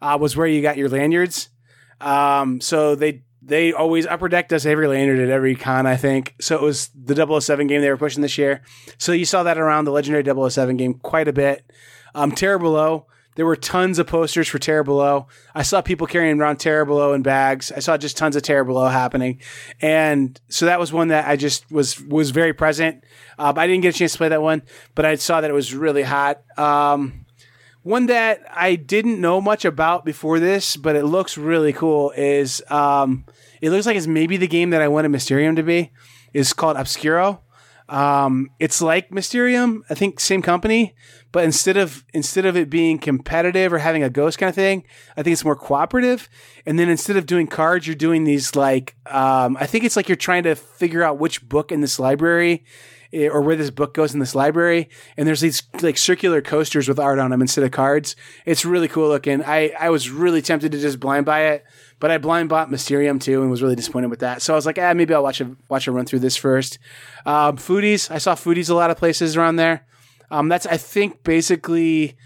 uh, 0.00 0.16
was 0.20 0.36
where 0.36 0.46
you 0.46 0.62
got 0.62 0.76
your 0.76 0.88
lanyards. 0.88 1.50
Um, 2.00 2.60
so 2.60 2.94
they 2.94 3.24
they 3.42 3.72
always 3.72 4.06
upper 4.06 4.28
deck 4.28 4.48
does 4.48 4.64
every 4.64 4.86
lanyard 4.86 5.18
at 5.18 5.28
every 5.28 5.54
con, 5.54 5.86
I 5.86 5.96
think. 5.96 6.34
So 6.40 6.54
it 6.56 6.62
was 6.62 6.90
the 6.94 7.40
007 7.40 7.66
game 7.66 7.80
they 7.82 7.90
were 7.90 7.96
pushing 7.96 8.22
this 8.22 8.38
year. 8.38 8.62
So 8.98 9.12
you 9.12 9.24
saw 9.24 9.42
that 9.42 9.58
around 9.58 9.84
the 9.84 9.90
legendary 9.90 10.24
007 10.24 10.76
game 10.76 10.94
quite 10.94 11.28
a 11.28 11.32
bit. 11.32 11.64
Um, 12.14 12.30
Below, 12.30 13.06
there 13.34 13.46
were 13.46 13.56
tons 13.56 13.98
of 13.98 14.06
posters 14.06 14.48
for 14.48 14.58
Below. 14.58 15.26
I 15.54 15.62
saw 15.62 15.80
people 15.80 16.06
carrying 16.06 16.40
around 16.40 16.58
Below 16.58 17.14
in 17.14 17.22
bags. 17.22 17.72
I 17.72 17.78
saw 17.78 17.96
just 17.96 18.16
tons 18.16 18.36
of 18.36 18.42
Below 18.42 18.88
happening, 18.88 19.40
and 19.80 20.38
so 20.48 20.66
that 20.66 20.78
was 20.78 20.92
one 20.92 21.08
that 21.08 21.26
I 21.26 21.36
just 21.36 21.70
was 21.70 22.00
was 22.00 22.30
very 22.30 22.52
present. 22.52 23.04
Uh, 23.38 23.52
I 23.56 23.66
didn't 23.66 23.82
get 23.82 23.94
a 23.94 23.98
chance 23.98 24.12
to 24.12 24.18
play 24.18 24.28
that 24.28 24.42
one, 24.42 24.62
but 24.94 25.04
I 25.04 25.14
saw 25.14 25.40
that 25.40 25.50
it 25.50 25.54
was 25.54 25.74
really 25.74 26.02
hot. 26.02 26.42
Um, 26.58 27.24
one 27.82 28.06
that 28.06 28.42
I 28.50 28.76
didn't 28.76 29.20
know 29.20 29.40
much 29.40 29.64
about 29.64 30.04
before 30.04 30.38
this, 30.38 30.76
but 30.76 30.94
it 30.94 31.04
looks 31.04 31.38
really 31.38 31.72
cool. 31.72 32.10
Is 32.10 32.62
um, 32.70 33.24
it 33.60 33.70
looks 33.70 33.86
like 33.86 33.96
it's 33.96 34.06
maybe 34.06 34.36
the 34.36 34.46
game 34.46 34.70
that 34.70 34.82
I 34.82 34.88
wanted 34.88 35.08
Mysterium 35.08 35.56
to 35.56 35.62
be. 35.62 35.90
Is 36.34 36.54
called 36.54 36.78
Obscurio. 36.78 37.40
Um, 37.92 38.48
it's 38.58 38.80
like 38.80 39.12
Mysterium, 39.12 39.84
I 39.90 39.94
think 39.94 40.18
same 40.18 40.40
company, 40.40 40.94
but 41.30 41.44
instead 41.44 41.76
of 41.76 42.06
instead 42.14 42.46
of 42.46 42.56
it 42.56 42.70
being 42.70 42.98
competitive 42.98 43.70
or 43.70 43.78
having 43.78 44.02
a 44.02 44.08
ghost 44.08 44.38
kind 44.38 44.48
of 44.48 44.54
thing, 44.54 44.84
I 45.14 45.22
think 45.22 45.34
it's 45.34 45.44
more 45.44 45.54
cooperative. 45.54 46.30
And 46.64 46.78
then 46.78 46.88
instead 46.88 47.18
of 47.18 47.26
doing 47.26 47.46
cards, 47.46 47.86
you're 47.86 47.94
doing 47.94 48.24
these 48.24 48.56
like 48.56 48.96
um, 49.04 49.58
I 49.60 49.66
think 49.66 49.84
it's 49.84 49.94
like 49.94 50.08
you're 50.08 50.16
trying 50.16 50.44
to 50.44 50.54
figure 50.54 51.02
out 51.02 51.18
which 51.18 51.46
book 51.46 51.70
in 51.70 51.82
this 51.82 51.98
library 51.98 52.64
eh, 53.12 53.28
or 53.28 53.42
where 53.42 53.56
this 53.56 53.70
book 53.70 53.92
goes 53.92 54.14
in 54.14 54.20
this 54.20 54.34
library. 54.34 54.88
And 55.18 55.28
there's 55.28 55.42
these 55.42 55.62
like 55.82 55.98
circular 55.98 56.40
coasters 56.40 56.88
with 56.88 56.98
art 56.98 57.18
on 57.18 57.30
them 57.30 57.42
instead 57.42 57.62
of 57.62 57.72
cards. 57.72 58.16
It's 58.46 58.64
really 58.64 58.88
cool 58.88 59.08
looking. 59.08 59.44
I 59.44 59.74
I 59.78 59.90
was 59.90 60.08
really 60.08 60.40
tempted 60.40 60.72
to 60.72 60.80
just 60.80 60.98
blind 60.98 61.26
buy 61.26 61.40
it. 61.48 61.64
But 62.02 62.10
I 62.10 62.18
blind 62.18 62.48
bought 62.48 62.68
Mysterium 62.68 63.20
too 63.20 63.42
and 63.42 63.48
was 63.48 63.62
really 63.62 63.76
disappointed 63.76 64.10
with 64.10 64.18
that. 64.18 64.42
So 64.42 64.54
I 64.54 64.56
was 64.56 64.66
like, 64.66 64.76
ah, 64.76 64.92
maybe 64.92 65.14
I'll 65.14 65.22
watch 65.22 65.40
a 65.40 65.54
watch 65.68 65.86
a 65.86 65.92
run 65.92 66.04
through 66.04 66.18
this 66.18 66.36
first. 66.36 66.80
Um, 67.24 67.56
foodies, 67.56 68.10
I 68.10 68.18
saw 68.18 68.34
foodies 68.34 68.68
a 68.68 68.74
lot 68.74 68.90
of 68.90 68.96
places 68.96 69.36
around 69.36 69.54
there. 69.54 69.86
Um, 70.28 70.48
that's 70.48 70.66
I 70.66 70.78
think 70.78 71.22
basically 71.22 72.16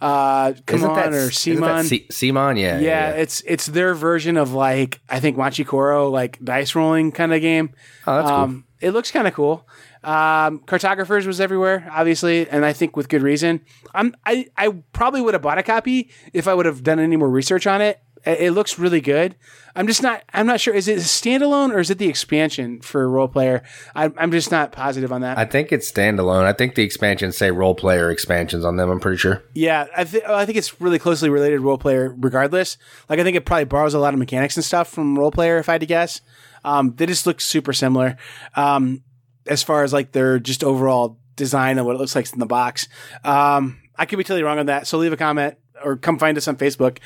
uh, 0.00 0.54
come 0.64 0.76
Isn't 0.78 0.88
on 0.90 0.96
that, 0.96 1.12
or 1.12 1.30
Simon. 1.30 1.84
Se- 1.84 2.06
Simon? 2.10 2.56
Yeah, 2.56 2.78
yeah, 2.78 3.10
it's 3.10 3.42
it's 3.46 3.66
their 3.66 3.92
version 3.92 4.38
of 4.38 4.54
like 4.54 5.00
I 5.10 5.20
think 5.20 5.36
Machikoro 5.36 6.10
like 6.10 6.42
dice 6.42 6.74
rolling 6.74 7.12
kind 7.12 7.34
of 7.34 7.42
game. 7.42 7.74
Oh, 8.06 8.16
that's 8.16 8.28
cool. 8.30 8.38
um, 8.38 8.64
It 8.80 8.92
looks 8.92 9.10
kind 9.10 9.28
of 9.28 9.34
cool. 9.34 9.68
Um, 10.02 10.60
cartographers 10.60 11.26
was 11.26 11.42
everywhere, 11.42 11.90
obviously, 11.92 12.48
and 12.48 12.64
I 12.64 12.72
think 12.72 12.96
with 12.96 13.10
good 13.10 13.22
reason. 13.22 13.60
I'm 13.92 14.14
I 14.24 14.46
I 14.56 14.70
probably 14.92 15.20
would 15.20 15.34
have 15.34 15.42
bought 15.42 15.58
a 15.58 15.62
copy 15.62 16.10
if 16.32 16.48
I 16.48 16.54
would 16.54 16.64
have 16.64 16.82
done 16.82 17.00
any 17.00 17.16
more 17.16 17.28
research 17.28 17.66
on 17.66 17.82
it. 17.82 18.00
It 18.26 18.50
looks 18.52 18.76
really 18.76 19.00
good. 19.00 19.36
I'm 19.76 19.86
just 19.86 20.02
not. 20.02 20.24
I'm 20.34 20.46
not 20.46 20.60
sure. 20.60 20.74
Is 20.74 20.88
it 20.88 20.98
a 20.98 21.00
standalone 21.00 21.72
or 21.72 21.78
is 21.78 21.90
it 21.90 21.98
the 21.98 22.08
expansion 22.08 22.80
for 22.80 23.08
Roll 23.08 23.28
Player? 23.28 23.62
I'm, 23.94 24.12
I'm 24.16 24.32
just 24.32 24.50
not 24.50 24.72
positive 24.72 25.12
on 25.12 25.20
that. 25.20 25.38
I 25.38 25.44
think 25.44 25.70
it's 25.70 25.90
standalone. 25.90 26.42
I 26.44 26.52
think 26.52 26.74
the 26.74 26.82
expansions 26.82 27.36
say 27.36 27.52
Roll 27.52 27.76
Player 27.76 28.10
expansions 28.10 28.64
on 28.64 28.76
them. 28.76 28.90
I'm 28.90 28.98
pretty 28.98 29.18
sure. 29.18 29.44
Yeah, 29.54 29.86
I, 29.96 30.02
th- 30.02 30.24
I 30.24 30.44
think 30.44 30.58
it's 30.58 30.80
really 30.80 30.98
closely 30.98 31.28
related 31.28 31.60
Roll 31.60 31.78
Player, 31.78 32.16
regardless. 32.18 32.78
Like, 33.08 33.20
I 33.20 33.22
think 33.22 33.36
it 33.36 33.44
probably 33.44 33.64
borrows 33.64 33.94
a 33.94 34.00
lot 34.00 34.12
of 34.12 34.18
mechanics 34.18 34.56
and 34.56 34.64
stuff 34.64 34.88
from 34.88 35.16
Roll 35.16 35.30
Player, 35.30 35.58
if 35.58 35.68
I 35.68 35.72
had 35.72 35.82
to 35.82 35.86
guess. 35.86 36.20
Um, 36.64 36.94
they 36.96 37.06
just 37.06 37.26
look 37.26 37.40
super 37.40 37.72
similar 37.72 38.16
um, 38.56 39.04
as 39.46 39.62
far 39.62 39.84
as 39.84 39.92
like 39.92 40.10
their 40.10 40.40
just 40.40 40.64
overall 40.64 41.20
design 41.36 41.78
and 41.78 41.86
what 41.86 41.94
it 41.94 42.00
looks 42.00 42.16
like 42.16 42.32
in 42.32 42.40
the 42.40 42.46
box. 42.46 42.88
Um, 43.22 43.80
I 43.96 44.06
could 44.06 44.16
be 44.16 44.24
totally 44.24 44.42
wrong 44.42 44.58
on 44.58 44.66
that, 44.66 44.88
so 44.88 44.98
leave 44.98 45.12
a 45.12 45.16
comment 45.16 45.58
or 45.84 45.96
come 45.96 46.18
find 46.18 46.36
us 46.38 46.48
on 46.48 46.56
Facebook, 46.56 46.98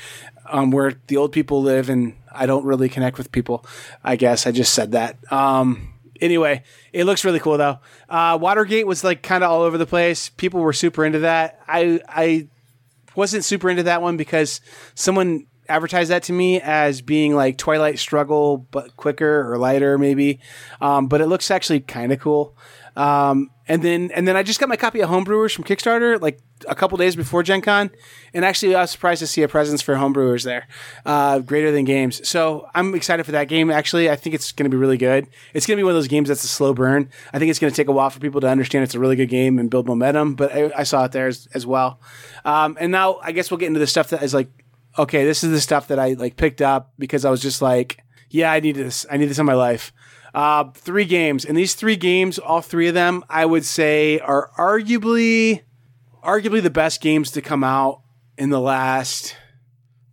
um, 0.49 0.71
where 0.71 0.93
the 1.07 1.17
old 1.17 1.31
people 1.31 1.61
live, 1.61 1.89
and 1.89 2.15
I 2.31 2.45
don't 2.45 2.65
really 2.65 2.89
connect 2.89 3.17
with 3.17 3.31
people. 3.31 3.65
I 4.03 4.15
guess 4.15 4.47
I 4.47 4.51
just 4.51 4.73
said 4.73 4.93
that. 4.93 5.17
Um, 5.31 5.93
anyway, 6.19 6.63
it 6.93 7.05
looks 7.05 7.25
really 7.25 7.39
cool 7.39 7.57
though. 7.57 7.79
Uh, 8.09 8.37
Watergate 8.39 8.87
was 8.87 9.03
like 9.03 9.23
kind 9.23 9.43
of 9.43 9.51
all 9.51 9.61
over 9.61 9.77
the 9.77 9.85
place. 9.85 10.29
People 10.29 10.61
were 10.61 10.73
super 10.73 11.05
into 11.05 11.19
that. 11.19 11.59
I 11.67 11.99
I 12.07 12.47
wasn't 13.15 13.43
super 13.43 13.69
into 13.69 13.83
that 13.83 14.01
one 14.01 14.17
because 14.17 14.61
someone 14.95 15.47
advertised 15.67 16.11
that 16.11 16.23
to 16.23 16.33
me 16.33 16.59
as 16.61 17.01
being 17.01 17.35
like 17.35 17.57
Twilight 17.57 17.97
Struggle, 17.97 18.57
but 18.57 18.95
quicker 18.97 19.51
or 19.51 19.57
lighter, 19.57 19.97
maybe. 19.97 20.39
Um, 20.79 21.07
but 21.07 21.21
it 21.21 21.27
looks 21.27 21.49
actually 21.49 21.79
kind 21.81 22.11
of 22.11 22.19
cool. 22.19 22.55
Um, 22.95 23.51
and 23.67 23.81
then 23.81 24.11
and 24.13 24.27
then 24.27 24.35
I 24.35 24.43
just 24.43 24.59
got 24.59 24.67
my 24.67 24.75
copy 24.75 24.99
of 24.99 25.09
Homebrewers 25.09 25.55
from 25.55 25.63
Kickstarter 25.63 26.19
like 26.19 26.41
a 26.67 26.75
couple 26.75 26.97
days 26.97 27.15
before 27.15 27.41
Gen 27.41 27.61
Con, 27.61 27.89
and 28.33 28.43
actually 28.43 28.75
I 28.75 28.81
was 28.81 28.91
surprised 28.91 29.19
to 29.19 29.27
see 29.27 29.43
a 29.43 29.47
presence 29.47 29.81
for 29.81 29.95
Homebrewers 29.95 30.43
there, 30.43 30.67
uh, 31.05 31.39
greater 31.39 31.71
than 31.71 31.85
games. 31.85 32.27
So 32.27 32.67
I'm 32.75 32.93
excited 32.93 33.25
for 33.25 33.31
that 33.31 33.47
game. 33.47 33.71
Actually, 33.71 34.09
I 34.09 34.17
think 34.17 34.35
it's 34.35 34.51
going 34.51 34.69
to 34.69 34.69
be 34.69 34.77
really 34.77 34.97
good. 34.97 35.27
It's 35.53 35.65
going 35.65 35.77
to 35.77 35.79
be 35.79 35.83
one 35.83 35.91
of 35.91 35.95
those 35.95 36.09
games 36.09 36.27
that's 36.27 36.43
a 36.43 36.49
slow 36.49 36.73
burn. 36.73 37.09
I 37.31 37.39
think 37.39 37.49
it's 37.49 37.59
going 37.59 37.71
to 37.71 37.77
take 37.77 37.87
a 37.87 37.93
while 37.93 38.09
for 38.09 38.19
people 38.19 38.41
to 38.41 38.47
understand 38.47 38.83
it's 38.83 38.95
a 38.95 38.99
really 38.99 39.15
good 39.15 39.29
game 39.29 39.57
and 39.57 39.69
build 39.69 39.87
momentum. 39.87 40.35
But 40.35 40.53
I, 40.53 40.71
I 40.75 40.83
saw 40.83 41.05
it 41.05 41.13
there 41.13 41.27
as, 41.27 41.47
as 41.53 41.65
well. 41.65 42.01
Um, 42.43 42.77
and 42.79 42.91
now 42.91 43.19
I 43.23 43.31
guess 43.31 43.49
we'll 43.49 43.57
get 43.57 43.67
into 43.67 43.79
the 43.79 43.87
stuff 43.87 44.09
that 44.09 44.21
is 44.21 44.33
like, 44.33 44.49
okay, 44.97 45.23
this 45.23 45.43
is 45.45 45.51
the 45.51 45.61
stuff 45.61 45.87
that 45.87 45.99
I 45.99 46.13
like 46.13 46.35
picked 46.35 46.61
up 46.61 46.91
because 46.99 47.23
I 47.23 47.29
was 47.29 47.41
just 47.41 47.61
like, 47.61 48.03
yeah, 48.29 48.51
I 48.51 48.59
need 48.59 48.75
this. 48.75 49.05
I 49.09 49.17
need 49.17 49.27
this 49.27 49.39
in 49.39 49.45
my 49.45 49.53
life. 49.53 49.93
Uh, 50.33 50.71
three 50.73 51.05
games, 51.05 51.43
and 51.43 51.57
these 51.57 51.75
three 51.75 51.97
games, 51.97 52.39
all 52.39 52.61
three 52.61 52.87
of 52.87 52.93
them, 52.93 53.23
I 53.29 53.45
would 53.45 53.65
say 53.65 54.19
are 54.19 54.49
arguably, 54.57 55.63
arguably 56.23 56.61
the 56.63 56.69
best 56.69 57.01
games 57.01 57.31
to 57.31 57.41
come 57.41 57.63
out 57.63 58.01
in 58.37 58.49
the 58.49 58.59
last 58.59 59.35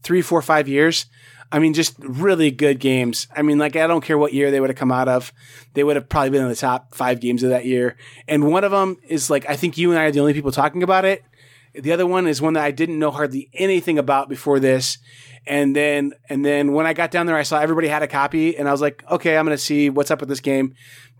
three, 0.02 0.22
four, 0.22 0.42
five 0.42 0.66
years. 0.66 1.06
I 1.50 1.60
mean, 1.60 1.72
just 1.72 1.96
really 2.00 2.50
good 2.50 2.78
games. 2.78 3.26
I 3.34 3.42
mean, 3.42 3.58
like 3.58 3.76
I 3.76 3.86
don't 3.86 4.04
care 4.04 4.18
what 4.18 4.34
year 4.34 4.50
they 4.50 4.60
would 4.60 4.70
have 4.70 4.76
come 4.76 4.92
out 4.92 5.08
of, 5.08 5.32
they 5.74 5.82
would 5.82 5.96
have 5.96 6.08
probably 6.08 6.30
been 6.30 6.42
in 6.42 6.48
the 6.48 6.56
top 6.56 6.94
five 6.94 7.20
games 7.20 7.42
of 7.42 7.50
that 7.50 7.64
year. 7.64 7.96
And 8.26 8.50
one 8.50 8.64
of 8.64 8.70
them 8.70 8.98
is 9.08 9.30
like 9.30 9.48
I 9.48 9.56
think 9.56 9.78
you 9.78 9.90
and 9.90 9.98
I 9.98 10.04
are 10.04 10.10
the 10.10 10.20
only 10.20 10.34
people 10.34 10.52
talking 10.52 10.82
about 10.82 11.04
it. 11.04 11.22
The 11.80 11.92
other 11.92 12.06
one 12.06 12.26
is 12.26 12.40
one 12.40 12.54
that 12.54 12.64
I 12.64 12.70
didn't 12.70 12.98
know 12.98 13.10
hardly 13.10 13.50
anything 13.54 13.98
about 13.98 14.28
before 14.28 14.60
this. 14.60 14.98
And 15.46 15.74
then 15.74 16.12
and 16.28 16.44
then 16.44 16.72
when 16.72 16.86
I 16.86 16.92
got 16.92 17.10
down 17.10 17.26
there, 17.26 17.36
I 17.36 17.42
saw 17.42 17.58
everybody 17.58 17.88
had 17.88 18.02
a 18.02 18.06
copy, 18.06 18.56
and 18.56 18.68
I 18.68 18.72
was 18.72 18.80
like, 18.80 19.02
okay, 19.10 19.36
I'm 19.36 19.46
gonna 19.46 19.56
see 19.56 19.88
what's 19.88 20.10
up 20.10 20.20
with 20.20 20.28
this 20.28 20.40
game. 20.40 20.74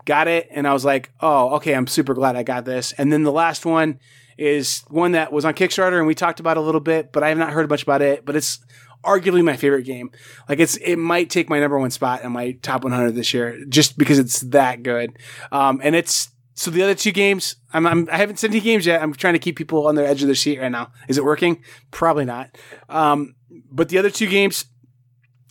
Got 0.05 0.27
it, 0.27 0.47
and 0.51 0.67
I 0.67 0.73
was 0.73 0.85
like, 0.85 1.11
oh, 1.19 1.55
okay, 1.55 1.73
I'm 1.73 1.87
super 1.87 2.13
glad 2.13 2.35
I 2.35 2.43
got 2.43 2.65
this. 2.65 2.91
And 2.93 3.11
then 3.11 3.23
the 3.23 3.31
last 3.31 3.65
one 3.65 3.99
is 4.37 4.83
one 4.87 5.13
that 5.13 5.33
was 5.33 5.45
on 5.45 5.53
Kickstarter, 5.53 5.97
and 5.97 6.07
we 6.07 6.15
talked 6.15 6.39
about 6.39 6.57
a 6.57 6.61
little 6.61 6.81
bit, 6.81 7.11
but 7.11 7.23
I 7.23 7.29
have 7.29 7.37
not 7.37 7.51
heard 7.51 7.69
much 7.69 7.83
about 7.83 8.01
it. 8.01 8.25
But 8.25 8.35
it's 8.35 8.59
arguably 9.03 9.43
my 9.43 9.55
favorite 9.55 9.83
game. 9.83 10.11
Like 10.47 10.59
it's 10.59 10.77
it 10.77 10.97
might 10.97 11.29
take 11.29 11.49
my 11.49 11.59
number 11.59 11.79
one 11.79 11.91
spot 11.91 12.23
in 12.23 12.31
my 12.31 12.51
top 12.61 12.83
100 12.83 13.11
this 13.15 13.33
year, 13.33 13.57
just 13.67 13.97
because 13.97 14.19
it's 14.19 14.41
that 14.41 14.83
good. 14.83 15.17
Um, 15.51 15.79
and 15.83 15.95
it's 15.95 16.29
so 16.59 16.69
the 16.71 16.83
other 16.83 16.93
two 16.93 17.13
games, 17.13 17.55
I'm, 17.71 17.87
I'm 17.87 18.09
I 18.11 18.17
haven't 18.17 18.37
sent 18.37 18.51
any 18.51 18.59
games 18.59 18.85
yet. 18.85 19.01
I'm 19.01 19.13
trying 19.13 19.31
to 19.31 19.39
keep 19.39 19.55
people 19.55 19.87
on 19.87 19.95
the 19.95 20.05
edge 20.05 20.21
of 20.21 20.27
their 20.27 20.35
seat 20.35 20.59
right 20.59 20.69
now. 20.69 20.91
Is 21.07 21.17
it 21.17 21.23
working? 21.23 21.63
Probably 21.89 22.25
not. 22.25 22.57
Um, 22.89 23.35
but 23.71 23.87
the 23.87 23.97
other 23.97 24.09
two 24.09 24.27
games 24.27 24.65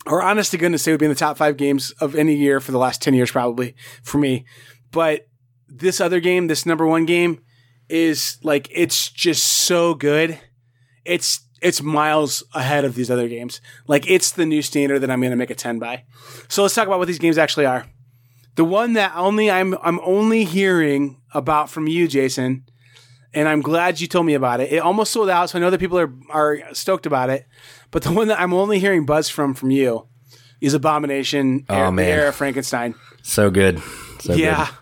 are 0.05 0.21
honest 0.21 0.51
to 0.51 0.59
goodness, 0.59 0.85
they 0.85 0.91
would 0.91 0.99
be 0.99 1.07
in 1.07 1.11
the 1.11 1.15
top 1.15 1.35
five 1.35 1.57
games 1.57 1.89
of 1.99 2.13
any 2.13 2.35
year 2.35 2.59
for 2.59 2.71
the 2.71 2.77
last 2.77 3.01
10 3.01 3.15
years, 3.15 3.31
probably 3.31 3.75
for 4.03 4.19
me. 4.19 4.45
But 4.91 5.27
this 5.67 5.99
other 5.99 6.19
game, 6.19 6.45
this 6.45 6.63
number 6.63 6.85
one 6.85 7.07
game, 7.07 7.41
is 7.89 8.37
like 8.43 8.69
it's 8.71 9.09
just 9.09 9.43
so 9.43 9.95
good. 9.95 10.39
It's 11.05 11.43
it's 11.59 11.81
miles 11.81 12.43
ahead 12.53 12.85
of 12.85 12.93
these 12.93 13.09
other 13.09 13.27
games. 13.27 13.61
Like 13.87 14.07
it's 14.07 14.31
the 14.31 14.45
new 14.45 14.61
standard 14.61 14.99
that 14.99 15.09
I'm 15.09 15.21
going 15.21 15.31
to 15.31 15.37
make 15.37 15.49
a 15.49 15.55
10 15.55 15.79
by. 15.79 16.03
So 16.49 16.61
let's 16.61 16.75
talk 16.75 16.85
about 16.85 16.99
what 16.99 17.07
these 17.07 17.17
games 17.17 17.39
actually 17.39 17.65
are. 17.65 17.87
The 18.59 18.65
one 18.65 18.91
that 18.91 19.13
only 19.15 19.49
I'm 19.49 19.73
I'm 19.81 20.01
only 20.01 20.43
hearing 20.43 21.21
about 21.33 21.69
from 21.69 21.87
you, 21.87 22.09
Jason, 22.09 22.65
and 23.33 23.47
I'm 23.47 23.61
glad 23.61 24.01
you 24.01 24.07
told 24.07 24.25
me 24.25 24.33
about 24.33 24.59
it. 24.59 24.69
It 24.73 24.79
almost 24.79 25.13
sold 25.13 25.29
out, 25.29 25.49
so 25.49 25.57
I 25.57 25.61
know 25.61 25.69
that 25.69 25.79
people 25.79 25.97
are 25.97 26.13
are 26.29 26.59
stoked 26.73 27.05
about 27.05 27.29
it. 27.29 27.45
But 27.89 28.01
the 28.03 28.11
one 28.11 28.27
that 28.27 28.37
I'm 28.37 28.53
only 28.53 28.79
hearing 28.79 29.05
buzz 29.05 29.29
from 29.29 29.53
from 29.53 29.71
you 29.71 30.09
is 30.59 30.73
Abomination. 30.73 31.67
Oh, 31.69 31.89
man. 31.89 32.09
Era 32.09 32.33
Frankenstein. 32.33 32.95
So 33.21 33.49
good. 33.49 33.81
So 34.19 34.33
yeah, 34.33 34.65
good. 34.65 34.75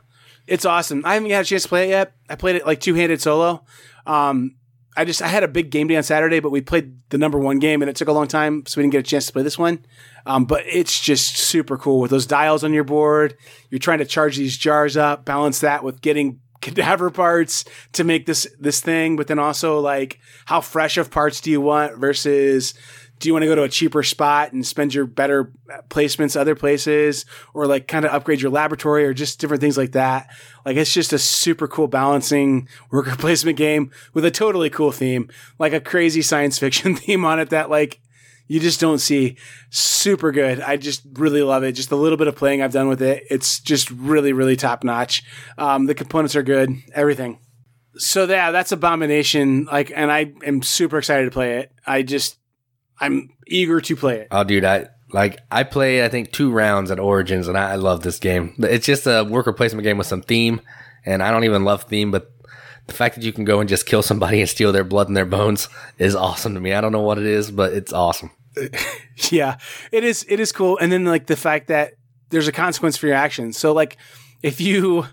it's 0.48 0.66
awesome. 0.66 1.04
I 1.06 1.14
haven't 1.14 1.30
had 1.30 1.42
a 1.42 1.48
chance 1.48 1.62
to 1.62 1.70
play 1.70 1.86
it 1.86 1.90
yet. 1.90 2.14
I 2.28 2.36
played 2.36 2.56
it 2.56 2.66
like 2.66 2.80
two 2.80 2.96
handed 2.96 3.22
solo. 3.22 3.64
Um, 4.08 4.56
I 4.98 5.06
just 5.06 5.22
I 5.22 5.28
had 5.28 5.44
a 5.44 5.48
big 5.48 5.70
game 5.70 5.86
day 5.86 5.98
on 5.98 6.02
Saturday, 6.02 6.40
but 6.40 6.50
we 6.50 6.62
played 6.62 6.98
the 7.12 7.20
number 7.20 7.38
one 7.38 7.60
game, 7.60 7.84
and 7.84 7.90
it 7.90 7.96
took 7.96 8.08
a 8.08 8.12
long 8.12 8.28
time, 8.28 8.66
so 8.66 8.80
we 8.80 8.84
didn't 8.84 8.94
get 8.94 9.00
a 9.02 9.04
chance 9.04 9.28
to 9.28 9.34
play 9.34 9.44
this 9.44 9.60
one. 9.60 9.86
Um, 10.28 10.46
but 10.46 10.64
it's 10.68 11.00
just 11.00 11.38
super 11.38 11.78
cool 11.78 12.02
with 12.02 12.12
those 12.12 12.26
dials 12.26 12.64
on 12.64 12.74
your 12.74 12.84
board. 12.84 13.38
You're 13.70 13.80
trying 13.80 14.00
to 14.00 14.06
charge 14.06 14.36
these 14.36 14.58
jars 14.58 14.98
up, 14.98 15.24
balance 15.24 15.60
that 15.62 15.84
with 15.84 16.02
getting 16.02 16.42
cadaver 16.62 17.10
parts 17.10 17.64
to 17.94 18.04
make 18.04 18.26
this 18.26 18.48
this 18.60 18.82
thing, 18.82 19.16
but 19.16 19.28
then 19.28 19.40
also 19.40 19.80
like 19.80 20.20
how 20.46 20.60
fresh 20.60 20.98
of 20.98 21.10
parts 21.10 21.40
do 21.40 21.50
you 21.50 21.62
want 21.62 21.98
versus 21.98 22.74
do 23.20 23.30
you 23.30 23.34
want 23.34 23.44
to 23.44 23.48
go 23.48 23.56
to 23.56 23.64
a 23.64 23.70
cheaper 23.70 24.04
spot 24.04 24.54
and 24.54 24.66
spend 24.66 24.94
your 24.94 25.06
better 25.06 25.52
placements 25.90 26.40
other 26.40 26.56
places 26.56 27.26
or 27.54 27.66
like 27.66 27.88
kind 27.88 28.06
of 28.06 28.12
upgrade 28.12 28.42
your 28.42 28.52
laboratory 28.52 29.06
or 29.06 29.14
just 29.14 29.40
different 29.40 29.62
things 29.62 29.78
like 29.78 29.94
that 29.94 30.30
like 30.66 30.78
it's 30.78 30.94
just 30.94 31.14
a 31.14 31.18
super 31.18 31.68
cool 31.68 31.88
balancing 31.88 32.68
worker 32.92 33.16
placement 33.16 33.58
game 33.58 33.92
with 34.14 34.24
a 34.24 34.32
totally 34.32 34.70
cool 34.70 34.92
theme 34.92 35.30
like 35.58 35.74
a 35.74 35.82
crazy 35.82 36.22
science 36.22 36.60
fiction 36.60 36.96
theme 36.98 37.26
on 37.26 37.40
it 37.40 37.50
that 37.50 37.70
like 37.70 38.00
you 38.48 38.60
just 38.60 38.80
don't 38.80 39.00
see 39.00 39.38
super 39.70 40.32
good. 40.32 40.62
I 40.62 40.78
just 40.78 41.04
really 41.14 41.42
love 41.42 41.64
it. 41.64 41.74
Just 41.74 41.92
a 41.92 41.96
little 41.96 42.18
bit 42.18 42.28
of 42.28 42.36
playing 42.36 42.62
i've 42.62 42.72
done 42.72 42.88
with 42.88 43.02
it. 43.02 43.24
It's 43.30 43.60
just 43.60 43.90
really 43.92 44.34
really 44.34 44.56
top 44.56 44.84
notch. 44.84 45.24
Um, 45.58 45.86
the 45.86 45.96
components 45.96 46.36
are 46.36 46.44
good. 46.44 46.76
Everything. 46.94 47.40
So 47.98 48.26
yeah 48.26 48.52
that's 48.52 48.72
abomination. 48.72 49.66
Like 49.66 49.92
and 49.96 50.12
i 50.12 50.34
am 50.46 50.62
super 50.62 50.98
excited 50.98 51.26
to 51.26 51.32
play 51.32 51.60
it. 51.60 51.72
I 51.86 52.04
just 52.04 52.38
i'm 53.00 53.30
eager 53.48 53.82
to 53.82 53.96
play 53.96 54.22
it. 54.22 54.28
Oh, 54.32 54.44
dude, 54.44 54.66
I 54.66 54.88
like 55.12 55.40
I 55.52 55.64
played 55.64 56.04
I 56.04 56.10
think 56.10 56.32
two 56.32 56.52
rounds 56.52 56.92
at 56.92 57.00
Origins, 57.00 57.48
and 57.48 57.58
I, 57.58 57.74
I 57.74 57.76
love 57.76 58.02
this 58.02 58.20
game. 58.20 58.56
It's 58.60 58.86
just 58.86 59.08
a 59.08 59.24
worker 59.24 59.54
placement 59.54 59.84
game 59.84 59.98
with 59.98 60.08
some 60.08 60.22
theme, 60.22 60.62
and 61.06 61.24
I 61.24 61.32
don't 61.32 61.44
even 61.44 61.64
love 61.64 61.84
theme, 61.84 62.12
but 62.12 62.32
the 62.88 62.94
fact 62.94 63.16
that 63.16 63.24
you 63.24 63.34
can 63.34 63.46
go 63.46 63.60
and 63.60 63.70
just 63.70 63.86
kill 63.86 64.02
somebody 64.02 64.40
and 64.40 64.50
steal 64.50 64.72
their 64.72 64.84
blood 64.84 65.08
and 65.08 65.16
their 65.16 65.26
bones 65.26 65.70
is 65.98 66.16
awesome 66.16 66.54
to 66.54 66.60
me. 66.60 66.74
I 66.74 66.82
don't 66.82 66.94
know 66.94 67.02
what 67.02 67.18
it 67.18 67.26
is, 67.26 67.52
but 67.52 67.74
it's 67.74 67.94
awesome. 67.94 68.32
yeah, 69.32 69.58
it 69.92 70.04
is. 70.04 70.26
It 70.28 70.40
is 70.40 70.52
cool. 70.52 70.78
And 70.78 70.92
then 70.92 71.06
like 71.06 71.28
the 71.28 71.36
fact 71.36 71.68
that 71.68 71.94
there's 72.30 72.48
a 72.48 72.52
consequence 72.52 72.98
for 72.98 73.08
your 73.08 73.16
actions. 73.16 73.58
So 73.58 73.74
like 73.74 73.98
if 74.42 74.62
you 74.62 75.06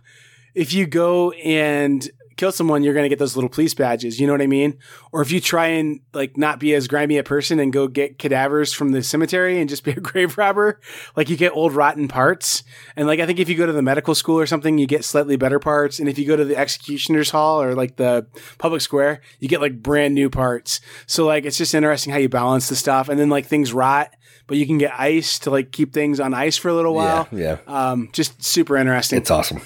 if 0.55 0.73
you 0.73 0.87
go 0.87 1.33
and 1.33 2.09
kill 2.37 2.53
someone, 2.53 2.83
you're 2.83 2.95
going 2.95 3.05
to 3.05 3.09
get 3.09 3.19
those 3.19 3.37
little 3.37 3.49
police 3.49 3.75
badges. 3.75 4.21
You 4.21 4.27
know 4.27 4.33
what 4.33 4.43
I 4.43 4.47
mean? 4.47 4.79
Or 5.13 5.23
if 5.23 5.31
you 5.31 5.41
try 5.41 5.67
and 5.67 6.01
like 6.13 6.37
not 6.37 6.59
be 6.59 6.75
as 6.75 6.89
grimy 6.89 7.19
a 7.19 7.23
person 7.25 7.59
and 7.59 7.73
go 7.73 7.89
get 7.89 8.19
cadavers 8.19 8.73
from 8.73 8.91
the 8.93 9.03
cemetery 9.03 9.61
and 9.61 9.69
just 9.69 9.85
be 9.85 9.93
a 9.93 10.01
grave 10.01 10.37
robber, 10.39 10.81
like 11.17 11.29
you 11.29 11.37
get 11.37 11.53
old 11.53 11.73
rotten 11.73 12.09
parts. 12.09 12.63
And 12.97 13.07
like 13.07 13.21
I 13.21 13.27
think 13.27 13.39
if 13.39 13.49
you 13.49 13.55
go 13.57 13.67
to 13.67 13.73
the 13.73 13.83
medical 13.83 14.15
school 14.15 14.39
or 14.39 14.47
something, 14.47 14.79
you 14.79 14.87
get 14.87 15.05
slightly 15.05 15.37
better 15.37 15.59
parts. 15.59 15.99
And 15.99 16.09
if 16.09 16.19
you 16.19 16.27
go 16.27 16.37
to 16.37 16.45
the 16.45 16.57
executioner's 16.57 17.31
hall 17.31 17.63
or 17.63 17.75
like 17.75 17.97
the 17.97 18.27
public 18.59 18.81
square, 18.81 19.21
you 19.41 19.49
get 19.49 19.61
like 19.61 19.83
brand 19.83 20.15
new 20.15 20.31
parts. 20.31 20.81
So 21.07 21.27
like 21.27 21.45
it's 21.45 21.59
just 21.59 21.75
interesting 21.75 22.13
how 22.13 22.19
you 22.19 22.29
balance 22.29 22.69
the 22.69 22.77
stuff. 22.77 23.09
And 23.09 23.19
then 23.19 23.29
like 23.31 23.47
things 23.47 23.73
rot, 23.73 24.11
but 24.47 24.57
you 24.57 24.67
can 24.67 24.79
get 24.79 24.93
ice 24.99 25.39
to 25.41 25.51
like 25.51 25.73
keep 25.73 25.93
things 25.93 26.21
on 26.21 26.35
ice 26.35 26.57
for 26.57 26.69
a 26.69 26.75
little 26.75 26.95
while. 26.95 27.29
Yeah, 27.33 27.59
Um, 27.67 28.11
just 28.13 28.43
super 28.43 28.77
interesting. 28.77 29.19
It's 29.19 29.31
awesome. 29.31 29.63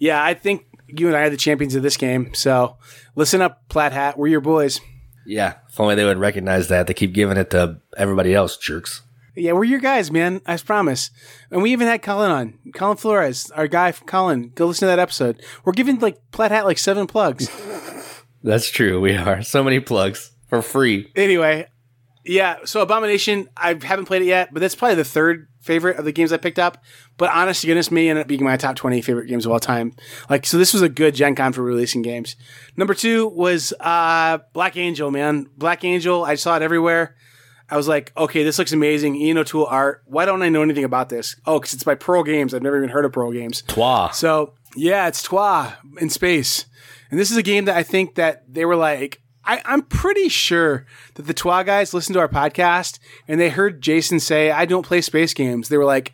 Yeah, 0.00 0.22
I 0.22 0.34
think 0.34 0.64
you 0.88 1.06
and 1.06 1.16
I 1.16 1.22
are 1.22 1.30
the 1.30 1.36
champions 1.36 1.74
of 1.74 1.82
this 1.82 1.96
game. 1.96 2.34
So 2.34 2.76
listen 3.14 3.40
up, 3.40 3.68
Plaid 3.68 3.92
Hat. 3.92 4.18
We're 4.18 4.28
your 4.28 4.40
boys. 4.40 4.80
Yeah, 5.26 5.54
if 5.68 5.78
only 5.78 5.94
they 5.94 6.04
would 6.04 6.18
recognize 6.18 6.68
that. 6.68 6.86
They 6.86 6.94
keep 6.94 7.12
giving 7.12 7.36
it 7.36 7.50
to 7.50 7.80
everybody 7.96 8.34
else, 8.34 8.56
jerks. 8.56 9.02
Yeah, 9.36 9.52
we're 9.52 9.64
your 9.64 9.78
guys, 9.78 10.10
man. 10.10 10.40
I 10.46 10.56
promise. 10.56 11.10
And 11.50 11.62
we 11.62 11.70
even 11.72 11.86
had 11.86 12.02
Colin 12.02 12.30
on. 12.30 12.58
Colin 12.74 12.96
Flores, 12.96 13.50
our 13.52 13.68
guy 13.68 13.92
from 13.92 14.06
Colin. 14.08 14.52
Go 14.54 14.66
listen 14.66 14.86
to 14.88 14.90
that 14.90 14.98
episode. 14.98 15.42
We're 15.64 15.74
giving 15.74 15.98
like 16.00 16.18
Plaid 16.32 16.50
Hat 16.50 16.64
like 16.64 16.78
seven 16.78 17.06
plugs. 17.06 17.48
That's 18.42 18.70
true. 18.70 19.00
We 19.00 19.14
are 19.16 19.42
so 19.42 19.62
many 19.62 19.80
plugs 19.80 20.32
for 20.48 20.62
free. 20.62 21.12
anyway, 21.14 21.68
yeah. 22.28 22.58
So 22.64 22.80
Abomination, 22.82 23.48
I 23.56 23.78
haven't 23.82 24.04
played 24.04 24.22
it 24.22 24.26
yet, 24.26 24.52
but 24.52 24.60
that's 24.60 24.74
probably 24.74 24.96
the 24.96 25.04
third 25.04 25.48
favorite 25.60 25.98
of 25.98 26.04
the 26.04 26.12
games 26.12 26.32
I 26.32 26.36
picked 26.36 26.58
up. 26.58 26.82
But 27.16 27.30
honest 27.30 27.62
to 27.62 27.66
goodness, 27.66 27.90
may 27.90 28.08
end 28.08 28.18
up 28.18 28.28
being 28.28 28.44
my 28.44 28.56
top 28.56 28.76
twenty 28.76 29.02
favorite 29.02 29.26
games 29.26 29.44
of 29.46 29.52
all 29.52 29.60
time. 29.60 29.92
Like, 30.30 30.46
so 30.46 30.58
this 30.58 30.72
was 30.72 30.82
a 30.82 30.88
good 30.88 31.14
Gen 31.14 31.34
Con 31.34 31.52
for 31.52 31.62
releasing 31.62 32.02
games. 32.02 32.36
Number 32.76 32.94
two 32.94 33.26
was 33.28 33.72
uh, 33.80 34.38
Black 34.52 34.76
Angel. 34.76 35.10
Man, 35.10 35.46
Black 35.56 35.84
Angel. 35.84 36.24
I 36.24 36.36
saw 36.36 36.56
it 36.56 36.62
everywhere. 36.62 37.16
I 37.70 37.76
was 37.76 37.88
like, 37.88 38.12
okay, 38.16 38.44
this 38.44 38.58
looks 38.58 38.72
amazing. 38.72 39.16
Ian 39.16 39.38
O'Toole 39.38 39.66
art. 39.66 40.02
Why 40.06 40.24
don't 40.24 40.42
I 40.42 40.48
know 40.48 40.62
anything 40.62 40.84
about 40.84 41.10
this? 41.10 41.36
Oh, 41.44 41.58
because 41.58 41.74
it's 41.74 41.84
by 41.84 41.96
Pearl 41.96 42.22
Games. 42.22 42.54
I've 42.54 42.62
never 42.62 42.78
even 42.78 42.88
heard 42.88 43.04
of 43.04 43.12
Pearl 43.12 43.32
Games. 43.32 43.62
Troyes. 43.62 44.16
So 44.16 44.54
yeah, 44.76 45.08
it's 45.08 45.22
Troyes 45.22 45.72
in 46.00 46.08
space, 46.08 46.66
and 47.10 47.18
this 47.18 47.30
is 47.30 47.36
a 47.36 47.42
game 47.42 47.66
that 47.66 47.76
I 47.76 47.82
think 47.82 48.14
that 48.14 48.44
they 48.52 48.64
were 48.64 48.76
like. 48.76 49.20
I, 49.44 49.62
I'm 49.64 49.82
pretty 49.82 50.28
sure 50.28 50.84
that 51.14 51.26
the 51.26 51.34
Troyes 51.34 51.64
guys 51.64 51.94
listened 51.94 52.14
to 52.14 52.20
our 52.20 52.28
podcast 52.28 52.98
and 53.26 53.40
they 53.40 53.50
heard 53.50 53.80
Jason 53.80 54.20
say, 54.20 54.50
"I 54.50 54.64
don't 54.64 54.86
play 54.86 55.00
space 55.00 55.34
games." 55.34 55.68
They 55.68 55.76
were 55.76 55.84
like, 55.84 56.12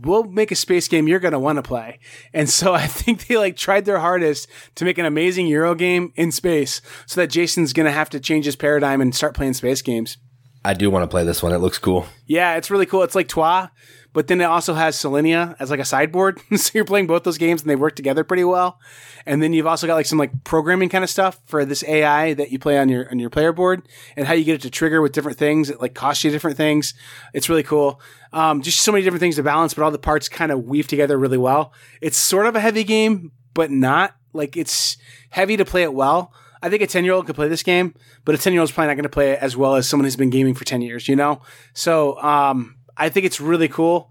"We'll 0.00 0.24
make 0.24 0.52
a 0.52 0.56
space 0.56 0.86
game 0.86 1.08
you're 1.08 1.18
gonna 1.18 1.38
want 1.40 1.56
to 1.56 1.62
play," 1.62 1.98
and 2.32 2.48
so 2.48 2.74
I 2.82 2.86
think 2.86 3.26
they 3.26 3.36
like 3.36 3.56
tried 3.56 3.84
their 3.84 3.98
hardest 3.98 4.48
to 4.76 4.84
make 4.84 4.98
an 4.98 5.06
amazing 5.06 5.46
Euro 5.48 5.74
game 5.74 6.12
in 6.16 6.30
space, 6.30 6.80
so 7.06 7.20
that 7.20 7.28
Jason's 7.28 7.72
gonna 7.72 7.90
have 7.90 8.10
to 8.10 8.20
change 8.20 8.44
his 8.44 8.56
paradigm 8.56 9.00
and 9.00 9.14
start 9.14 9.34
playing 9.34 9.54
space 9.54 9.82
games. 9.82 10.18
I 10.64 10.74
do 10.74 10.90
want 10.90 11.04
to 11.04 11.08
play 11.08 11.24
this 11.24 11.42
one. 11.42 11.52
It 11.52 11.58
looks 11.58 11.78
cool. 11.78 12.06
Yeah, 12.26 12.56
it's 12.56 12.70
really 12.70 12.86
cool. 12.86 13.02
It's 13.02 13.14
like 13.14 13.28
Troyes, 13.28 13.68
but 14.12 14.26
then 14.26 14.40
it 14.40 14.44
also 14.44 14.74
has 14.74 14.96
Solenia 14.96 15.54
as 15.58 15.70
like 15.70 15.80
a 15.80 15.84
sideboard. 15.84 16.40
so 16.56 16.70
you're 16.74 16.84
playing 16.84 17.06
both 17.06 17.24
those 17.24 17.38
games 17.38 17.60
and 17.60 17.70
they 17.70 17.76
work 17.76 17.94
together 17.94 18.24
pretty 18.24 18.44
well. 18.44 18.80
And 19.26 19.42
then 19.42 19.52
you've 19.52 19.66
also 19.66 19.86
got 19.86 19.94
like 19.94 20.06
some 20.06 20.18
like 20.18 20.44
programming 20.44 20.88
kind 20.88 21.04
of 21.04 21.10
stuff 21.10 21.38
for 21.46 21.64
this 21.64 21.84
AI 21.84 22.34
that 22.34 22.50
you 22.50 22.58
play 22.58 22.78
on 22.78 22.88
your 22.88 23.10
on 23.10 23.18
your 23.18 23.30
player 23.30 23.52
board 23.52 23.86
and 24.16 24.26
how 24.26 24.34
you 24.34 24.44
get 24.44 24.54
it 24.54 24.62
to 24.62 24.70
trigger 24.70 25.02
with 25.02 25.12
different 25.12 25.38
things. 25.38 25.70
It 25.70 25.80
like 25.80 25.94
costs 25.94 26.24
you 26.24 26.30
different 26.30 26.56
things. 26.56 26.94
It's 27.34 27.48
really 27.48 27.62
cool. 27.62 28.00
Um, 28.32 28.62
just 28.62 28.80
so 28.80 28.92
many 28.92 29.04
different 29.04 29.20
things 29.20 29.36
to 29.36 29.42
balance, 29.42 29.74
but 29.74 29.82
all 29.82 29.90
the 29.90 29.98
parts 29.98 30.28
kind 30.28 30.52
of 30.52 30.64
weave 30.64 30.86
together 30.86 31.18
really 31.18 31.38
well. 31.38 31.72
It's 32.00 32.16
sort 32.16 32.46
of 32.46 32.56
a 32.56 32.60
heavy 32.60 32.84
game, 32.84 33.32
but 33.54 33.70
not 33.70 34.14
like 34.32 34.56
it's 34.56 34.96
heavy 35.30 35.56
to 35.56 35.64
play 35.64 35.82
it 35.82 35.92
well. 35.92 36.32
I 36.62 36.70
think 36.70 36.82
a 36.82 36.86
10 36.86 37.04
year 37.04 37.14
old 37.14 37.26
could 37.26 37.36
play 37.36 37.48
this 37.48 37.62
game, 37.62 37.94
but 38.24 38.34
a 38.34 38.38
10 38.38 38.52
year 38.52 38.60
old 38.60 38.70
is 38.70 38.74
probably 38.74 38.88
not 38.88 38.94
going 38.94 39.02
to 39.04 39.08
play 39.08 39.32
it 39.32 39.38
as 39.40 39.56
well 39.56 39.76
as 39.76 39.88
someone 39.88 40.04
who's 40.04 40.16
been 40.16 40.30
gaming 40.30 40.54
for 40.54 40.64
10 40.64 40.82
years, 40.82 41.08
you 41.08 41.16
know? 41.16 41.40
So, 41.72 42.20
um, 42.20 42.77
I 42.98 43.08
think 43.08 43.24
it's 43.24 43.40
really 43.40 43.68
cool. 43.68 44.10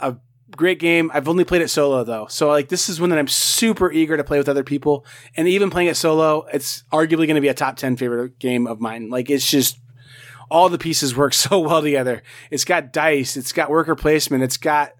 A 0.00 0.16
great 0.56 0.78
game. 0.78 1.10
I've 1.14 1.28
only 1.28 1.44
played 1.44 1.62
it 1.62 1.68
solo 1.68 2.04
though. 2.04 2.26
So 2.26 2.48
like 2.48 2.68
this 2.68 2.88
is 2.88 3.00
one 3.00 3.10
that 3.10 3.18
I'm 3.18 3.28
super 3.28 3.90
eager 3.90 4.16
to 4.16 4.24
play 4.24 4.38
with 4.38 4.48
other 4.48 4.64
people. 4.64 5.06
And 5.36 5.48
even 5.48 5.70
playing 5.70 5.88
it 5.88 5.96
solo, 5.96 6.46
it's 6.52 6.84
arguably 6.92 7.26
going 7.26 7.36
to 7.36 7.40
be 7.40 7.48
a 7.48 7.54
top 7.54 7.76
10 7.76 7.96
favorite 7.96 8.38
game 8.38 8.66
of 8.66 8.80
mine. 8.80 9.08
Like 9.08 9.30
it's 9.30 9.48
just 9.48 9.78
all 10.50 10.68
the 10.68 10.78
pieces 10.78 11.16
work 11.16 11.34
so 11.34 11.60
well 11.60 11.82
together. 11.82 12.22
It's 12.50 12.64
got 12.64 12.92
dice, 12.92 13.36
it's 13.36 13.52
got 13.52 13.70
worker 13.70 13.94
placement, 13.94 14.42
it's 14.42 14.56
got 14.56 14.92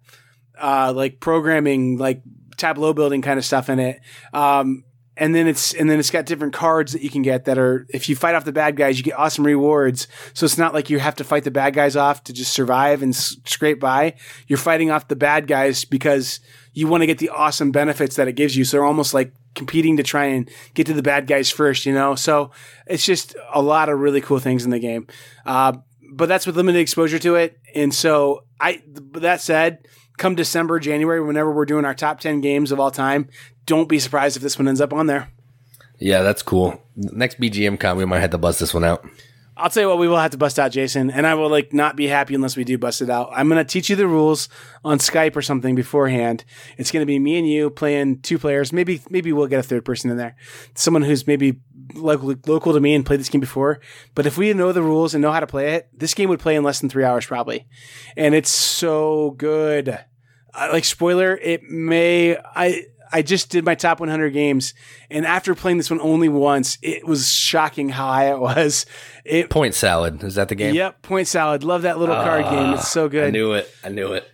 uh, 0.59 0.93
like 0.95 1.21
programming, 1.21 1.99
like 1.99 2.23
tableau 2.57 2.93
building 2.93 3.23
kind 3.23 3.39
of 3.39 3.45
stuff 3.45 3.69
in 3.69 3.79
it. 3.79 4.01
Um, 4.33 4.85
and 5.17 5.35
then 5.35 5.47
it's 5.47 5.73
and 5.73 5.89
then 5.89 5.99
it's 5.99 6.11
got 6.11 6.27
different 6.27 6.53
cards 6.53 6.93
that 6.93 7.03
you 7.03 7.11
can 7.11 7.23
get 7.23 7.47
that 7.47 7.59
are 7.59 7.87
if 7.91 8.09
you 8.09 8.17
fight 8.17 8.35
off 8.35 8.45
the 8.45 8.53
bad 8.53 8.77
guys, 8.77 8.99
you 8.99 9.05
get 9.05 9.19
awesome 9.19 9.47
rewards. 9.47 10.09
So 10.35 10.45
it's 10.45 10.59
not 10.59 10.75
like 10.75 10.91
you 10.91 10.99
have 10.99 11.17
to 11.17 11.25
fight 11.25 11.45
the 11.45 11.51
bad 11.51 11.75
guys 11.75 11.97
off 11.97 12.25
to 12.25 12.33
just 12.33 12.53
survive 12.53 13.03
and 13.03 13.15
s- 13.15 13.37
scrape 13.47 13.81
by. 13.81 14.15
You're 14.47 14.59
fighting 14.59 14.91
off 14.91 15.09
the 15.09 15.17
bad 15.17 15.47
guys 15.47 15.85
because 15.85 16.41
you 16.75 16.87
want 16.87 17.03
to 17.03 17.07
get 17.07 17.19
the 17.19 17.31
awesome 17.31 17.73
benefits 17.73 18.17
that 18.17 18.29
it 18.29 18.35
gives 18.35 18.57
you. 18.57 18.65
So 18.65 18.77
they're 18.77 18.85
almost 18.85 19.15
like 19.15 19.33
competing 19.55 19.97
to 19.97 20.03
try 20.03 20.27
and 20.27 20.51
get 20.75 20.87
to 20.87 20.93
the 20.93 21.03
bad 21.03 21.27
guys 21.27 21.51
first, 21.51 21.87
you 21.87 21.95
know? 21.95 22.15
So 22.15 22.51
it's 22.87 23.05
just 23.05 23.35
a 23.55 23.63
lot 23.63 23.89
of 23.89 23.99
really 23.99 24.21
cool 24.21 24.39
things 24.39 24.67
in 24.67 24.71
the 24.71 24.79
game. 24.79 25.07
Uh, 25.47 25.79
but 26.13 26.29
that's 26.29 26.47
with 26.47 26.57
limited 26.57 26.79
exposure 26.79 27.19
to 27.19 27.37
it. 27.37 27.59
And 27.75 27.95
so 27.95 28.45
I, 28.61 28.83
that 29.13 29.41
said, 29.41 29.87
come 30.17 30.35
December, 30.35 30.79
January, 30.79 31.23
whenever 31.23 31.53
we're 31.53 31.65
doing 31.65 31.85
our 31.85 31.95
top 31.95 32.21
10 32.21 32.41
games 32.41 32.73
of 32.73 32.81
all 32.81 32.91
time, 32.91 33.29
don't 33.65 33.89
be 33.89 33.99
surprised 33.99 34.37
if 34.37 34.43
this 34.43 34.59
one 34.59 34.69
ends 34.69 34.81
up 34.81 34.93
on 34.93 35.07
there. 35.07 35.31
Yeah, 35.99 36.23
that's 36.23 36.43
cool. 36.43 36.83
Next 36.95 37.41
BGM 37.41 37.81
con, 37.81 37.97
we 37.97 38.05
might 38.05 38.21
have 38.21 38.31
to 38.31 38.39
bust 38.39 38.61
this 38.61 38.75
one 38.75 38.85
out. 38.85 39.07
I'll 39.59 39.71
tell 39.71 39.85
you 39.85 39.89
what, 39.89 39.99
we 39.99 40.07
will 40.07 40.19
have 40.19 40.33
to 40.33 40.37
bust 40.37 40.59
out 40.59 40.71
Jason, 40.71 41.11
and 41.11 41.27
I 41.27 41.33
will 41.33 41.49
like 41.49 41.73
not 41.73 41.97
be 41.97 42.09
happy 42.09 42.35
unless 42.35 42.59
we 42.59 42.65
do 42.65 42.77
bust 42.77 43.01
it 43.01 43.09
out. 43.09 43.31
I'm 43.33 43.49
gonna 43.49 43.65
teach 43.65 43.89
you 43.89 43.97
the 43.97 44.07
rules 44.07 44.51
on 44.85 44.99
Skype 44.99 45.35
or 45.35 45.41
something 45.41 45.75
beforehand. 45.75 46.45
It's 46.77 46.91
gonna 46.91 47.07
be 47.07 47.19
me 47.19 47.39
and 47.39 47.49
you 47.49 47.71
playing 47.71 48.21
two 48.21 48.39
players. 48.39 48.71
Maybe 48.71 49.01
maybe 49.09 49.33
we'll 49.33 49.47
get 49.47 49.61
a 49.61 49.63
third 49.63 49.87
person 49.87 50.11
in 50.11 50.19
there, 50.19 50.37
someone 50.75 51.03
who's 51.03 51.27
maybe 51.27 51.61
local 51.95 52.35
local 52.47 52.73
to 52.73 52.81
me 52.81 52.95
and 52.95 53.05
played 53.05 53.21
this 53.21 53.29
game 53.29 53.41
before. 53.41 53.81
But 54.15 54.27
if 54.27 54.39
we 54.39 54.53
know 54.53 54.73
the 54.73 54.83
rules 54.83 55.15
and 55.15 55.23
know 55.23 55.33
how 55.33 55.41
to 55.41 55.47
play 55.47 55.75
it, 55.75 55.89
this 55.93 56.15
game 56.15 56.29
would 56.29 56.41
play 56.41 56.57
in 56.57 56.63
less 56.63 56.81
than 56.81 56.89
three 56.89 57.05
hours 57.05 57.27
probably, 57.27 57.67
and 58.17 58.35
it's 58.35 58.51
so 58.51 59.33
good. 59.39 59.89
Uh, 60.55 60.69
like 60.73 60.85
spoiler, 60.85 61.37
it 61.37 61.63
may 61.65 62.37
I 62.37 62.85
I 63.13 63.23
just 63.23 63.51
did 63.51 63.65
my 63.65 63.75
top 63.75 64.01
100 64.01 64.31
games, 64.31 64.75
and 65.11 65.25
after 65.27 65.55
playing 65.55 65.77
this 65.77 65.91
one 65.91 66.01
only 66.01 66.29
once, 66.29 66.79
it 66.83 67.07
was 67.07 67.31
shocking 67.31 67.89
how 67.89 68.07
high 68.07 68.33
it 68.33 68.39
was. 68.39 68.87
It, 69.25 69.51
Point 69.51 69.75
salad 69.75 70.23
is 70.23 70.35
that 70.37 70.49
the 70.49 70.55
game? 70.55 70.75
Yep, 70.75 71.03
point 71.03 71.29
salad. 71.29 71.65
Love 71.65 71.83
that 71.83 71.99
little 71.99 72.15
card 72.15 72.45
game. 72.45 72.75
It's 72.75 72.89
so 72.89 73.09
good. 73.09 73.25
I 73.25 73.31
knew 73.31 73.53
it. 73.53 73.71
I 73.85 73.89
knew 73.89 74.13
it. 74.13 74.29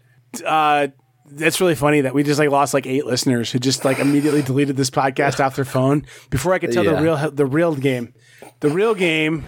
Uh, 0.45 0.89
that's 1.37 1.61
really 1.61 1.75
funny 1.75 2.01
that 2.03 2.15
we 2.15 2.23
just 2.23 2.39
like 2.39 2.51
lost 2.51 2.75
like 2.75 2.87
eight 2.87 3.07
listeners 3.07 3.51
who 3.53 3.59
just 3.59 3.85
like 3.85 3.99
immediately 3.99 4.43
deleted 4.43 4.77
this 4.77 4.91
podcast 4.91 5.45
off 5.45 5.57
their 5.57 5.65
phone 5.65 6.07
before 6.31 6.53
I 6.55 6.59
could 6.59 6.73
tell 6.73 6.85
Yeah. 6.85 6.95
the 6.95 7.03
real 7.03 7.31
the 7.31 7.47
real 7.47 7.75
game. 7.75 8.15
The 8.61 8.69
real 8.69 8.95
game, 8.95 9.47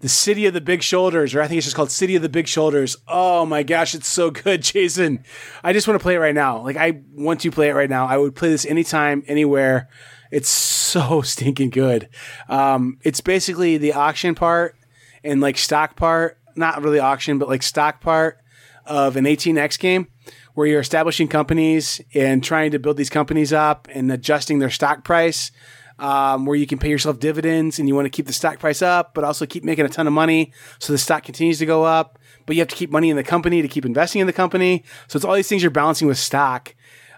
the 0.00 0.08
City 0.08 0.46
of 0.46 0.52
the 0.54 0.60
Big 0.60 0.82
Shoulders, 0.82 1.34
or 1.34 1.40
I 1.42 1.48
think 1.48 1.58
it's 1.58 1.66
just 1.66 1.76
called 1.76 1.90
City 1.90 2.16
of 2.16 2.22
the 2.22 2.28
Big 2.28 2.46
Shoulders. 2.48 2.96
Oh 3.08 3.46
my 3.46 3.62
gosh, 3.62 3.94
it's 3.94 4.08
so 4.08 4.30
good, 4.30 4.62
Jason. 4.62 5.24
I 5.64 5.72
just 5.72 5.86
want 5.88 5.98
to 5.98 6.02
play 6.02 6.16
it 6.16 6.18
right 6.18 6.34
now. 6.34 6.62
Like 6.62 6.76
I 6.76 7.00
want 7.14 7.40
to 7.40 7.50
play 7.50 7.68
it 7.68 7.74
right 7.74 7.88
now. 7.90 8.06
I 8.06 8.16
would 8.16 8.34
play 8.34 8.50
this 8.50 8.66
anytime, 8.66 9.22
anywhere. 9.26 9.88
It's 10.30 10.48
so 10.48 11.22
stinking 11.22 11.70
good. 11.70 12.08
Um, 12.48 12.98
it's 13.02 13.20
basically 13.20 13.78
the 13.78 13.92
auction 13.92 14.34
part 14.34 14.76
and 15.24 15.40
like 15.40 15.56
stock 15.56 15.94
part, 15.96 16.38
not 16.56 16.82
really 16.82 16.98
auction, 16.98 17.38
but 17.38 17.48
like 17.48 17.62
stock 17.62 18.00
part 18.00 18.38
of 18.86 19.16
an 19.16 19.24
18x 19.24 19.78
game 19.78 20.08
where 20.54 20.66
you're 20.66 20.80
establishing 20.80 21.28
companies 21.28 22.00
and 22.14 22.42
trying 22.42 22.70
to 22.70 22.78
build 22.78 22.96
these 22.96 23.10
companies 23.10 23.52
up 23.52 23.88
and 23.92 24.10
adjusting 24.12 24.58
their 24.58 24.70
stock 24.70 25.04
price. 25.04 25.50
Um, 25.98 26.46
where 26.46 26.56
you 26.56 26.66
can 26.66 26.78
pay 26.78 26.88
yourself 26.88 27.20
dividends 27.20 27.78
and 27.78 27.86
you 27.86 27.94
want 27.94 28.06
to 28.06 28.10
keep 28.10 28.26
the 28.26 28.32
stock 28.32 28.58
price 28.58 28.82
up, 28.82 29.14
but 29.14 29.22
also 29.22 29.46
keep 29.46 29.62
making 29.62 29.84
a 29.84 29.88
ton 29.88 30.08
of 30.08 30.12
money 30.12 30.52
so 30.80 30.92
the 30.92 30.98
stock 30.98 31.22
continues 31.22 31.58
to 31.60 31.66
go 31.66 31.84
up. 31.84 32.18
But 32.44 32.56
you 32.56 32.62
have 32.62 32.68
to 32.68 32.74
keep 32.74 32.90
money 32.90 33.08
in 33.08 33.14
the 33.14 33.22
company 33.22 33.62
to 33.62 33.68
keep 33.68 33.84
investing 33.84 34.20
in 34.20 34.26
the 34.26 34.32
company. 34.32 34.84
So 35.06 35.16
it's 35.16 35.24
all 35.24 35.34
these 35.34 35.46
things 35.46 35.62
you're 35.62 35.70
balancing 35.70 36.08
with 36.08 36.18
stock. 36.18 36.74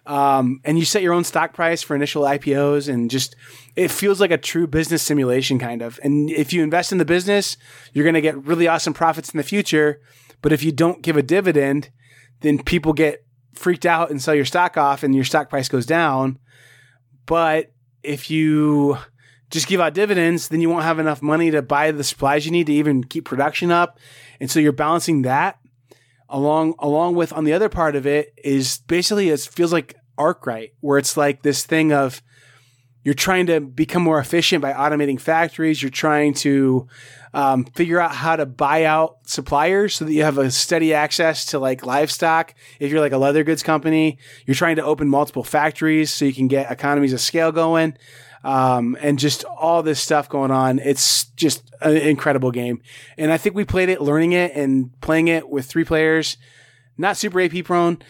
Um, 0.06 0.60
and 0.64 0.78
you 0.78 0.84
set 0.84 1.02
your 1.02 1.14
own 1.14 1.24
stock 1.24 1.54
price 1.54 1.82
for 1.82 1.96
initial 1.96 2.24
IPOs 2.24 2.92
and 2.92 3.10
just 3.10 3.36
it 3.74 3.90
feels 3.90 4.20
like 4.20 4.30
a 4.30 4.36
true 4.36 4.66
business 4.66 5.02
simulation 5.02 5.58
kind 5.58 5.80
of. 5.80 5.98
And 6.02 6.28
if 6.30 6.52
you 6.52 6.62
invest 6.62 6.92
in 6.92 6.98
the 6.98 7.04
business, 7.04 7.56
you're 7.92 8.04
going 8.04 8.14
to 8.14 8.20
get 8.20 8.36
really 8.44 8.68
awesome 8.68 8.92
profits 8.92 9.30
in 9.30 9.38
the 9.38 9.44
future. 9.44 10.00
But 10.44 10.52
if 10.52 10.62
you 10.62 10.72
don't 10.72 11.00
give 11.00 11.16
a 11.16 11.22
dividend, 11.22 11.88
then 12.42 12.62
people 12.62 12.92
get 12.92 13.24
freaked 13.54 13.86
out 13.86 14.10
and 14.10 14.20
sell 14.20 14.34
your 14.34 14.44
stock 14.44 14.76
off 14.76 15.02
and 15.02 15.14
your 15.14 15.24
stock 15.24 15.48
price 15.48 15.70
goes 15.70 15.86
down. 15.86 16.38
But 17.24 17.72
if 18.02 18.30
you 18.30 18.98
just 19.48 19.68
give 19.68 19.80
out 19.80 19.94
dividends, 19.94 20.48
then 20.48 20.60
you 20.60 20.68
won't 20.68 20.84
have 20.84 20.98
enough 20.98 21.22
money 21.22 21.50
to 21.50 21.62
buy 21.62 21.92
the 21.92 22.04
supplies 22.04 22.44
you 22.44 22.52
need 22.52 22.66
to 22.66 22.74
even 22.74 23.04
keep 23.04 23.24
production 23.24 23.70
up. 23.70 23.98
And 24.38 24.50
so 24.50 24.60
you're 24.60 24.72
balancing 24.72 25.22
that 25.22 25.58
along 26.28 26.74
along 26.78 27.14
with 27.14 27.32
on 27.32 27.44
the 27.44 27.54
other 27.54 27.70
part 27.70 27.96
of 27.96 28.06
it 28.06 28.34
is 28.44 28.82
basically 28.86 29.30
it 29.30 29.40
feels 29.40 29.72
like 29.72 29.96
Arkwright, 30.18 30.74
where 30.80 30.98
it's 30.98 31.16
like 31.16 31.40
this 31.40 31.64
thing 31.64 31.90
of 31.90 32.22
you're 33.02 33.14
trying 33.14 33.46
to 33.46 33.60
become 33.60 34.02
more 34.02 34.18
efficient 34.18 34.60
by 34.60 34.74
automating 34.74 35.18
factories. 35.18 35.80
You're 35.82 35.90
trying 35.90 36.34
to 36.34 36.86
um, 37.34 37.64
figure 37.64 38.00
out 38.00 38.12
how 38.12 38.36
to 38.36 38.46
buy 38.46 38.84
out 38.84 39.18
suppliers 39.24 39.96
so 39.96 40.04
that 40.04 40.12
you 40.12 40.22
have 40.22 40.38
a 40.38 40.52
steady 40.52 40.94
access 40.94 41.46
to 41.46 41.58
like 41.58 41.84
livestock. 41.84 42.54
If 42.78 42.92
you're 42.92 43.00
like 43.00 43.12
a 43.12 43.18
leather 43.18 43.42
goods 43.42 43.64
company, 43.64 44.18
you're 44.46 44.54
trying 44.54 44.76
to 44.76 44.84
open 44.84 45.08
multiple 45.08 45.42
factories 45.42 46.12
so 46.12 46.24
you 46.24 46.32
can 46.32 46.46
get 46.46 46.70
economies 46.70 47.12
of 47.12 47.20
scale 47.20 47.50
going. 47.50 47.98
Um, 48.44 48.96
and 49.00 49.18
just 49.18 49.44
all 49.44 49.82
this 49.82 50.00
stuff 50.00 50.28
going 50.28 50.50
on. 50.50 50.78
It's 50.78 51.24
just 51.30 51.62
an 51.80 51.96
incredible 51.96 52.50
game. 52.50 52.82
And 53.16 53.32
I 53.32 53.38
think 53.38 53.56
we 53.56 53.64
played 53.64 53.88
it, 53.88 54.02
learning 54.02 54.32
it 54.32 54.52
and 54.54 54.90
playing 55.00 55.28
it 55.28 55.48
with 55.48 55.64
three 55.64 55.84
players, 55.84 56.36
not 56.98 57.16
super 57.16 57.40
AP 57.40 57.64
prone, 57.64 58.02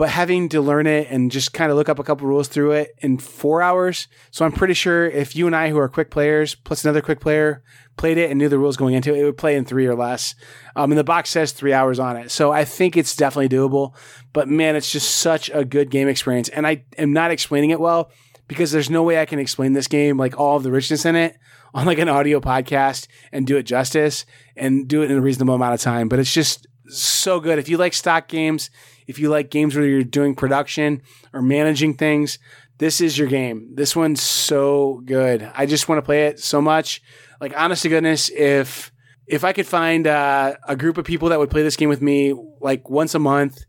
but 0.00 0.08
having 0.08 0.48
to 0.48 0.62
learn 0.62 0.86
it 0.86 1.08
and 1.10 1.30
just 1.30 1.52
kind 1.52 1.70
of 1.70 1.76
look 1.76 1.90
up 1.90 1.98
a 1.98 2.02
couple 2.02 2.26
rules 2.26 2.48
through 2.48 2.70
it 2.70 2.94
in 3.02 3.18
four 3.18 3.60
hours. 3.60 4.08
So 4.30 4.46
I'm 4.46 4.52
pretty 4.52 4.72
sure 4.72 5.06
if 5.06 5.36
you 5.36 5.46
and 5.46 5.54
I, 5.54 5.68
who 5.68 5.76
are 5.76 5.90
quick 5.90 6.10
players, 6.10 6.54
plus 6.54 6.86
another 6.86 7.02
quick 7.02 7.20
player, 7.20 7.62
played 7.98 8.16
it 8.16 8.30
and 8.30 8.38
knew 8.38 8.48
the 8.48 8.58
rules 8.58 8.78
going 8.78 8.94
into 8.94 9.14
it, 9.14 9.18
it 9.20 9.24
would 9.24 9.36
play 9.36 9.56
in 9.56 9.66
three 9.66 9.84
or 9.84 9.94
less. 9.94 10.34
Um, 10.74 10.90
and 10.90 10.98
the 10.98 11.04
box 11.04 11.28
says 11.28 11.52
three 11.52 11.74
hours 11.74 11.98
on 11.98 12.16
it. 12.16 12.30
So 12.30 12.50
I 12.50 12.64
think 12.64 12.96
it's 12.96 13.14
definitely 13.14 13.54
doable. 13.54 13.94
But 14.32 14.48
man, 14.48 14.74
it's 14.74 14.90
just 14.90 15.16
such 15.16 15.50
a 15.52 15.66
good 15.66 15.90
game 15.90 16.08
experience. 16.08 16.48
And 16.48 16.66
I 16.66 16.84
am 16.96 17.12
not 17.12 17.30
explaining 17.30 17.68
it 17.68 17.78
well 17.78 18.10
because 18.48 18.72
there's 18.72 18.88
no 18.88 19.02
way 19.02 19.20
I 19.20 19.26
can 19.26 19.38
explain 19.38 19.74
this 19.74 19.86
game, 19.86 20.16
like 20.16 20.40
all 20.40 20.56
of 20.56 20.62
the 20.62 20.72
richness 20.72 21.04
in 21.04 21.14
it, 21.14 21.36
on 21.74 21.84
like 21.84 21.98
an 21.98 22.08
audio 22.08 22.40
podcast 22.40 23.06
and 23.32 23.46
do 23.46 23.58
it 23.58 23.64
justice 23.64 24.24
and 24.56 24.88
do 24.88 25.02
it 25.02 25.10
in 25.10 25.18
a 25.18 25.20
reasonable 25.20 25.56
amount 25.56 25.74
of 25.74 25.82
time. 25.82 26.08
But 26.08 26.20
it's 26.20 26.32
just 26.32 26.66
so 26.86 27.38
good. 27.38 27.58
If 27.58 27.68
you 27.68 27.76
like 27.76 27.92
stock 27.92 28.28
games, 28.28 28.70
if 29.10 29.18
you 29.18 29.28
like 29.28 29.50
games 29.50 29.74
where 29.74 29.84
you're 29.84 30.04
doing 30.04 30.36
production 30.36 31.02
or 31.32 31.42
managing 31.42 31.94
things, 31.94 32.38
this 32.78 33.00
is 33.00 33.18
your 33.18 33.26
game. 33.26 33.74
This 33.74 33.96
one's 33.96 34.22
so 34.22 35.02
good. 35.04 35.50
I 35.52 35.66
just 35.66 35.88
want 35.88 35.98
to 35.98 36.02
play 36.02 36.26
it 36.26 36.38
so 36.38 36.62
much. 36.62 37.02
Like 37.40 37.52
honest 37.56 37.82
to 37.82 37.88
goodness, 37.88 38.30
if 38.30 38.92
if 39.26 39.42
I 39.42 39.52
could 39.52 39.66
find 39.66 40.06
uh, 40.06 40.54
a 40.66 40.76
group 40.76 40.96
of 40.96 41.04
people 41.04 41.30
that 41.30 41.40
would 41.40 41.50
play 41.50 41.64
this 41.64 41.76
game 41.76 41.88
with 41.88 42.00
me 42.00 42.34
like 42.60 42.88
once 42.88 43.16
a 43.16 43.18
month, 43.18 43.64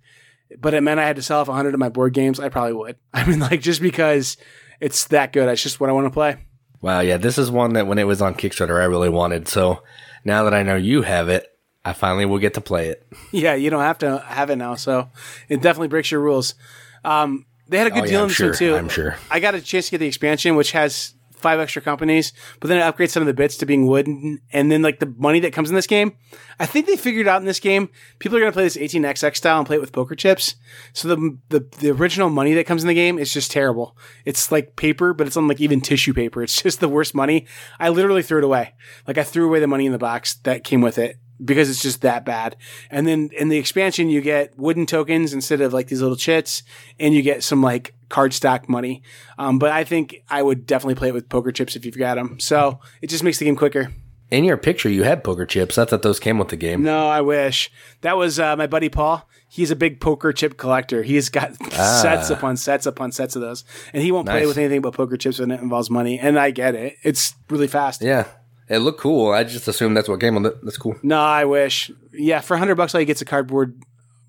but 0.60 0.76
it 0.76 0.82
meant 0.82 1.00
I 1.00 1.08
had 1.08 1.16
to 1.16 1.24
sell 1.24 1.40
off 1.40 1.48
100 1.48 1.74
of 1.74 1.80
my 1.80 1.90
board 1.90 2.14
games, 2.14 2.40
I 2.40 2.50
probably 2.50 2.74
would. 2.74 2.98
I 3.14 3.26
mean, 3.26 3.40
like 3.40 3.62
just 3.62 3.82
because 3.82 4.38
it's 4.80 5.08
that 5.08 5.34
good, 5.34 5.50
it's 5.50 5.64
just 5.64 5.80
what 5.80 5.90
I 5.90 5.94
want 5.94 6.06
to 6.06 6.12
play. 6.12 6.38
Wow, 6.82 7.00
yeah, 7.00 7.18
this 7.18 7.40
is 7.40 7.50
one 7.50 7.74
that 7.74 7.88
when 7.88 7.98
it 7.98 8.08
was 8.08 8.22
on 8.22 8.36
Kickstarter, 8.36 8.80
I 8.80 8.86
really 8.86 9.10
wanted. 9.10 9.48
So 9.48 9.82
now 10.24 10.44
that 10.44 10.54
I 10.54 10.62
know 10.62 10.76
you 10.76 11.02
have 11.02 11.30
it, 11.30 11.48
I 11.84 11.94
finally 11.94 12.26
will 12.26 12.40
get 12.40 12.54
to 12.56 12.62
play 12.62 12.90
it. 12.90 13.06
Yeah, 13.32 13.56
you 13.56 13.70
don't 13.70 13.82
have 13.82 13.98
to 14.00 14.20
have 14.20 14.50
it 14.50 14.58
now, 14.58 14.76
so 14.76 15.10
it 15.50 15.62
definitely 15.62 15.88
breaks 15.88 16.12
your 16.12 16.22
rules. 16.22 16.56
Um, 17.04 17.46
they 17.68 17.78
had 17.78 17.88
a 17.88 17.92
good 17.92 18.04
Oh, 18.04 18.08
deal 18.08 18.18
I'm 18.18 18.22
on 18.24 18.28
this 18.28 18.38
sure. 18.38 18.50
one 18.50 18.58
too. 18.58 18.76
I'm 18.76 18.90
sure. 18.90 19.16
I 19.30 19.40
got 19.40 19.56
a 19.56 19.62
chance 19.62 19.86
to 19.86 19.92
get 19.92 19.98
the 20.00 20.08
expansion, 20.08 20.56
which 20.56 20.74
has 20.74 21.14
five 21.32 21.60
extra 21.60 21.82
companies, 21.82 22.34
but 22.60 22.68
then 22.68 22.78
it 22.78 22.82
upgrades 22.82 23.10
some 23.12 23.22
of 23.24 23.28
the 23.28 23.34
bits 23.34 23.58
to 23.58 23.66
being 23.66 23.88
wooden, 23.88 24.40
and 24.54 24.72
then 24.72 24.82
like 24.84 25.00
the 25.00 25.12
money 25.18 25.40
that 25.40 25.54
comes 25.54 25.70
in 25.70 25.76
this 25.76 25.88
game. 25.88 26.16
I 26.60 26.68
think 26.68 26.86
they 26.86 26.96
figured 26.98 27.28
out 27.28 27.42
in 27.42 27.48
this 27.48 27.60
game, 27.60 27.90
people 28.20 28.38
are 28.38 28.42
going 28.42 28.52
to 28.52 28.56
play 28.56 28.64
this 28.66 28.78
18xx 28.78 29.38
style 29.38 29.58
and 29.58 29.66
play 29.66 29.78
it 29.78 29.82
with 29.82 29.92
poker 29.94 30.14
chips. 30.14 30.54
So 30.94 31.08
the, 31.08 31.38
the 31.50 31.66
the 31.80 31.90
original 31.92 32.30
money 32.30 32.54
that 32.54 32.68
comes 32.68 32.84
in 32.84 32.88
the 32.90 32.94
game 32.94 33.18
is 33.18 33.34
just 33.34 33.50
terrible. 33.50 33.98
It's 34.26 34.52
like 34.52 34.76
paper, 34.76 35.14
but 35.16 35.26
it's 35.26 35.38
on 35.38 35.48
like 35.48 35.60
even 35.62 35.82
tissue 35.82 36.14
paper. 36.14 36.44
It's 36.44 36.62
just 36.62 36.80
the 36.80 36.90
worst 36.90 37.16
money. 37.16 37.48
I 37.80 37.90
literally 37.90 38.22
threw 38.22 38.38
it 38.40 38.44
away. 38.44 38.76
Like 39.08 39.18
I 39.18 39.24
threw 39.24 39.48
away 39.48 39.60
the 39.62 39.68
money 39.68 39.86
in 39.88 39.94
the 39.94 39.98
box 39.98 40.36
that 40.44 40.64
came 40.64 40.82
with 40.82 40.98
it 41.00 41.18
because 41.44 41.70
it's 41.70 41.82
just 41.82 42.02
that 42.02 42.26
bad. 42.26 42.56
And 42.90 43.08
then 43.08 43.30
in 43.38 43.50
the 43.50 43.58
expansion, 43.58 44.10
you 44.10 44.22
get 44.22 44.58
wooden 44.58 44.86
tokens 44.86 45.34
instead 45.34 45.62
of 45.62 45.74
like 45.74 45.88
these 45.88 46.02
little 46.02 46.18
chits, 46.18 46.64
and 47.00 47.14
you 47.14 47.22
get 47.22 47.44
some 47.44 47.62
like 47.62 47.96
card 48.10 48.34
stock 48.34 48.70
money. 48.70 49.04
Um, 49.38 49.60
but 49.60 49.72
I 49.72 49.84
think 49.84 50.24
I 50.30 50.44
would 50.44 50.66
definitely 50.66 50.96
play 50.96 51.10
it 51.10 51.14
with 51.14 51.30
poker 51.30 51.52
chips 51.52 51.76
if 51.76 51.86
you've 51.86 51.98
got 51.98 52.16
them. 52.16 52.40
So 52.40 52.80
it 53.02 53.08
just 53.08 53.24
makes 53.24 53.40
the 53.40 53.46
game 53.46 53.56
quicker. 53.56 53.92
In 54.30 54.46
your 54.46 54.56
picture, 54.56 54.88
you 54.88 55.04
had 55.04 55.26
poker 55.26 55.46
chips. 55.46 55.78
I 55.78 55.84
thought 55.84 56.04
those 56.04 56.20
came 56.20 56.38
with 56.38 56.48
the 56.48 56.56
game. 56.56 56.84
No, 56.84 57.10
I 57.10 57.20
wish 57.20 57.70
that 58.00 58.16
was 58.16 58.40
uh, 58.40 58.56
my 58.56 58.66
buddy 58.66 58.88
Paul. 58.88 59.28
He's 59.50 59.72
a 59.72 59.76
big 59.76 60.00
poker 60.00 60.32
chip 60.32 60.56
collector. 60.56 61.04
He's 61.04 61.28
got 61.28 61.54
sets 61.74 62.30
upon 62.30 62.56
sets 62.56 62.86
upon 62.86 63.12
sets 63.12 63.36
of 63.36 63.42
those, 63.42 63.66
and 63.92 64.02
he 64.02 64.10
won't 64.14 64.28
play 64.28 64.46
with 64.46 64.58
anything 64.58 64.80
but 64.80 64.94
poker 64.94 65.18
chips 65.18 65.40
when 65.40 65.52
it 65.52 65.60
involves 65.60 65.90
money. 65.90 66.18
And 66.18 66.40
I 66.40 66.52
get 66.52 66.76
it; 66.76 66.96
it's 67.04 67.36
really 67.50 67.68
fast. 67.68 68.02
Yeah, 68.02 68.28
it 68.72 68.80
looked 68.80 69.02
cool. 69.02 69.32
I 69.32 69.44
just 69.44 69.68
assumed 69.68 69.98
that's 69.98 70.08
what 70.08 70.22
came 70.22 70.36
with 70.36 70.46
it. 70.46 70.64
That's 70.64 70.78
cool. 70.78 70.96
No, 71.04 71.20
I 71.20 71.44
wish. 71.44 71.92
Yeah, 72.14 72.40
for 72.40 72.56
hundred 72.56 72.76
bucks, 72.76 72.96
all 72.96 73.02
you 73.02 73.06
get's 73.06 73.22
a 73.22 73.26
cardboard 73.26 73.82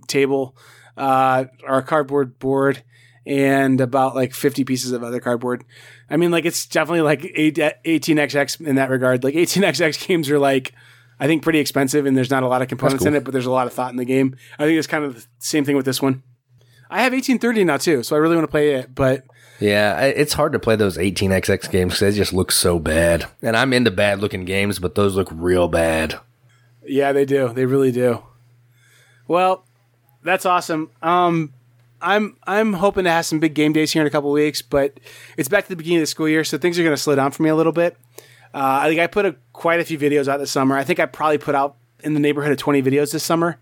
table, 0.09 0.57
uh, 0.97 1.45
or 1.65 1.79
a 1.79 1.83
cardboard 1.83 2.41
board, 2.41 2.83
and 3.25 3.81
about 3.81 4.17
like 4.17 4.35
fifty 4.35 4.65
pieces 4.65 4.91
of 4.91 5.05
other 5.05 5.21
cardboard. 5.21 5.65
I 6.11 6.17
mean, 6.17 6.33
like 6.33 6.45
it's 6.45 6.67
definitely 6.67 7.03
like 7.03 7.21
18xx 7.21 8.61
in 8.61 8.75
that 8.75 8.91
regard. 8.91 9.23
Like 9.23 9.35
18xx 9.35 10.07
games 10.07 10.29
are 10.29 10.41
like, 10.41 10.75
I 11.21 11.29
think, 11.29 11.43
pretty 11.43 11.61
expensive, 11.61 12.05
and 12.05 12.17
there's 12.17 12.31
not 12.31 12.43
a 12.43 12.49
lot 12.49 12.63
of 12.63 12.69
components 12.69 13.07
in 13.07 13.15
it, 13.15 13.23
but 13.23 13.33
there's 13.33 13.47
a 13.47 13.51
lot 13.51 13.69
of 13.69 13.73
thought 13.73 13.93
in 13.93 13.97
the 13.97 14.05
game. 14.05 14.37
I 14.59 14.65
think 14.65 14.77
it's 14.77 14.89
kind 14.89 15.05
of 15.05 15.15
the 15.15 15.27
same 15.39 15.65
thing 15.65 15.77
with 15.77 15.87
this 15.87 16.03
one. 16.03 16.25
I 16.91 17.03
have 17.03 17.13
1830 17.13 17.65
now 17.65 17.77
too, 17.77 18.03
so 18.03 18.17
I 18.17 18.19
really 18.19 18.35
want 18.35 18.45
to 18.45 18.51
play 18.51 18.75
it, 18.75 18.95
but 18.95 19.23
Yeah, 19.61 20.01
it's 20.01 20.33
hard 20.33 20.53
to 20.53 20.59
play 20.59 20.75
those 20.75 20.97
18xx 20.99 21.71
games 21.71 21.95
because 21.95 22.01
they 22.01 22.19
just 22.19 22.33
look 22.33 22.51
so 22.51 22.79
bad. 22.79 23.27
And 23.43 23.57
I'm 23.57 23.73
into 23.73 23.91
bad 23.91 24.21
looking 24.21 24.45
games, 24.45 24.79
but 24.79 24.97
those 24.97 25.15
look 25.15 25.29
real 25.31 25.69
bad. 25.69 26.19
Yeah, 26.85 27.13
they 27.13 27.25
do. 27.25 27.53
They 27.53 27.65
really 27.65 27.93
do. 27.93 28.25
Well, 29.29 29.65
that's 30.25 30.47
awesome. 30.47 30.91
Um, 31.01 31.53
I'm 32.01 32.37
I'm 32.45 32.73
hoping 32.75 33.05
to 33.05 33.11
have 33.11 33.25
some 33.25 33.39
big 33.39 33.55
game 33.55 33.73
days 33.73 33.93
here 33.93 34.03
in 34.03 34.09
a 34.09 34.11
couple 34.11 34.33
weeks, 34.33 34.63
but 34.63 34.99
it's 35.37 35.49
back 35.49 35.65
to 35.65 35.71
the 35.71 35.77
beginning 35.77 35.99
of 35.99 36.03
the 36.03 36.07
school 36.07 36.29
year, 36.29 36.43
so 36.43 36.59
things 36.59 36.79
are 36.79 36.83
going 36.83 36.97
to 36.97 37.01
slow 37.01 37.15
down 37.15 37.31
for 37.31 37.45
me 37.45 37.49
a 37.49 37.55
little 37.55 37.73
bit. 37.73 37.97
Uh, 38.53 38.87
think 38.89 39.01
I 39.01 39.07
put 39.07 39.25
a, 39.25 39.37
quite 39.53 39.81
a 39.81 39.85
few 39.85 39.99
videos 39.99 40.29
out 40.29 40.39
this 40.39 40.51
summer. 40.51 40.77
I 40.77 40.85
think 40.85 41.01
I 41.01 41.07
probably 41.07 41.39
put 41.39 41.55
out 41.55 41.77
in 42.03 42.15
the 42.15 42.21
neighborhood 42.21 42.53
of 42.53 42.59
20 42.59 42.83
videos 42.83 43.13
this 43.13 43.25
summer. 43.25 43.59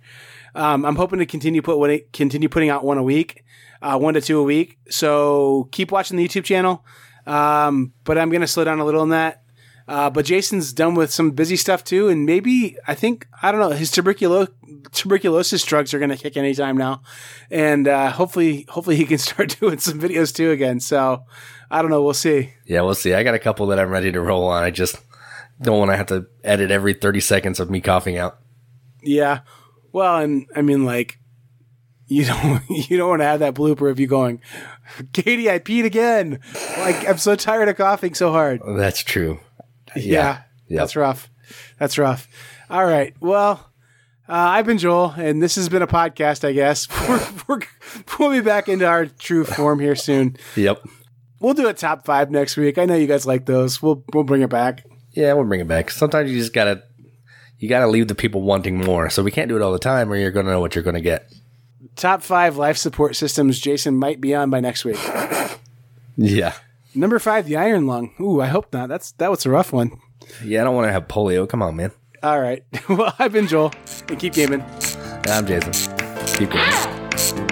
Um, 0.54 0.84
I'm 0.84 0.96
hoping 0.96 1.20
to 1.20 1.26
continue 1.26 1.62
put 1.62 1.78
one, 1.78 2.00
continue 2.12 2.48
putting 2.48 2.70
out 2.70 2.84
one 2.84 2.98
a 2.98 3.02
week, 3.02 3.44
uh, 3.82 3.98
one 3.98 4.14
to 4.14 4.20
two 4.20 4.38
a 4.38 4.42
week. 4.42 4.78
So 4.88 5.68
keep 5.72 5.92
watching 5.92 6.16
the 6.16 6.26
YouTube 6.26 6.44
channel. 6.44 6.84
Um, 7.26 7.92
but 8.04 8.18
I'm 8.18 8.30
going 8.30 8.40
to 8.40 8.46
slow 8.46 8.64
down 8.64 8.80
a 8.80 8.84
little 8.84 9.02
on 9.02 9.10
that. 9.10 9.42
Uh, 9.90 10.08
but 10.08 10.24
Jason's 10.24 10.72
done 10.72 10.94
with 10.94 11.10
some 11.10 11.32
busy 11.32 11.56
stuff 11.56 11.82
too, 11.82 12.08
and 12.08 12.24
maybe 12.24 12.76
I 12.86 12.94
think 12.94 13.26
I 13.42 13.50
don't 13.50 13.60
know 13.60 13.70
his 13.70 13.90
tuberculo- 13.90 14.46
tuberculosis 14.92 15.64
drugs 15.64 15.92
are 15.92 15.98
going 15.98 16.10
to 16.10 16.16
kick 16.16 16.36
anytime 16.36 16.76
now, 16.76 17.02
and 17.50 17.88
uh, 17.88 18.12
hopefully, 18.12 18.66
hopefully 18.68 18.94
he 18.94 19.04
can 19.04 19.18
start 19.18 19.58
doing 19.58 19.78
some 19.78 19.98
videos 19.98 20.32
too 20.32 20.52
again. 20.52 20.78
So 20.78 21.24
I 21.72 21.82
don't 21.82 21.90
know, 21.90 22.04
we'll 22.04 22.14
see. 22.14 22.52
Yeah, 22.66 22.82
we'll 22.82 22.94
see. 22.94 23.14
I 23.14 23.24
got 23.24 23.34
a 23.34 23.40
couple 23.40 23.66
that 23.68 23.80
I'm 23.80 23.90
ready 23.90 24.12
to 24.12 24.20
roll 24.20 24.46
on. 24.46 24.62
I 24.62 24.70
just 24.70 24.96
don't 25.60 25.78
want 25.78 25.90
to 25.90 25.96
have 25.96 26.06
to 26.06 26.26
edit 26.44 26.70
every 26.70 26.94
30 26.94 27.18
seconds 27.18 27.58
of 27.58 27.68
me 27.68 27.80
coughing 27.80 28.16
out. 28.16 28.38
Yeah, 29.02 29.40
well, 29.90 30.18
and 30.18 30.46
I 30.54 30.62
mean 30.62 30.84
like 30.84 31.18
you 32.10 32.24
don't 32.26 32.62
you 32.68 32.96
don't 32.98 33.08
want 33.08 33.20
to 33.22 33.26
have 33.26 33.40
that 33.40 33.54
blooper 33.54 33.90
of 33.90 33.98
you 33.98 34.06
going, 34.06 34.40
Katie, 35.12 35.48
I 35.50 35.58
peed 35.58 35.84
again. 35.84 36.40
Like 36.78 37.08
I'm 37.08 37.18
so 37.18 37.36
tired 37.36 37.68
of 37.68 37.76
coughing 37.76 38.14
so 38.14 38.30
hard. 38.32 38.60
That's 38.66 39.00
true. 39.02 39.40
Yeah, 39.96 40.42
Yep. 40.68 40.78
that's 40.80 40.96
rough. 40.96 41.30
That's 41.78 41.96
rough. 41.98 42.28
All 42.68 42.84
right. 42.84 43.14
Well, 43.20 43.66
uh, 44.28 44.32
I've 44.34 44.66
been 44.66 44.78
Joel, 44.78 45.10
and 45.16 45.42
this 45.42 45.56
has 45.56 45.68
been 45.68 45.82
a 45.82 45.86
podcast. 45.88 46.46
I 46.46 46.52
guess 46.52 46.86
we're, 47.08 47.26
we're, 47.48 47.60
we'll 48.18 48.30
be 48.30 48.40
back 48.40 48.68
into 48.68 48.86
our 48.86 49.06
true 49.06 49.44
form 49.44 49.80
here 49.80 49.96
soon. 49.96 50.36
Yep. 50.54 50.84
We'll 51.40 51.54
do 51.54 51.66
a 51.68 51.74
top 51.74 52.04
five 52.04 52.30
next 52.30 52.56
week. 52.56 52.78
I 52.78 52.84
know 52.84 52.94
you 52.94 53.06
guys 53.08 53.26
like 53.26 53.46
those. 53.46 53.82
We'll 53.82 54.04
we'll 54.12 54.24
bring 54.24 54.42
it 54.42 54.50
back. 54.50 54.84
Yeah, 55.12 55.32
we'll 55.32 55.44
bring 55.46 55.60
it 55.60 55.66
back. 55.68 55.90
Sometimes 55.90 56.30
you 56.30 56.38
just 56.38 56.52
gotta 56.52 56.82
you 57.58 57.68
gotta 57.68 57.88
leave 57.88 58.06
the 58.08 58.14
people 58.14 58.42
wanting 58.42 58.76
more. 58.78 59.10
So 59.10 59.22
we 59.24 59.30
can't 59.32 59.48
do 59.48 59.56
it 59.56 59.62
all 59.62 59.72
the 59.72 59.78
time, 59.78 60.12
or 60.12 60.16
you're 60.16 60.30
gonna 60.30 60.50
know 60.50 60.60
what 60.60 60.74
you're 60.76 60.84
gonna 60.84 61.00
get. 61.00 61.32
Top 61.96 62.22
five 62.22 62.56
life 62.56 62.76
support 62.76 63.16
systems. 63.16 63.58
Jason 63.58 63.96
might 63.96 64.20
be 64.20 64.34
on 64.34 64.50
by 64.50 64.60
next 64.60 64.84
week. 64.84 64.98
Yeah. 66.16 66.54
Number 66.94 67.18
five, 67.18 67.46
the 67.46 67.56
iron 67.56 67.86
lung. 67.86 68.12
Ooh, 68.20 68.40
I 68.40 68.46
hope 68.46 68.72
not. 68.72 68.88
That's 68.88 69.12
that 69.12 69.30
was 69.30 69.46
a 69.46 69.50
rough 69.50 69.72
one. 69.72 69.92
Yeah, 70.44 70.60
I 70.60 70.64
don't 70.64 70.74
want 70.74 70.88
to 70.88 70.92
have 70.92 71.08
polio. 71.08 71.48
Come 71.48 71.62
on, 71.62 71.76
man. 71.76 71.92
All 72.22 72.40
right. 72.40 72.64
Well, 72.88 73.14
I've 73.18 73.32
been 73.32 73.46
Joel, 73.46 73.72
and 74.08 74.18
keep 74.18 74.34
gaming. 74.34 74.64
I'm 75.26 75.46
Jason. 75.46 75.72
Keep 76.36 76.50
going. 76.50 77.49